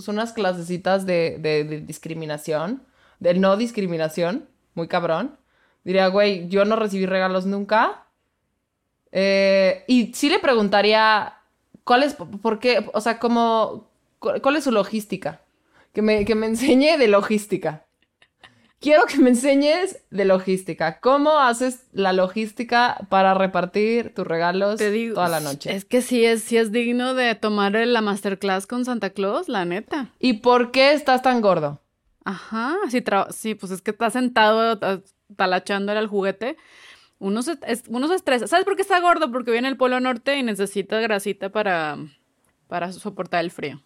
unas 0.08 0.32
clasecitas 0.32 1.04
de, 1.04 1.36
de- 1.38 1.64
de 1.64 1.80
discriminación, 1.82 2.86
de 3.20 3.34
no 3.34 3.58
discriminación, 3.58 4.48
muy 4.74 4.88
cabrón. 4.88 5.38
Diría, 5.84 6.06
güey, 6.08 6.48
yo 6.48 6.64
no 6.64 6.76
recibí 6.76 7.04
regalos 7.04 7.44
nunca. 7.44 8.05
Eh, 9.12 9.84
y 9.86 10.12
sí 10.14 10.28
le 10.28 10.38
preguntaría, 10.38 11.34
¿cuál 11.84 12.02
es, 12.02 12.14
por 12.14 12.58
qué, 12.58 12.84
o 12.92 13.00
sea, 13.00 13.18
cómo, 13.18 13.88
cu- 14.18 14.40
cuál 14.42 14.56
es 14.56 14.64
su 14.64 14.72
logística? 14.72 15.40
Que 15.92 16.02
me, 16.02 16.24
que 16.24 16.34
me 16.34 16.46
enseñe 16.46 16.98
de 16.98 17.08
logística. 17.08 17.84
Quiero 18.78 19.06
que 19.06 19.16
me 19.16 19.30
enseñes 19.30 20.02
de 20.10 20.26
logística. 20.26 21.00
¿Cómo 21.00 21.38
haces 21.38 21.86
la 21.92 22.12
logística 22.12 22.98
para 23.08 23.32
repartir 23.32 24.12
tus 24.14 24.26
regalos 24.26 24.76
Te 24.76 24.90
digo, 24.90 25.14
toda 25.14 25.28
la 25.30 25.40
noche? 25.40 25.74
Es 25.74 25.86
que 25.86 26.02
sí 26.02 26.24
es, 26.26 26.42
sí 26.42 26.58
es 26.58 26.72
digno 26.72 27.14
de 27.14 27.34
tomar 27.34 27.72
la 27.72 28.02
masterclass 28.02 28.66
con 28.66 28.84
Santa 28.84 29.10
Claus, 29.10 29.48
la 29.48 29.64
neta. 29.64 30.08
¿Y 30.18 30.34
por 30.34 30.72
qué 30.72 30.92
estás 30.92 31.22
tan 31.22 31.40
gordo? 31.40 31.80
Ajá, 32.24 32.76
sí, 32.90 33.02
sí, 33.30 33.54
pues 33.54 33.72
es 33.72 33.80
que 33.80 33.92
está 33.92 34.10
sentado 34.10 34.78
ta- 34.78 35.00
talachándole 35.36 35.98
al 35.98 36.06
juguete. 36.08 36.56
Uno 37.18 37.42
se, 37.42 37.58
es- 37.66 37.84
uno 37.88 38.08
se 38.08 38.14
estresa. 38.14 38.46
¿Sabes 38.46 38.64
por 38.64 38.76
qué 38.76 38.82
está 38.82 39.00
gordo? 39.00 39.30
Porque 39.32 39.50
viene 39.50 39.68
el 39.68 39.76
Polo 39.76 40.00
Norte 40.00 40.36
y 40.36 40.42
necesita 40.42 41.00
grasita 41.00 41.48
para, 41.50 41.96
para 42.68 42.92
soportar 42.92 43.42
el 43.44 43.50
frío. 43.50 43.80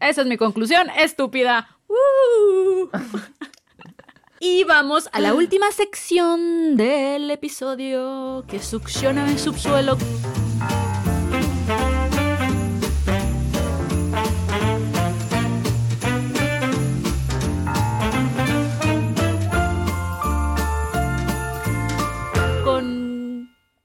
Esa 0.00 0.22
es 0.22 0.26
mi 0.26 0.36
conclusión, 0.36 0.88
estúpida. 0.98 1.68
¡Uh! 1.88 2.88
y 4.40 4.64
vamos 4.64 5.08
a 5.12 5.20
la 5.20 5.32
última 5.34 5.70
sección 5.70 6.76
del 6.76 7.30
episodio 7.30 8.44
que 8.48 8.58
succiona 8.58 9.28
el 9.30 9.38
subsuelo. 9.38 9.96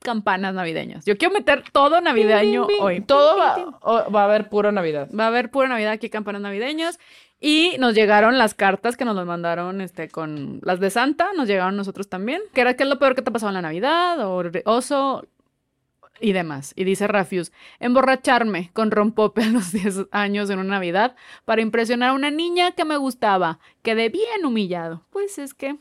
Campanas 0.08 0.54
navideñas. 0.54 1.04
Yo 1.04 1.18
quiero 1.18 1.34
meter 1.34 1.66
todo 1.74 2.00
navideño 2.00 2.66
hoy. 2.80 3.02
Todo 3.02 3.36
va, 3.38 4.08
va 4.08 4.22
a 4.22 4.24
haber 4.24 4.48
puro 4.48 4.72
Navidad. 4.72 5.10
Va 5.12 5.26
a 5.26 5.28
haber 5.28 5.52
pura 5.52 5.68
Navidad 5.68 5.92
aquí, 5.92 6.10
campanas 6.10 6.42
navideñas. 6.42 6.98
Y 7.42 7.76
nos 7.78 7.94
llegaron 7.94 8.38
las 8.38 8.54
cartas 8.54 8.96
que 8.96 9.04
nos 9.04 9.18
las 9.18 9.26
mandaron 9.26 9.82
este, 9.82 10.08
con 10.08 10.62
las 10.64 10.80
de 10.80 10.92
Santa, 10.92 11.32
nos 11.36 11.50
llegaron 11.50 11.76
nosotros 11.76 12.08
también. 12.08 12.42
¿Qué 12.54 12.62
era 12.62 12.76
qué 12.76 12.84
es 12.84 12.90
lo 12.90 13.00
peor 13.00 13.16
que 13.16 13.22
te 13.22 13.32
ha 13.32 13.34
pasado 13.34 13.50
en 13.50 13.56
la 13.56 13.62
Navidad? 13.64 14.26
O 14.26 14.42
oso 14.64 15.28
y 16.22 16.32
demás. 16.32 16.72
Y 16.78 16.86
dice 16.86 17.06
Rafius, 17.06 17.52
emborracharme 17.82 18.72
con 18.72 18.92
rompope 18.92 19.44
a 19.44 19.50
los 19.50 19.72
10 19.74 20.08
años 20.12 20.50
en 20.50 20.60
una 20.60 20.70
Navidad 20.70 21.18
para 21.44 21.62
impresionar 21.62 22.12
a 22.12 22.14
una 22.14 22.32
niña 22.32 22.72
que 22.72 22.86
me 22.86 22.96
gustaba. 22.96 23.60
Quedé 23.82 24.08
bien 24.08 24.46
humillado. 24.46 25.06
Pues 25.10 25.38
es 25.38 25.54
que 25.54 25.76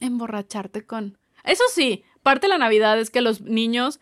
emborracharte 0.00 0.84
con... 0.84 1.18
Eso 1.44 1.62
sí, 1.70 2.02
parte 2.26 2.48
de 2.48 2.48
la 2.48 2.58
Navidad 2.58 2.98
es 2.98 3.10
que 3.10 3.20
los 3.20 3.42
niños 3.42 4.00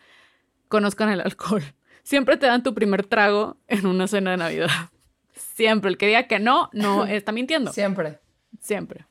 conozcan 0.67 1.09
el 1.09 1.21
alcohol. 1.21 1.61
Siempre 2.03 2.37
te 2.37 2.47
dan 2.47 2.63
tu 2.63 2.73
primer 2.73 3.05
trago 3.05 3.57
en 3.67 3.85
una 3.85 4.07
cena 4.07 4.31
de 4.31 4.37
Navidad. 4.37 4.69
Siempre. 5.35 5.91
El 5.91 5.97
que 5.99 6.07
diga 6.07 6.27
que 6.27 6.39
no, 6.39 6.71
no 6.73 7.05
está 7.19 7.31
mintiendo. 7.31 7.71
Siempre. 7.71 8.17
Siempre. 8.59 9.05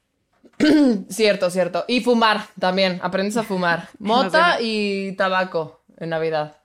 Cierto, 1.09 1.49
cierto. 1.49 1.85
Y 1.87 2.01
fumar 2.01 2.47
también. 2.59 2.99
Aprendes 3.05 3.37
a 3.37 3.45
fumar. 3.45 3.89
Mota 4.01 4.61
y 4.61 5.12
tabaco 5.12 5.85
en 5.97 6.11
Navidad. 6.11 6.57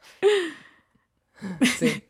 Sí. 1.78 2.04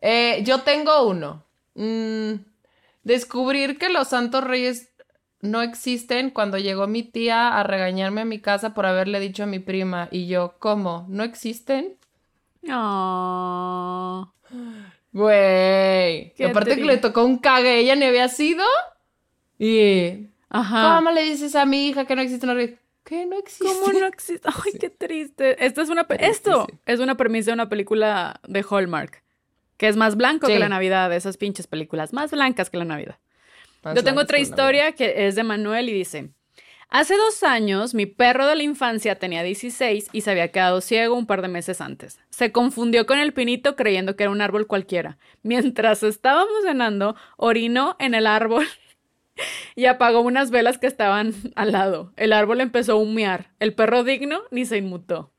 Eh, 0.00 0.42
yo 0.44 0.62
tengo 0.62 1.08
uno. 1.08 1.44
Mm, 1.74 2.34
descubrir 3.02 3.78
que 3.78 3.88
los 3.88 4.08
santos 4.08 4.44
reyes 4.44 4.87
no 5.40 5.62
existen 5.62 6.30
cuando 6.30 6.58
llegó 6.58 6.86
mi 6.86 7.02
tía 7.02 7.58
a 7.58 7.62
regañarme 7.62 8.22
a 8.22 8.24
mi 8.24 8.40
casa 8.40 8.74
por 8.74 8.86
haberle 8.86 9.20
dicho 9.20 9.44
a 9.44 9.46
mi 9.46 9.58
prima. 9.58 10.08
Y 10.10 10.26
yo, 10.26 10.56
¿cómo? 10.58 11.06
¿No 11.08 11.22
existen? 11.22 11.96
Oh. 12.70 14.32
Güey. 15.12 16.32
Qué 16.34 16.46
aparte 16.50 16.76
que 16.76 16.84
le 16.84 16.98
tocó 16.98 17.24
un 17.24 17.38
cague, 17.38 17.78
ella 17.78 17.94
ni 17.94 18.04
había 18.04 18.28
sido. 18.28 18.64
Y. 19.58 20.28
Ajá. 20.50 20.96
¿Cómo 20.96 21.10
le 21.12 21.22
dices 21.22 21.54
a 21.54 21.66
mi 21.66 21.88
hija 21.88 22.04
que 22.04 22.16
no 22.16 22.22
los 22.22 22.40
reyes? 22.40 22.78
Que 23.04 23.24
no 23.24 23.38
existen. 23.38 23.68
¿Cómo 23.80 23.98
no 23.98 24.06
existe? 24.06 24.48
Ay, 24.66 24.78
qué 24.78 24.90
triste. 24.90 25.64
Esto 25.64 25.82
es 25.82 25.88
una 25.88 26.06
esto 26.18 26.66
es 26.84 27.00
una 27.00 27.16
premisa 27.16 27.50
de 27.50 27.54
una 27.54 27.68
película 27.68 28.40
de 28.46 28.64
Hallmark, 28.68 29.22
que 29.76 29.88
es 29.88 29.96
más 29.96 30.16
blanco 30.16 30.46
que 30.46 30.58
la 30.58 30.68
Navidad, 30.68 31.12
esas 31.14 31.36
pinches 31.36 31.66
películas, 31.66 32.12
más 32.12 32.32
blancas 32.32 32.70
que 32.70 32.76
la 32.76 32.84
Navidad. 32.84 33.18
Yo 33.94 34.04
tengo 34.04 34.20
otra 34.20 34.38
historia 34.38 34.92
que 34.92 35.26
es 35.26 35.34
de 35.34 35.44
Manuel 35.44 35.88
y 35.88 35.92
dice, 35.92 36.30
hace 36.88 37.16
dos 37.16 37.42
años 37.42 37.94
mi 37.94 38.06
perro 38.06 38.46
de 38.46 38.56
la 38.56 38.62
infancia 38.62 39.18
tenía 39.18 39.42
16 39.42 40.08
y 40.12 40.20
se 40.20 40.30
había 40.30 40.50
quedado 40.50 40.80
ciego 40.80 41.14
un 41.14 41.26
par 41.26 41.42
de 41.42 41.48
meses 41.48 41.80
antes. 41.80 42.18
Se 42.30 42.52
confundió 42.52 43.06
con 43.06 43.18
el 43.18 43.32
pinito 43.32 43.76
creyendo 43.76 44.16
que 44.16 44.24
era 44.24 44.32
un 44.32 44.40
árbol 44.40 44.66
cualquiera. 44.66 45.18
Mientras 45.42 46.02
estábamos 46.02 46.62
cenando, 46.64 47.16
orinó 47.36 47.96
en 47.98 48.14
el 48.14 48.26
árbol 48.26 48.66
y 49.76 49.86
apagó 49.86 50.20
unas 50.20 50.50
velas 50.50 50.78
que 50.78 50.86
estaban 50.86 51.34
al 51.56 51.72
lado. 51.72 52.12
El 52.16 52.32
árbol 52.32 52.60
empezó 52.60 52.92
a 52.92 52.96
humear. 52.96 53.50
El 53.60 53.74
perro 53.74 54.04
digno 54.04 54.42
ni 54.50 54.64
se 54.64 54.78
inmutó. 54.78 55.32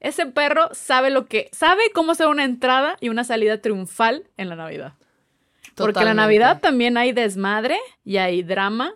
Ese 0.00 0.26
perro 0.26 0.68
sabe 0.72 1.08
lo 1.08 1.26
que 1.26 1.48
sabe 1.52 1.82
cómo 1.94 2.12
hacer 2.12 2.26
una 2.26 2.44
entrada 2.44 2.96
y 3.00 3.08
una 3.08 3.24
salida 3.24 3.62
triunfal 3.62 4.28
en 4.36 4.50
la 4.50 4.56
Navidad. 4.56 4.94
Porque 5.74 6.04
la. 6.04 6.14
Navidad 6.14 6.60
también 6.60 6.96
hay 6.96 7.12
desmadre 7.12 7.78
y 8.04 8.18
hay 8.18 8.42
drama 8.42 8.94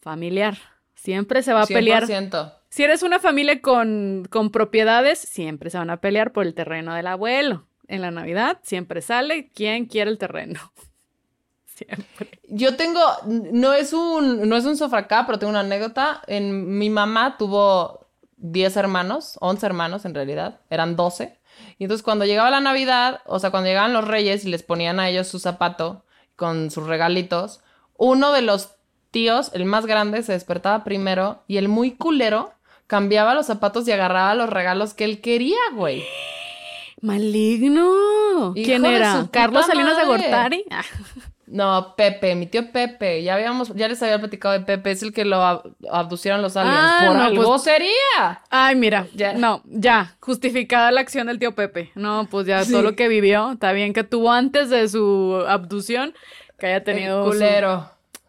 familiar. 0.00 0.58
Siempre 0.94 1.42
se 1.42 1.52
va 1.52 1.62
a 1.62 1.66
pelear. 1.66 2.06
100%. 2.06 2.54
Si 2.68 2.84
eres 2.84 3.02
una 3.02 3.18
familia 3.18 3.60
con, 3.60 4.28
con 4.30 4.50
propiedades, 4.50 5.18
siempre 5.18 5.70
se 5.70 5.78
van 5.78 5.90
a 5.90 6.00
pelear 6.00 6.32
por 6.32 6.46
el 6.46 6.54
terreno 6.54 6.94
del 6.94 7.08
abuelo. 7.08 7.66
En 7.88 8.02
la 8.02 8.12
Navidad 8.12 8.58
siempre 8.62 9.02
sale 9.02 9.50
quien 9.50 9.86
quiere 9.86 10.10
el 10.10 10.18
terreno. 10.18 10.60
Siempre. 11.64 12.40
Yo 12.46 12.76
tengo, 12.76 13.00
no 13.26 13.72
es 13.72 13.94
un, 13.94 14.46
no 14.46 14.54
es 14.54 14.66
un 14.66 14.76
sofracá, 14.76 15.24
pero 15.24 15.38
tengo 15.38 15.50
una 15.50 15.60
anécdota. 15.60 16.20
En, 16.26 16.76
mi 16.78 16.90
mamá 16.90 17.38
tuvo 17.38 18.06
10 18.36 18.76
hermanos, 18.76 19.38
11 19.40 19.64
hermanos 19.64 20.04
en 20.04 20.14
realidad, 20.14 20.60
eran 20.68 20.94
12. 20.94 21.39
Y 21.78 21.84
entonces 21.84 22.02
cuando 22.02 22.24
llegaba 22.24 22.50
la 22.50 22.60
Navidad, 22.60 23.20
o 23.26 23.38
sea, 23.38 23.50
cuando 23.50 23.68
llegaban 23.68 23.92
los 23.92 24.06
reyes 24.06 24.44
y 24.44 24.48
les 24.48 24.62
ponían 24.62 25.00
a 25.00 25.08
ellos 25.08 25.28
su 25.28 25.38
zapato 25.38 26.04
con 26.36 26.70
sus 26.70 26.86
regalitos, 26.86 27.60
uno 27.96 28.32
de 28.32 28.42
los 28.42 28.76
tíos, 29.10 29.50
el 29.54 29.64
más 29.64 29.86
grande, 29.86 30.22
se 30.22 30.32
despertaba 30.32 30.84
primero 30.84 31.42
y 31.46 31.56
el 31.56 31.68
muy 31.68 31.92
culero 31.92 32.52
cambiaba 32.86 33.34
los 33.34 33.46
zapatos 33.46 33.86
y 33.86 33.92
agarraba 33.92 34.34
los 34.34 34.50
regalos 34.50 34.94
que 34.94 35.04
él 35.04 35.20
quería, 35.20 35.58
güey. 35.74 36.04
¡Maligno! 37.00 38.52
¿Quién 38.54 38.84
era? 38.84 39.28
¿Carlos 39.30 39.66
Salinas 39.66 39.96
de. 39.96 40.04
Gortari? 40.04 40.64
No, 41.52 41.94
Pepe, 41.96 42.36
mi 42.36 42.46
tío 42.46 42.70
Pepe. 42.70 43.24
Ya 43.24 43.34
habíamos, 43.34 43.74
ya 43.74 43.88
les 43.88 44.00
había 44.04 44.20
platicado 44.20 44.54
de 44.54 44.60
Pepe, 44.64 44.92
es 44.92 45.02
el 45.02 45.12
que 45.12 45.24
lo 45.24 45.38
ab- 45.38 45.74
abducieron 45.90 46.42
los 46.42 46.56
aliens. 46.56 46.78
Ah, 46.80 47.02
Por 47.08 47.16
no, 47.16 47.22
algo 47.24 47.44
pues- 47.44 47.62
sería. 47.64 48.42
Ay, 48.50 48.76
mira, 48.76 49.08
Ya. 49.14 49.32
no, 49.32 49.60
ya, 49.66 50.16
justificada 50.20 50.92
la 50.92 51.00
acción 51.00 51.26
del 51.26 51.40
tío 51.40 51.56
Pepe. 51.56 51.90
No, 51.96 52.28
pues 52.30 52.46
ya 52.46 52.64
Sí. 52.64 52.70
todo 52.70 52.82
lo 52.82 52.94
que 52.94 53.08
vivió, 53.08 53.50
está 53.52 53.72
bien 53.72 53.92
que 53.92 54.04
tuvo 54.04 54.30
antes 54.30 54.70
de 54.70 54.88
su 54.88 55.42
abducción, 55.48 56.14
que 56.58 56.66
haya 56.68 56.84
tenido 56.84 57.32
El 57.32 57.38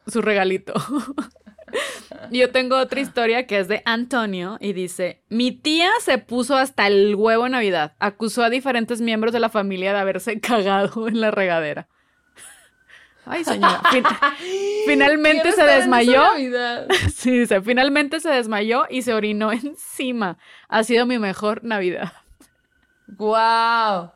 su- 0.05 0.11
su 0.11 0.22
regalito. 0.24 0.74
Yo 2.32 2.51
tengo 2.51 2.78
otra 2.78 2.99
historia 2.99 3.45
que 3.47 3.59
es 3.59 3.67
de 3.67 3.82
Antonio 3.86 4.57
y 4.59 4.74
dice, 4.74 5.22
mi 5.30 5.51
tía 5.51 5.89
se 6.01 6.17
puso 6.17 6.57
hasta 6.57 6.88
el 6.88 7.15
huevo 7.15 7.45
en 7.45 7.53
Navidad, 7.53 7.93
acusó 7.99 8.43
a 8.43 8.49
diferentes 8.49 8.99
miembros 8.99 9.32
de 9.32 9.39
la 9.39 9.49
familia 9.49 9.93
de 9.93 9.99
haberse 9.99 10.39
cagado 10.41 11.07
en 11.07 11.22
la 11.22 11.32
regadera. 11.32 11.88
Ay, 13.26 13.43
señora. 13.43 13.82
fin- 13.91 14.03
finalmente 14.88 15.51
se 15.51 15.63
desmayó. 15.63 16.24
Sí, 17.13 17.39
dice, 17.39 17.61
finalmente 17.61 18.19
se 18.19 18.30
desmayó 18.30 18.86
y 18.89 19.01
se 19.03 19.13
orinó 19.13 19.51
encima. 19.51 20.38
Ha 20.67 20.84
sido 20.84 21.05
mi 21.05 21.19
mejor 21.19 21.63
Navidad. 21.63 22.11
¡Guau! 23.07 24.11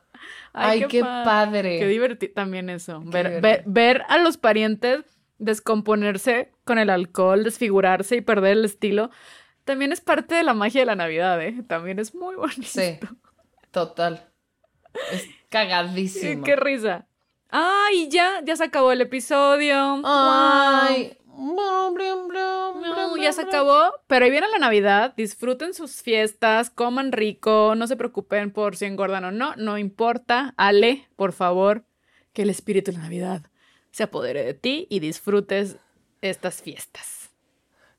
Ay, 0.53 0.85
qué 0.87 1.01
pa- 1.01 1.23
padre. 1.23 1.79
Qué 1.79 1.87
divertido 1.87 2.33
también 2.33 2.69
eso. 2.69 3.01
Ver, 3.05 3.41
ver, 3.41 3.63
ver 3.65 4.03
a 4.07 4.17
los 4.17 4.37
parientes 4.37 5.03
descomponerse 5.37 6.53
con 6.63 6.79
el 6.79 6.89
alcohol, 6.89 7.43
desfigurarse 7.43 8.15
y 8.15 8.21
perder 8.21 8.53
el 8.53 8.65
estilo. 8.65 9.09
También 9.65 9.91
es 9.91 9.99
parte 9.99 10.35
de 10.35 10.43
la 10.43 10.53
magia 10.53 10.81
de 10.81 10.85
la 10.85 10.95
Navidad, 10.95 11.41
¿eh? 11.41 11.61
También 11.67 11.99
es 11.99 12.15
muy 12.15 12.35
bonito. 12.35 12.61
Sí, 12.63 12.97
total. 13.71 14.29
Es 15.11 15.21
Sí, 15.23 15.35
cagadísimo. 15.49 16.43
qué 16.43 16.55
risa. 16.55 17.07
Ay, 17.57 18.09
ya, 18.09 18.41
ya 18.43 18.57
se 18.57 18.65
acabó 18.65 18.91
el 18.91 18.99
episodio. 18.99 20.01
Ay. 20.03 21.17
No, 21.37 23.15
ya 23.17 23.31
se 23.31 23.43
acabó, 23.43 23.93
pero 24.07 24.25
ahí 24.25 24.31
viene 24.31 24.47
la 24.49 24.57
Navidad, 24.57 25.13
disfruten 25.15 25.73
sus 25.73 26.01
fiestas, 26.01 26.69
coman 26.69 27.13
rico, 27.13 27.73
no 27.77 27.87
se 27.87 27.95
preocupen 27.95 28.51
por 28.51 28.75
si 28.75 28.85
engordan 28.85 29.23
o 29.23 29.31
no, 29.31 29.55
no 29.55 29.77
importa. 29.77 30.53
Ale, 30.57 31.07
por 31.15 31.31
favor, 31.31 31.85
que 32.33 32.41
el 32.41 32.49
espíritu 32.49 32.91
de 32.91 32.97
la 32.97 33.03
Navidad 33.03 33.43
se 33.91 34.03
apodere 34.03 34.43
de 34.43 34.53
ti 34.53 34.87
y 34.89 34.99
disfrutes 34.99 35.77
estas 36.19 36.61
fiestas. 36.61 37.29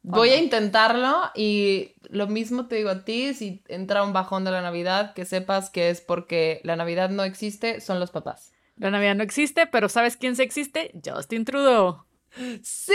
Voy 0.03 0.31
a 0.31 0.39
intentarlo 0.39 1.31
y 1.35 1.95
lo 2.11 2.27
mismo 2.27 2.67
te 2.67 2.77
digo 2.77 2.91
a 2.91 3.05
ti, 3.05 3.33
si 3.33 3.65
entra 3.69 4.05
un 4.05 4.13
bajón 4.13 4.45
de 4.45 4.51
la 4.51 4.61
Navidad, 4.61 5.15
que 5.15 5.25
sepas 5.25 5.71
que 5.71 5.89
es 5.89 6.03
porque 6.03 6.61
la 6.63 6.77
Navidad 6.77 7.09
no 7.09 7.25
existe, 7.25 7.81
son 7.81 8.01
los 8.01 8.11
papás. 8.11 8.53
La 8.77 8.91
Navidad 8.91 9.15
no 9.15 9.23
existe, 9.23 9.67
pero 9.67 9.89
¿sabes 9.89 10.17
quién 10.17 10.37
sí 10.37 10.43
existe? 10.43 10.93
Justin 11.05 11.45
Trudeau. 11.45 12.05
¡Sí! 12.63 12.93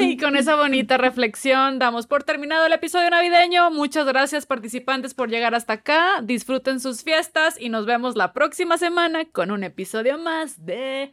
Y 0.00 0.16
con 0.16 0.36
esa 0.36 0.54
bonita 0.54 0.96
reflexión 0.96 1.78
damos 1.78 2.06
por 2.06 2.22
terminado 2.24 2.64
el 2.66 2.72
episodio 2.72 3.10
navideño. 3.10 3.70
Muchas 3.70 4.06
gracias 4.06 4.46
participantes 4.46 5.12
por 5.14 5.28
llegar 5.28 5.54
hasta 5.54 5.74
acá. 5.74 6.22
Disfruten 6.22 6.80
sus 6.80 7.02
fiestas 7.02 7.60
y 7.60 7.68
nos 7.68 7.84
vemos 7.86 8.16
la 8.16 8.32
próxima 8.32 8.78
semana 8.78 9.26
con 9.26 9.50
un 9.50 9.64
episodio 9.64 10.16
más 10.18 10.64
de... 10.64 11.12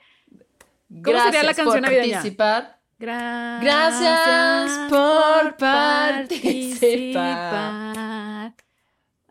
¿Cómo 1.03 1.19
sería 1.19 1.43
la 1.43 1.53
canción 1.53 1.81
por 1.81 1.81
navideña? 1.81 2.17
participar. 2.17 2.79
Gracias 2.99 4.89
por 4.89 5.57
participar. 5.57 6.25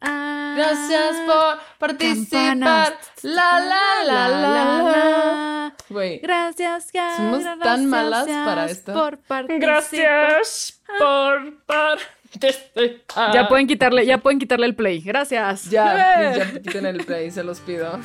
Ah, 0.04 0.54
Gracias 0.56 1.16
por 1.26 1.58
participar. 1.78 2.40
campanas. 2.58 2.92
La 3.22 3.60
la 3.60 4.04
la 4.04 4.28
la 4.28 4.82
la. 4.82 5.74
Güey. 5.88 6.18
Gracias, 6.20 6.90
gracias. 6.92 7.16
Somos 7.16 7.42
tan 7.60 7.86
malas 7.86 8.26
para 8.26 8.66
esto. 8.66 8.92
Por 8.92 9.18
participar. 9.18 9.60
Gracias 9.60 10.80
por 10.98 11.54
participar. 11.66 13.32
Ya 13.32 13.48
pueden 13.48 13.66
quitarle, 13.66 14.04
ya 14.06 14.18
pueden 14.18 14.38
quitarle 14.38 14.66
el 14.66 14.74
play. 14.74 15.00
Gracias. 15.00 15.70
Ya, 15.70 16.34
ya 16.36 16.52
quiten 16.52 16.86
el 16.86 17.04
play, 17.04 17.30
se 17.30 17.44
los 17.44 17.60
pido. 17.60 17.98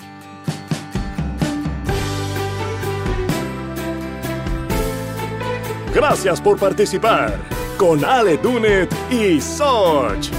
Gracias 5.94 6.40
por 6.40 6.58
participar 6.60 7.34
con 7.78 8.04
Ale 8.06 8.38
Dunet 8.38 8.94
y 9.12 9.42
Soch. 9.42 10.30